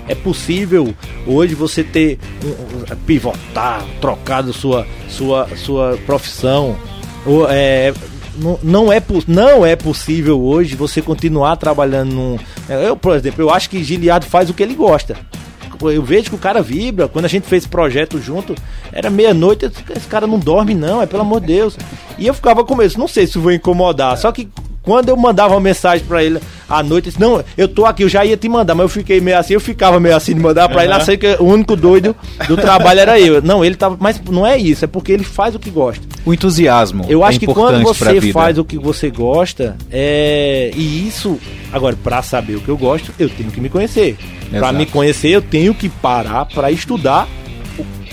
É 0.08 0.14
possível 0.14 0.94
hoje 1.26 1.54
você 1.54 1.84
ter 1.84 2.18
um, 2.44 2.96
pivotar, 3.06 3.84
trocado 4.00 4.52
sua 4.52 4.86
sua 5.08 5.48
sua 5.56 5.98
profissão. 6.04 6.76
Ou, 7.24 7.48
é, 7.48 7.92
não, 8.62 8.92
é, 8.92 9.02
não 9.28 9.64
é 9.64 9.76
possível 9.76 10.40
hoje 10.40 10.74
você 10.74 11.02
continuar 11.02 11.56
trabalhando 11.56 12.12
num. 12.12 12.38
Eu, 12.68 12.96
por 12.96 13.14
exemplo, 13.14 13.42
eu 13.42 13.50
acho 13.50 13.68
que 13.70 13.84
Giliado 13.84 14.26
faz 14.26 14.50
o 14.50 14.54
que 14.54 14.62
ele 14.62 14.74
gosta. 14.74 15.16
Eu 15.82 16.02
vejo 16.02 16.30
que 16.30 16.36
o 16.36 16.38
cara 16.38 16.62
vibra. 16.62 17.08
Quando 17.08 17.24
a 17.24 17.28
gente 17.28 17.46
fez 17.46 17.66
projeto 17.66 18.20
junto, 18.20 18.54
era 18.92 19.08
meia-noite, 19.08 19.66
esse 19.66 20.08
cara 20.08 20.26
não 20.26 20.38
dorme, 20.38 20.74
não, 20.74 21.00
é 21.00 21.06
pelo 21.06 21.22
amor 21.22 21.40
de 21.40 21.48
Deus. 21.48 21.76
E 22.18 22.26
eu 22.26 22.34
ficava 22.34 22.64
com 22.64 22.74
medo, 22.74 22.98
não 22.98 23.08
sei 23.08 23.26
se 23.26 23.38
vou 23.38 23.52
incomodar. 23.52 24.16
Só 24.18 24.30
que 24.32 24.48
quando 24.82 25.08
eu 25.08 25.16
mandava 25.16 25.54
uma 25.54 25.60
mensagem 25.60 26.04
para 26.06 26.24
ele 26.24 26.40
à 26.68 26.82
noite, 26.82 27.06
disse, 27.06 27.20
não, 27.20 27.44
eu 27.56 27.68
tô 27.68 27.84
aqui, 27.84 28.02
eu 28.02 28.08
já 28.08 28.24
ia 28.24 28.36
te 28.36 28.48
mandar, 28.48 28.74
mas 28.74 28.84
eu 28.84 28.88
fiquei 28.88 29.20
meio 29.20 29.38
assim, 29.38 29.54
eu 29.54 29.60
ficava 29.60 30.00
meio 30.00 30.16
assim 30.16 30.34
de 30.34 30.40
mandar 30.40 30.68
para 30.68 30.84
uhum. 30.84 30.94
ele, 30.94 31.04
sei 31.04 31.16
que 31.16 31.36
o 31.38 31.44
único 31.44 31.76
doido 31.76 32.14
do 32.48 32.56
trabalho 32.56 33.00
era 33.00 33.20
eu. 33.20 33.42
Não, 33.42 33.64
ele 33.64 33.74
tava, 33.74 33.96
mas 34.00 34.20
não 34.30 34.46
é 34.46 34.56
isso, 34.56 34.84
é 34.84 34.88
porque 34.88 35.12
ele 35.12 35.24
faz 35.24 35.54
o 35.54 35.58
que 35.58 35.70
gosta. 35.70 36.02
O 36.24 36.32
entusiasmo. 36.32 37.04
Eu 37.08 37.24
acho 37.24 37.36
é 37.36 37.40
que 37.40 37.46
quando 37.46 37.82
você 37.82 38.32
faz 38.32 38.58
o 38.58 38.64
que 38.64 38.78
você 38.78 39.10
gosta, 39.10 39.76
é 39.90 40.70
e 40.74 41.06
isso, 41.06 41.38
agora 41.72 41.96
para 42.02 42.22
saber 42.22 42.56
o 42.56 42.60
que 42.60 42.68
eu 42.68 42.76
gosto, 42.76 43.12
eu 43.18 43.28
tenho 43.28 43.50
que 43.50 43.60
me 43.60 43.68
conhecer. 43.68 44.16
Para 44.50 44.72
me 44.72 44.86
conhecer, 44.86 45.28
eu 45.28 45.42
tenho 45.42 45.74
que 45.74 45.88
parar 45.88 46.46
para 46.46 46.70
estudar 46.70 47.28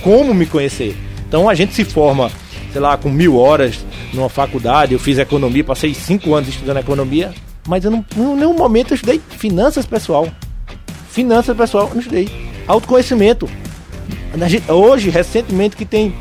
como 0.01 0.33
me 0.33 0.45
conhecer. 0.45 0.95
Então 1.27 1.49
a 1.49 1.55
gente 1.55 1.73
se 1.73 1.83
forma, 1.83 2.31
sei 2.71 2.81
lá, 2.81 2.95
com 2.97 3.09
mil 3.09 3.37
horas 3.37 3.86
numa 4.13 4.29
faculdade, 4.29 4.93
eu 4.93 4.99
fiz 4.99 5.17
economia, 5.17 5.63
passei 5.63 5.93
cinco 5.93 6.33
anos 6.33 6.49
estudando 6.49 6.77
economia, 6.77 7.33
mas 7.67 7.83
eu 7.83 7.91
não, 7.91 8.05
em 8.15 8.35
nenhum 8.35 8.55
momento 8.55 8.91
eu 8.91 8.95
estudei 8.95 9.21
finanças 9.29 9.85
pessoal. 9.85 10.27
Finanças 11.09 11.55
pessoal, 11.55 11.87
eu 11.87 11.93
não 11.93 11.99
estudei. 11.99 12.29
Autoconhecimento. 12.67 13.49
Hoje, 14.69 15.09
recentemente, 15.09 15.75
que 15.75 15.85
tem. 15.85 16.13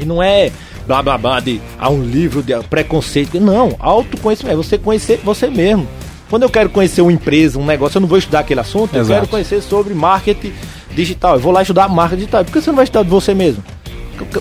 E 0.00 0.04
não 0.04 0.22
é 0.22 0.50
blá 0.86 1.02
blá 1.02 1.18
blá 1.18 1.40
de 1.40 1.60
há 1.78 1.90
um 1.90 2.02
livro 2.02 2.42
de 2.42 2.58
preconceito. 2.64 3.38
Não, 3.40 3.76
autoconhecimento. 3.78 4.54
É 4.54 4.56
você 4.56 4.78
conhecer 4.78 5.20
você 5.22 5.48
mesmo. 5.48 5.86
Quando 6.28 6.44
eu 6.44 6.50
quero 6.50 6.70
conhecer 6.70 7.02
uma 7.02 7.12
empresa, 7.12 7.58
um 7.58 7.66
negócio, 7.66 7.98
eu 7.98 8.00
não 8.00 8.08
vou 8.08 8.18
estudar 8.18 8.40
aquele 8.40 8.60
assunto, 8.60 8.94
Exato. 8.94 9.10
eu 9.10 9.14
quero 9.16 9.28
conhecer 9.28 9.60
sobre 9.62 9.94
marketing 9.94 10.52
digital. 10.94 11.34
Eu 11.34 11.40
vou 11.40 11.52
lá 11.52 11.62
estudar 11.62 11.88
marketing 11.88 12.20
digital. 12.20 12.44
Por 12.44 12.52
que 12.52 12.60
você 12.60 12.70
não 12.70 12.76
vai 12.76 12.84
estudar 12.84 13.02
de 13.02 13.10
você 13.10 13.34
mesmo? 13.34 13.62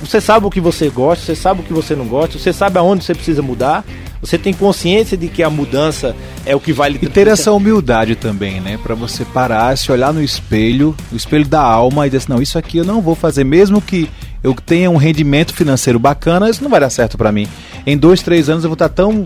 Você 0.01 0.19
sabe 0.21 0.45
o 0.45 0.49
que 0.49 0.61
você 0.61 0.89
gosta, 0.89 1.25
você 1.25 1.35
sabe 1.35 1.61
o 1.61 1.63
que 1.63 1.73
você 1.73 1.95
não 1.95 2.05
gosta, 2.05 2.37
você 2.37 2.53
sabe 2.53 2.77
aonde 2.77 3.03
você 3.03 3.13
precisa 3.13 3.41
mudar. 3.41 3.83
Você 4.21 4.37
tem 4.37 4.53
consciência 4.53 5.15
de 5.15 5.29
que 5.29 5.41
a 5.41 5.49
mudança 5.49 6.13
é 6.45 6.53
o 6.53 6.59
que 6.59 6.73
vai 6.73 6.89
lhe 6.89 6.99
E 7.01 7.07
ter 7.07 7.27
essa 7.27 7.53
humildade 7.53 8.15
também, 8.15 8.59
né? 8.59 8.77
Para 8.83 8.93
você 8.93 9.23
parar, 9.23 9.77
se 9.77 9.89
olhar 9.91 10.13
no 10.13 10.21
espelho, 10.21 10.93
o 11.11 11.15
espelho 11.15 11.47
da 11.47 11.61
alma 11.61 12.05
e 12.05 12.09
dizer 12.09 12.17
assim, 12.17 12.33
não, 12.33 12.41
isso 12.41 12.57
aqui 12.57 12.79
eu 12.79 12.85
não 12.85 13.01
vou 13.01 13.15
fazer, 13.15 13.45
mesmo 13.45 13.81
que 13.81 14.09
eu 14.43 14.53
tenha 14.53 14.91
um 14.91 14.97
rendimento 14.97 15.53
financeiro 15.53 15.97
bacana, 15.97 16.49
isso 16.49 16.61
não 16.61 16.69
vai 16.69 16.81
dar 16.81 16.89
certo 16.89 17.17
para 17.17 17.31
mim. 17.31 17.47
Em 17.85 17.97
dois, 17.97 18.21
três 18.21 18.49
anos 18.49 18.63
eu 18.63 18.69
vou 18.69 18.75
estar 18.75 18.89
tão 18.89 19.25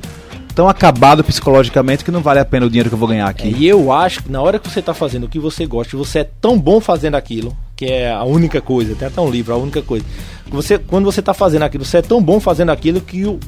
tão 0.53 0.69
acabado 0.69 1.23
psicologicamente 1.23 2.03
que 2.03 2.11
não 2.11 2.21
vale 2.21 2.39
a 2.39 2.45
pena 2.45 2.67
o 2.67 2.69
dinheiro 2.69 2.87
que 2.87 2.93
eu 2.93 2.99
vou 2.99 3.07
ganhar 3.07 3.27
aqui. 3.27 3.47
É, 3.47 3.57
e 3.57 3.67
eu 3.67 3.91
acho 3.91 4.23
que 4.23 4.31
na 4.31 4.39
hora 4.39 4.59
que 4.59 4.69
você 4.69 4.81
está 4.81 4.93
fazendo 4.93 5.25
o 5.25 5.29
que 5.29 5.39
você 5.39 5.65
gosta, 5.65 5.97
você 5.97 6.19
é 6.19 6.29
tão 6.39 6.59
bom 6.59 6.79
fazendo 6.79 7.15
aquilo, 7.15 7.57
que 7.75 7.85
é 7.85 8.11
a 8.11 8.23
única 8.23 8.61
coisa, 8.61 8.95
tem 8.95 9.07
até 9.07 9.19
um 9.19 9.29
livro, 9.29 9.53
a 9.53 9.57
única 9.57 9.81
coisa. 9.81 10.05
Você, 10.49 10.77
quando 10.77 11.05
você 11.05 11.19
está 11.19 11.33
fazendo 11.33 11.63
aquilo, 11.63 11.85
você 11.85 11.97
é 11.97 12.01
tão 12.01 12.21
bom 12.21 12.39
fazendo 12.39 12.71
aquilo 12.71 13.01
que 13.01 13.25
o, 13.25 13.39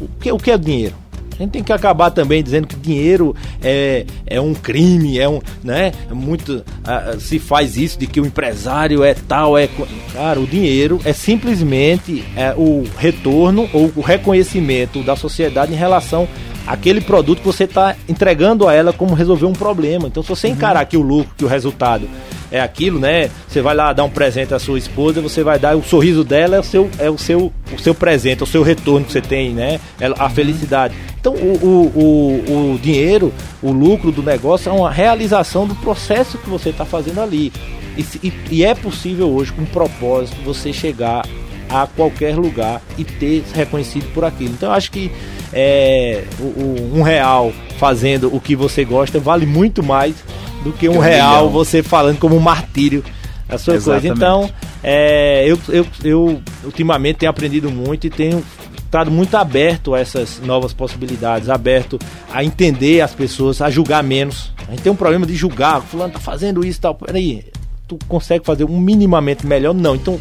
o, 0.00 0.08
que, 0.20 0.32
o 0.32 0.38
que 0.38 0.50
é 0.50 0.58
dinheiro? 0.58 0.94
A 1.38 1.42
gente 1.42 1.52
tem 1.52 1.62
que 1.62 1.72
acabar 1.72 2.10
também 2.10 2.42
dizendo 2.42 2.66
que 2.66 2.74
dinheiro 2.74 3.34
é, 3.62 4.04
é 4.26 4.40
um 4.40 4.54
crime, 4.54 5.20
é 5.20 5.28
um, 5.28 5.40
né? 5.62 5.92
É 6.10 6.14
muito 6.14 6.56
uh, 6.56 7.20
se 7.20 7.38
faz 7.38 7.76
isso 7.76 7.96
de 7.96 8.08
que 8.08 8.20
o 8.20 8.26
empresário 8.26 9.04
é 9.04 9.14
tal, 9.14 9.56
é 9.56 9.68
cara, 10.12 10.40
o 10.40 10.46
dinheiro 10.48 11.00
é 11.04 11.12
simplesmente 11.12 12.24
é, 12.34 12.52
o 12.56 12.84
retorno 12.98 13.70
ou 13.72 13.92
o 13.94 14.00
reconhecimento 14.00 15.00
da 15.04 15.14
sociedade 15.14 15.72
em 15.72 15.76
relação 15.76 16.26
aquele 16.66 17.00
produto 17.00 17.38
que 17.38 17.46
você 17.46 17.64
está 17.64 17.96
entregando 18.08 18.68
a 18.68 18.74
ela 18.74 18.92
como 18.92 19.14
resolver 19.14 19.46
um 19.46 19.54
problema. 19.54 20.06
Então, 20.06 20.22
se 20.22 20.28
você 20.28 20.48
encarar 20.48 20.84
que 20.84 20.96
o 20.96 21.02
lucro, 21.02 21.32
que 21.36 21.44
o 21.44 21.48
resultado 21.48 22.06
é 22.50 22.60
aquilo, 22.60 22.98
né? 22.98 23.30
Você 23.46 23.60
vai 23.60 23.74
lá 23.74 23.92
dar 23.92 24.04
um 24.04 24.10
presente 24.10 24.54
à 24.54 24.58
sua 24.58 24.78
esposa, 24.78 25.20
você 25.20 25.42
vai 25.42 25.58
dar 25.58 25.76
o 25.76 25.82
sorriso 25.82 26.24
dela 26.24 26.56
é 26.56 26.60
o 26.60 26.62
seu, 26.62 26.90
é 26.98 27.10
o 27.10 27.18
seu, 27.18 27.52
o 27.72 27.78
seu 27.78 27.94
presente, 27.94 28.40
é 28.40 28.44
o 28.44 28.46
seu 28.46 28.62
retorno 28.62 29.06
que 29.06 29.12
você 29.12 29.20
tem, 29.20 29.50
né? 29.50 29.80
É 30.00 30.12
a 30.18 30.28
felicidade. 30.28 30.94
Então, 31.20 31.34
o, 31.34 31.58
o, 31.62 31.92
o, 31.94 32.74
o 32.74 32.78
dinheiro, 32.78 33.32
o 33.62 33.72
lucro 33.72 34.10
do 34.10 34.22
negócio 34.22 34.70
é 34.70 34.72
uma 34.72 34.90
realização 34.90 35.66
do 35.66 35.74
processo 35.76 36.38
que 36.38 36.48
você 36.48 36.70
está 36.70 36.84
fazendo 36.84 37.20
ali. 37.20 37.52
E, 37.96 38.28
e, 38.28 38.32
e 38.50 38.64
é 38.64 38.74
possível 38.74 39.28
hoje, 39.28 39.52
com 39.52 39.64
propósito, 39.64 40.36
você 40.44 40.72
chegar 40.72 41.26
a 41.68 41.86
qualquer 41.86 42.36
lugar 42.36 42.80
e 42.96 43.04
ter 43.04 43.44
reconhecido 43.54 44.10
por 44.14 44.24
aquilo. 44.24 44.54
Então 44.54 44.70
eu 44.70 44.74
acho 44.74 44.90
que 44.90 45.10
é, 45.52 46.24
o, 46.40 46.44
o, 46.44 46.92
um 46.94 47.02
real 47.02 47.52
fazendo 47.78 48.34
o 48.34 48.40
que 48.40 48.56
você 48.56 48.84
gosta 48.84 49.20
vale 49.20 49.46
muito 49.46 49.82
mais 49.82 50.14
do 50.62 50.72
que 50.72 50.88
um, 50.88 50.92
que 50.92 50.98
um 50.98 51.00
real 51.00 51.36
milhão. 51.36 51.50
você 51.50 51.82
falando 51.82 52.18
como 52.18 52.36
um 52.36 52.40
martírio 52.40 53.04
a 53.48 53.56
sua 53.56 53.76
Exatamente. 53.76 54.08
coisa. 54.08 54.14
Então, 54.14 54.50
é, 54.82 55.44
eu, 55.46 55.58
eu, 55.68 55.86
eu 56.04 56.42
ultimamente 56.64 57.16
tenho 57.16 57.30
aprendido 57.30 57.70
muito 57.70 58.06
e 58.06 58.10
tenho 58.10 58.44
estado 58.76 59.10
muito 59.10 59.36
aberto 59.36 59.94
a 59.94 60.00
essas 60.00 60.40
novas 60.40 60.72
possibilidades, 60.72 61.48
aberto 61.48 61.98
a 62.32 62.42
entender 62.42 63.00
as 63.00 63.14
pessoas, 63.14 63.60
a 63.60 63.70
julgar 63.70 64.02
menos. 64.02 64.52
A 64.66 64.70
gente 64.70 64.82
tem 64.82 64.92
um 64.92 64.96
problema 64.96 65.26
de 65.26 65.34
julgar, 65.34 65.82
fulano 65.82 66.12
tá 66.12 66.18
fazendo 66.18 66.64
isso 66.64 66.78
e 66.78 66.82
tal. 66.82 66.94
Peraí, 66.94 67.44
tu 67.86 67.98
consegue 68.08 68.44
fazer 68.44 68.64
um 68.64 68.78
minimamente 68.78 69.46
melhor? 69.46 69.74
Não. 69.74 69.94
Então, 69.94 70.18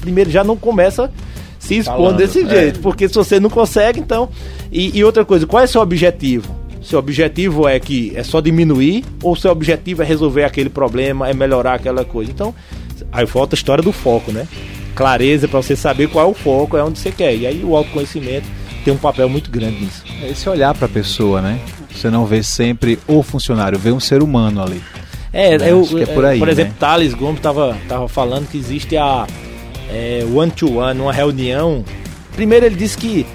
primeiro 0.00 0.30
já 0.30 0.42
não 0.42 0.56
começa 0.56 1.10
se 1.58 1.76
expondo 1.76 2.16
desse 2.16 2.42
é. 2.42 2.48
jeito. 2.48 2.78
É. 2.78 2.82
Porque 2.82 3.08
se 3.08 3.14
você 3.14 3.38
não 3.38 3.50
consegue, 3.50 4.00
então. 4.00 4.28
E, 4.72 4.98
e, 4.98 5.04
outra 5.04 5.24
coisa, 5.24 5.46
qual 5.46 5.62
é 5.62 5.66
seu 5.66 5.80
objetivo? 5.80 6.54
Seu 6.88 6.98
objetivo 6.98 7.68
é 7.68 7.78
que 7.78 8.14
é 8.16 8.22
só 8.22 8.40
diminuir 8.40 9.04
ou 9.22 9.36
seu 9.36 9.50
objetivo 9.50 10.02
é 10.02 10.06
resolver 10.06 10.44
aquele 10.44 10.70
problema, 10.70 11.28
é 11.28 11.34
melhorar 11.34 11.74
aquela 11.74 12.02
coisa? 12.02 12.30
Então, 12.30 12.54
aí 13.12 13.26
falta 13.26 13.54
a 13.54 13.58
história 13.58 13.84
do 13.84 13.92
foco, 13.92 14.32
né? 14.32 14.48
Clareza 14.94 15.46
para 15.46 15.60
você 15.60 15.76
saber 15.76 16.08
qual 16.08 16.26
é 16.26 16.30
o 16.30 16.32
foco, 16.32 16.78
é 16.78 16.82
onde 16.82 16.98
você 16.98 17.12
quer. 17.12 17.36
E 17.36 17.46
aí 17.46 17.62
o 17.62 17.76
autoconhecimento 17.76 18.46
tem 18.86 18.94
um 18.94 18.96
papel 18.96 19.28
muito 19.28 19.50
grande 19.50 19.84
nisso. 19.84 20.02
É 20.22 20.30
esse 20.30 20.48
olhar 20.48 20.74
para 20.74 20.86
a 20.86 20.88
pessoa, 20.88 21.42
né? 21.42 21.60
Você 21.90 22.08
não 22.08 22.24
vê 22.24 22.42
sempre 22.42 22.98
o 23.06 23.22
funcionário, 23.22 23.78
vê 23.78 23.92
um 23.92 24.00
ser 24.00 24.22
humano 24.22 24.62
ali. 24.62 24.82
É, 25.30 25.58
né? 25.58 25.70
eu, 25.70 25.86
é 26.00 26.06
por, 26.06 26.24
aí, 26.24 26.38
por 26.38 26.48
exemplo, 26.48 26.72
né? 26.72 26.78
Thales 26.80 27.12
Gomes 27.12 27.36
estava 27.36 27.76
tava 27.86 28.08
falando 28.08 28.48
que 28.48 28.56
existe 28.56 28.96
a 28.96 29.26
é, 29.90 30.26
one 30.34 30.50
to 30.50 30.78
one, 30.78 30.98
uma 30.98 31.12
reunião. 31.12 31.84
Primeiro 32.34 32.64
ele 32.64 32.76
disse 32.76 32.96
que, 32.96 33.26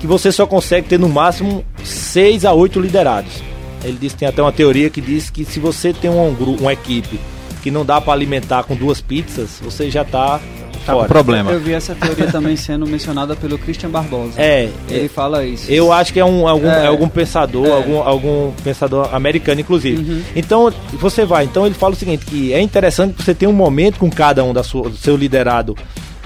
que 0.00 0.06
você 0.06 0.32
só 0.32 0.46
consegue 0.46 0.88
ter 0.88 0.98
no 0.98 1.08
máximo 1.08 1.64
6 1.84 2.46
a 2.46 2.52
8 2.52 2.80
liderados. 2.80 3.42
Ele 3.84 3.98
disse 4.00 4.16
tem 4.16 4.26
até 4.26 4.42
uma 4.42 4.52
teoria 4.52 4.90
que 4.90 5.00
diz 5.00 5.30
que 5.30 5.44
se 5.44 5.60
você 5.60 5.92
tem 5.92 6.10
um 6.10 6.34
grupo, 6.34 6.62
uma 6.62 6.72
equipe 6.72 7.20
que 7.62 7.70
não 7.70 7.84
dá 7.84 8.00
para 8.00 8.14
alimentar 8.14 8.62
com 8.64 8.74
duas 8.74 9.00
pizzas, 9.00 9.60
você 9.62 9.90
já 9.90 10.02
está 10.02 10.40
tá 10.86 10.94
com 10.94 11.04
problema. 11.04 11.52
Eu 11.52 11.60
vi 11.60 11.74
essa 11.74 11.94
teoria 11.94 12.26
também 12.28 12.56
sendo 12.56 12.86
mencionada 12.86 13.36
pelo 13.36 13.58
Christian 13.58 13.90
Barbosa. 13.90 14.40
É, 14.40 14.70
ele 14.88 15.04
é, 15.04 15.08
fala 15.08 15.44
isso. 15.44 15.70
Eu 15.70 15.92
acho 15.92 16.12
que 16.12 16.20
é 16.20 16.24
um 16.24 16.48
algum, 16.48 16.68
é, 16.68 16.84
é 16.84 16.86
algum 16.86 17.08
pensador, 17.08 17.66
é. 17.66 17.72
algum, 17.72 17.98
algum 17.98 18.52
pensador 18.64 19.14
americano 19.14 19.60
inclusive. 19.60 20.02
Uhum. 20.02 20.22
Então 20.34 20.72
você 20.92 21.26
vai. 21.26 21.44
Então 21.44 21.66
ele 21.66 21.74
fala 21.74 21.92
o 21.92 21.96
seguinte 21.96 22.24
que 22.24 22.52
é 22.54 22.60
interessante 22.60 23.14
que 23.14 23.22
você 23.22 23.34
tenha 23.34 23.50
um 23.50 23.54
momento 23.54 23.98
com 23.98 24.10
cada 24.10 24.42
um 24.42 24.54
da 24.54 24.62
sua, 24.62 24.88
do 24.88 24.96
seu 24.96 25.16
liderado 25.16 25.76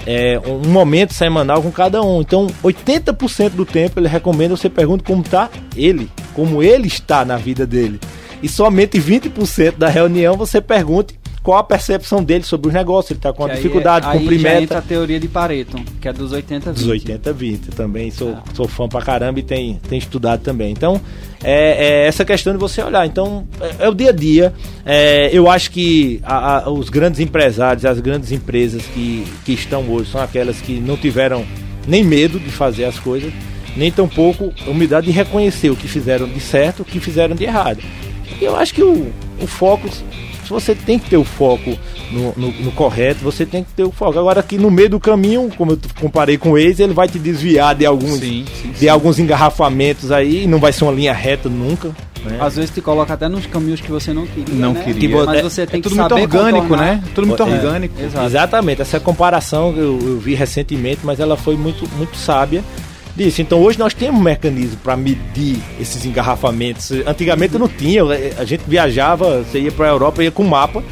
é, 0.05 0.39
um 0.45 0.69
momento 0.69 1.13
semanal 1.13 1.61
com 1.61 1.71
cada 1.71 2.01
um. 2.01 2.21
Então, 2.21 2.47
80% 2.63 3.49
do 3.51 3.65
tempo 3.65 3.99
ele 3.99 4.07
recomenda 4.07 4.55
você 4.55 4.69
pergunte 4.69 5.03
como 5.03 5.21
está 5.21 5.49
ele, 5.75 6.09
como 6.33 6.61
ele 6.61 6.87
está 6.87 7.25
na 7.25 7.37
vida 7.37 7.65
dele. 7.65 7.99
E 8.41 8.47
somente 8.47 8.99
20% 8.99 9.77
da 9.77 9.89
reunião 9.89 10.37
você 10.37 10.61
pergunte 10.61 11.19
qual 11.45 11.59
a 11.59 11.63
percepção 11.63 12.23
dele 12.23 12.43
sobre 12.43 12.69
os 12.69 12.73
negócios, 12.73 13.11
ele 13.11 13.19
está 13.19 13.31
com 13.31 13.45
a 13.45 13.49
dificuldade, 13.49 14.07
aí, 14.07 14.17
cumprir 14.17 14.47
aí 14.47 14.63
entra 14.63 14.79
a 14.79 14.81
teoria 14.81 15.19
de 15.19 15.27
Pareto, 15.27 15.79
que 16.01 16.07
é 16.07 16.11
dos 16.11 16.33
80-20. 16.33 16.73
Dos 16.73 16.87
80-20, 16.87 17.59
também 17.75 18.09
sou, 18.09 18.31
ah. 18.31 18.43
sou 18.55 18.67
fã 18.67 18.89
pra 18.89 18.99
caramba 18.99 19.39
e 19.39 19.43
tem, 19.43 19.79
tem 19.87 19.99
estudado 19.99 20.41
também. 20.41 20.71
Então, 20.71 20.99
é, 21.43 22.03
é, 22.03 22.07
essa 22.07 22.25
questão 22.25 22.51
de 22.51 22.57
você 22.57 22.81
olhar. 22.81 23.05
Então, 23.05 23.47
é, 23.61 23.85
é 23.85 23.87
o 23.87 23.93
dia 23.93 24.09
a 24.09 24.11
dia. 24.11 24.53
É, 24.83 25.29
eu 25.31 25.47
acho 25.47 25.69
que 25.69 26.19
a, 26.23 26.63
a, 26.63 26.71
os 26.71 26.89
grandes 26.89 27.19
empresários, 27.19 27.85
as 27.85 27.99
grandes 27.99 28.31
empresas 28.31 28.81
que, 28.81 29.23
que 29.45 29.53
estão 29.53 29.87
hoje, 29.87 30.09
são 30.09 30.21
aquelas 30.21 30.59
que 30.59 30.79
não 30.79 30.97
tiveram 30.97 31.45
nem 31.87 32.03
medo 32.03 32.39
de 32.39 32.49
fazer 32.49 32.85
as 32.85 32.97
coisas, 32.97 33.31
nem 33.77 33.91
tampouco 33.91 34.51
humildade 34.65 35.05
de 35.05 35.11
reconhecer 35.11 35.69
o 35.69 35.75
que 35.75 35.87
fizeram 35.87 36.27
de 36.27 36.39
certo, 36.39 36.81
o 36.81 36.85
que 36.85 36.99
fizeram 36.99 37.35
de 37.35 37.43
errado. 37.43 37.83
Eu 38.41 38.55
acho 38.55 38.73
que 38.73 38.81
o, 38.81 39.13
o 39.39 39.45
foco 39.45 39.87
você 40.49 40.75
tem 40.75 40.99
que 40.99 41.09
ter 41.09 41.17
o 41.17 41.23
foco 41.23 41.77
no, 42.11 42.33
no, 42.35 42.51
no, 42.51 42.71
correto, 42.71 43.23
você 43.23 43.45
tem 43.45 43.63
que 43.63 43.71
ter 43.71 43.83
o 43.83 43.91
foco. 43.91 44.17
Agora 44.19 44.39
aqui 44.39 44.57
no 44.57 44.71
meio 44.71 44.89
do 44.89 44.99
caminho, 44.99 45.49
como 45.57 45.73
eu 45.73 45.79
comparei 45.99 46.37
com 46.37 46.51
o 46.51 46.53
Waze, 46.53 46.83
ele 46.83 46.93
vai 46.93 47.07
te 47.07 47.19
desviar 47.19 47.75
de 47.75 47.85
alguns, 47.85 48.19
sim, 48.19 48.45
sim, 48.61 48.71
de 48.71 48.79
sim. 48.79 48.87
alguns 48.87 49.19
engarrafamentos 49.19 50.11
aí, 50.11 50.47
não 50.47 50.59
vai 50.59 50.71
ser 50.71 50.83
uma 50.83 50.93
linha 50.93 51.13
reta 51.13 51.49
nunca. 51.49 51.91
Né? 52.23 52.37
Às 52.41 52.55
vezes 52.55 52.71
te 52.71 52.81
coloca 52.81 53.13
até 53.13 53.29
nos 53.29 53.45
caminhos 53.45 53.79
que 53.79 53.91
você 53.91 54.11
não 54.11 54.25
queria. 54.25 54.55
Não 54.55 54.73
né? 54.73 54.83
queria. 54.83 55.25
Mas 55.25 55.41
você 55.43 55.65
tem 55.65 55.77
é, 55.77 55.79
é 55.79 55.83
tudo 55.83 55.95
muito 55.95 56.15
orgânico, 56.15 56.61
contornar. 56.63 56.85
né? 56.85 57.03
Tudo 57.13 57.27
muito 57.27 57.43
é, 57.43 57.45
orgânico. 57.45 57.95
Exatamente. 58.25 58.81
Essa 58.81 58.99
comparação 58.99 59.75
eu, 59.77 59.99
eu 60.01 60.19
vi 60.19 60.33
recentemente, 60.33 61.01
mas 61.03 61.19
ela 61.19 61.37
foi 61.37 61.55
muito, 61.55 61.87
muito 61.95 62.17
sábia 62.17 62.63
disso. 63.15 63.41
Então 63.41 63.61
hoje 63.61 63.79
nós 63.79 63.93
temos 63.93 64.19
um 64.19 64.23
mecanismo 64.23 64.77
para 64.83 64.95
medir 64.95 65.59
esses 65.79 66.05
engarrafamentos. 66.05 66.91
Antigamente 67.05 67.57
não 67.57 67.67
tinha, 67.67 68.03
a 68.37 68.45
gente 68.45 68.63
viajava, 68.67 69.43
você 69.43 69.59
ia 69.59 69.71
para 69.71 69.87
a 69.87 69.89
Europa, 69.89 70.23
ia 70.23 70.31
com 70.31 70.43
mapa, 70.43 70.83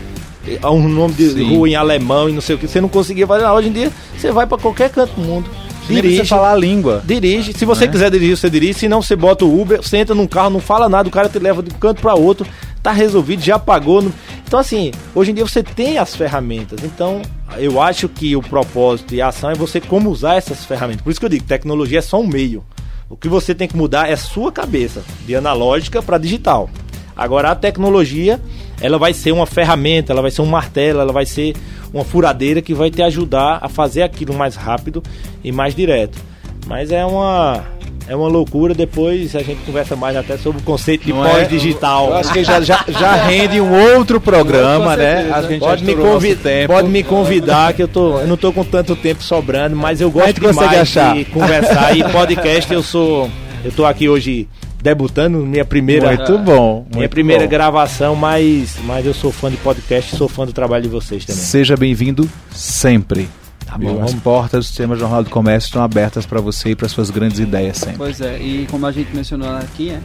um 0.65 0.87
nome 0.87 1.13
de 1.13 1.29
Sim. 1.29 1.55
rua 1.55 1.69
em 1.69 1.75
alemão 1.75 2.29
e 2.29 2.33
não 2.33 2.41
sei 2.41 2.55
o 2.55 2.59
que, 2.59 2.67
você 2.67 2.81
não 2.81 2.89
conseguia 2.89 3.27
fazer. 3.27 3.45
Hoje 3.45 3.69
em 3.69 3.73
dia 3.73 3.91
você 4.17 4.31
vai 4.31 4.47
para 4.47 4.57
qualquer 4.57 4.89
canto 4.89 5.13
do 5.13 5.21
mundo. 5.21 5.49
Dirige. 5.87 6.17
Você 6.17 6.25
falar 6.25 6.53
a 6.53 6.55
língua. 6.55 7.03
Dirige. 7.05 7.53
Se 7.53 7.65
você 7.65 7.85
é? 7.85 7.87
quiser 7.87 8.09
dirigir, 8.09 8.37
você 8.37 8.49
dirige. 8.49 8.79
Se 8.79 8.87
não, 8.87 9.01
você 9.01 9.15
bota 9.15 9.43
o 9.43 9.61
Uber, 9.61 9.81
você 9.81 9.97
entra 9.97 10.15
num 10.15 10.27
carro, 10.27 10.49
não 10.49 10.59
fala 10.59 10.87
nada, 10.87 11.09
o 11.09 11.11
cara 11.11 11.27
te 11.27 11.39
leva 11.39 11.61
de 11.61 11.73
um 11.73 11.77
canto 11.77 12.01
para 12.01 12.13
outro, 12.13 12.47
tá 12.81 12.91
resolvido, 12.91 13.43
já 13.43 13.59
pagou. 13.59 14.09
Então, 14.53 14.61
assim, 14.61 14.91
hoje 15.15 15.31
em 15.31 15.33
dia 15.33 15.43
você 15.43 15.63
tem 15.63 15.97
as 15.97 16.15
ferramentas. 16.15 16.83
Então, 16.83 17.23
eu 17.57 17.81
acho 17.81 18.07
que 18.07 18.35
o 18.35 18.39
propósito 18.39 19.15
e 19.15 19.19
a 19.19 19.29
ação 19.29 19.49
é 19.49 19.55
você 19.55 19.81
como 19.81 20.11
usar 20.11 20.35
essas 20.35 20.63
ferramentas. 20.63 21.01
Por 21.01 21.09
isso 21.09 21.19
que 21.19 21.25
eu 21.25 21.29
digo, 21.29 21.43
tecnologia 21.43 21.97
é 21.97 22.01
só 22.03 22.21
um 22.21 22.27
meio. 22.27 22.63
O 23.09 23.17
que 23.17 23.27
você 23.27 23.55
tem 23.55 23.67
que 23.67 23.75
mudar 23.75 24.11
é 24.11 24.13
a 24.13 24.17
sua 24.17 24.51
cabeça, 24.51 25.01
de 25.25 25.35
analógica 25.35 26.03
para 26.03 26.19
digital. 26.19 26.69
Agora 27.17 27.49
a 27.49 27.55
tecnologia, 27.55 28.39
ela 28.79 28.99
vai 28.99 29.11
ser 29.11 29.31
uma 29.31 29.47
ferramenta, 29.47 30.13
ela 30.13 30.21
vai 30.21 30.29
ser 30.29 30.43
um 30.43 30.45
martelo, 30.45 30.99
ela 30.99 31.11
vai 31.11 31.25
ser 31.25 31.55
uma 31.91 32.05
furadeira 32.05 32.61
que 32.61 32.75
vai 32.75 32.91
te 32.91 33.01
ajudar 33.01 33.57
a 33.59 33.67
fazer 33.67 34.03
aquilo 34.03 34.35
mais 34.35 34.55
rápido 34.55 35.01
e 35.43 35.51
mais 35.51 35.73
direto. 35.73 36.19
Mas 36.67 36.91
é 36.91 37.03
uma 37.03 37.65
é 38.07 38.15
uma 38.15 38.27
loucura. 38.27 38.73
Depois 38.73 39.35
a 39.35 39.43
gente 39.43 39.61
conversa 39.65 39.95
mais 39.95 40.15
até 40.15 40.37
sobre 40.37 40.61
o 40.61 40.63
conceito 40.63 41.05
de 41.05 41.11
é? 41.11 41.15
pós-digital. 41.15 42.09
Eu 42.09 42.15
acho 42.17 42.33
que 42.33 42.43
já, 42.43 42.61
já, 42.61 42.85
já 42.87 43.13
rende 43.15 43.59
um 43.59 43.95
outro 43.95 44.19
programa, 44.19 44.95
né? 44.95 45.29
Pode, 45.59 45.83
me 45.83 45.95
convidar, 45.95 46.67
pode 46.67 46.87
me 46.89 47.03
convidar, 47.03 47.73
que 47.73 47.83
eu, 47.83 47.87
tô, 47.87 48.19
eu 48.19 48.27
não 48.27 48.37
tô 48.37 48.51
com 48.51 48.63
tanto 48.63 48.95
tempo 48.95 49.23
sobrando, 49.23 49.75
mas 49.75 50.01
eu 50.01 50.11
gosto 50.11 50.39
demais 50.39 50.79
achar. 50.79 51.15
de 51.15 51.25
conversar. 51.25 51.95
E 51.97 52.03
podcast 52.03 52.73
eu 52.73 52.83
sou. 52.83 53.29
Eu 53.63 53.71
tô 53.71 53.85
aqui 53.85 54.09
hoje 54.09 54.47
debutando, 54.81 55.37
minha 55.39 55.63
primeira. 55.63 56.07
Muito 56.07 56.37
bom. 56.37 56.75
Muito 56.75 56.97
minha 56.97 57.09
primeira 57.09 57.43
bom. 57.43 57.49
gravação, 57.49 58.15
mas, 58.15 58.75
mas 58.83 59.05
eu 59.05 59.13
sou 59.13 59.31
fã 59.31 59.49
de 59.49 59.57
podcast, 59.57 60.15
sou 60.15 60.27
fã 60.27 60.45
do 60.45 60.51
trabalho 60.51 60.83
de 60.83 60.89
vocês 60.89 61.25
também. 61.25 61.41
Seja 61.41 61.77
bem-vindo 61.77 62.29
sempre. 62.51 63.29
Tá 63.73 63.79
bom. 63.79 64.03
As 64.03 64.13
portas 64.13 64.65
do 64.65 64.67
Sistema 64.67 64.95
Jornal 64.95 65.23
do 65.23 65.31
Comércio 65.31 65.67
estão 65.67 65.81
abertas 65.81 66.27
para 66.27 66.39
você 66.39 66.69
e 66.69 66.75
para 66.75 66.87
suas 66.87 67.09
grandes 67.09 67.39
ideias 67.39 67.77
sempre. 67.77 67.97
Pois 67.97 68.21
é, 68.21 68.37
e 68.37 68.67
como 68.69 68.85
a 68.85 68.91
gente 68.91 69.15
mencionou 69.15 69.49
aqui, 69.49 69.89
é, 69.89 69.99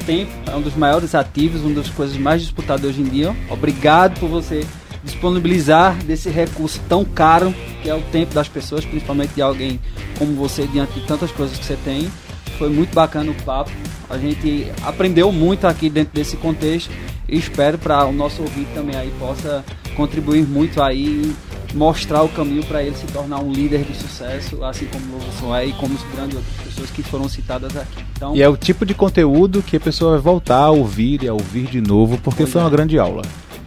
o 0.00 0.04
tempo 0.04 0.32
é 0.46 0.56
um 0.56 0.62
dos 0.62 0.74
maiores 0.74 1.14
ativos, 1.14 1.60
uma 1.60 1.74
das 1.74 1.90
coisas 1.90 2.16
mais 2.16 2.40
disputadas 2.40 2.82
hoje 2.82 3.02
em 3.02 3.04
dia. 3.04 3.36
Obrigado 3.50 4.18
por 4.18 4.28
você 4.28 4.66
disponibilizar 5.04 5.96
desse 6.04 6.30
recurso 6.30 6.80
tão 6.88 7.04
caro 7.04 7.54
que 7.82 7.90
é 7.90 7.94
o 7.94 8.00
tempo 8.00 8.34
das 8.34 8.48
pessoas, 8.48 8.86
principalmente 8.86 9.34
de 9.34 9.42
alguém 9.42 9.78
como 10.18 10.34
você, 10.34 10.66
diante 10.66 10.98
de 10.98 11.06
tantas 11.06 11.30
coisas 11.30 11.58
que 11.58 11.64
você 11.64 11.76
tem. 11.84 12.10
Foi 12.58 12.70
muito 12.70 12.94
bacana 12.94 13.30
o 13.30 13.34
papo. 13.42 13.70
A 14.08 14.16
gente 14.16 14.66
aprendeu 14.82 15.30
muito 15.30 15.66
aqui 15.66 15.90
dentro 15.90 16.14
desse 16.14 16.38
contexto 16.38 16.90
e 17.28 17.36
espero 17.38 17.76
para 17.76 18.06
o 18.06 18.12
nosso 18.12 18.40
ouvinte 18.40 18.70
também 18.74 18.96
aí 18.96 19.12
possa 19.18 19.62
contribuir 19.94 20.46
muito 20.46 20.82
aí 20.82 21.34
mostrar 21.74 22.22
o 22.22 22.28
caminho 22.28 22.64
para 22.64 22.82
ele 22.82 22.96
se 22.96 23.06
tornar 23.06 23.38
um 23.40 23.52
líder 23.52 23.84
de 23.84 23.96
sucesso, 23.96 24.62
assim 24.64 24.86
como 24.86 25.04
o 25.16 25.18
Louvson 25.18 25.54
é 25.54 25.66
e 25.66 25.72
como 25.72 25.94
as 25.94 26.02
grandes 26.14 26.36
outras 26.36 26.56
pessoas 26.64 26.90
que 26.90 27.02
foram 27.02 27.28
citadas 27.28 27.76
aqui. 27.76 28.04
Então, 28.16 28.34
e 28.34 28.42
é 28.42 28.48
o 28.48 28.56
tipo 28.56 28.84
de 28.84 28.94
conteúdo 28.94 29.62
que 29.62 29.76
a 29.76 29.80
pessoa 29.80 30.12
vai 30.12 30.20
voltar 30.20 30.58
a 30.58 30.70
ouvir 30.70 31.22
e 31.22 31.28
a 31.28 31.32
ouvir 31.32 31.66
de 31.66 31.80
novo, 31.80 32.18
porque 32.18 32.46
foi 32.46 32.60
é. 32.60 32.64
uma 32.64 32.70
grande 32.70 32.98
aula. 32.98 33.22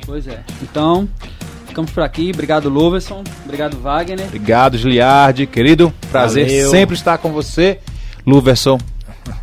Pois 0.06 0.28
é. 0.28 0.44
Então, 0.62 1.08
ficamos 1.68 1.92
por 1.92 2.04
aqui. 2.04 2.32
Obrigado, 2.34 2.70
Loverson. 2.70 3.24
Obrigado, 3.46 3.78
Wagner. 3.78 4.26
Obrigado, 4.28 4.78
Giliardi. 4.78 5.48
Querido, 5.48 5.94
prazer 6.12 6.46
Valeu. 6.46 6.72
sempre 6.72 6.96
estar 6.96 7.18
com 7.18 7.32
você. 7.32 7.80
Luverson, 8.26 8.78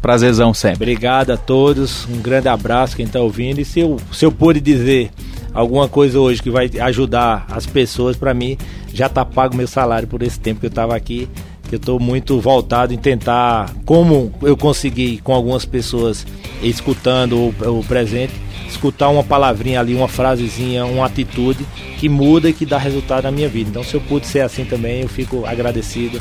Prazerzão 0.00 0.52
sempre. 0.54 0.92
Obrigado 0.92 1.30
a 1.30 1.36
todos, 1.36 2.06
um 2.06 2.20
grande 2.20 2.48
abraço 2.48 2.96
quem 2.96 3.06
está 3.06 3.20
ouvindo. 3.20 3.61
E 3.61 3.64
se 3.64 3.80
eu, 3.80 3.98
se 4.12 4.24
eu 4.24 4.32
pude 4.32 4.61
dizer 4.61 5.11
alguma 5.53 5.88
coisa 5.88 6.18
hoje 6.18 6.42
que 6.42 6.51
vai 6.51 6.70
ajudar 6.80 7.46
as 7.51 7.66
pessoas, 7.66 8.16
para 8.16 8.34
mim, 8.34 8.57
já 8.92 9.09
tá 9.09 9.24
pago 9.24 9.57
meu 9.57 9.66
salário 9.66 10.09
por 10.09 10.22
esse 10.22 10.38
tempo 10.38 10.61
que 10.61 10.66
eu 10.66 10.70
estava 10.70 10.96
aqui. 10.96 11.28
Que 11.68 11.76
eu 11.76 11.78
estou 11.78 12.01
muito 12.01 12.40
voltado 12.40 12.92
em 12.92 12.98
tentar, 12.98 13.72
como 13.84 14.32
eu 14.42 14.57
consegui 14.57 15.18
com 15.18 15.32
algumas 15.32 15.64
pessoas 15.64 16.26
escutando 16.61 17.36
o, 17.36 17.78
o 17.78 17.84
presente, 17.84 18.32
escutar 18.68 19.09
uma 19.09 19.22
palavrinha 19.22 19.78
ali, 19.78 19.94
uma 19.94 20.09
frasezinha, 20.09 20.84
uma 20.84 21.07
atitude 21.07 21.64
que 21.96 22.09
muda 22.09 22.48
e 22.48 22.53
que 22.53 22.66
dá 22.66 22.76
resultado 22.76 23.24
na 23.24 23.30
minha 23.30 23.48
vida. 23.48 23.70
Então, 23.70 23.84
se 23.84 23.94
eu 23.94 24.01
pude 24.01 24.26
ser 24.26 24.40
assim 24.40 24.64
também, 24.64 25.03
eu 25.03 25.09
fico 25.09 25.46
agradecido 25.46 26.20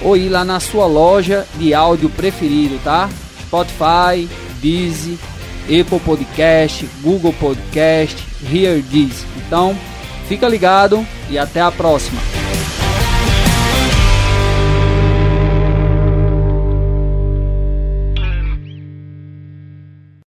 ou 0.00 0.16
ir 0.16 0.28
lá 0.28 0.44
na 0.44 0.60
sua 0.60 0.86
loja 0.86 1.44
de 1.56 1.74
áudio 1.74 2.08
preferido, 2.10 2.78
tá? 2.82 3.08
Spotify, 3.42 4.28
Deezer, 4.60 5.16
Apple 5.64 5.98
Podcast, 6.00 6.88
Google 7.02 7.32
Podcast, 7.34 8.16
Hear 8.52 8.82
This. 8.90 9.24
Então, 9.36 9.76
fica 10.28 10.48
ligado 10.48 11.06
e 11.30 11.38
até 11.38 11.60
a 11.60 11.70
próxima. 11.70 12.20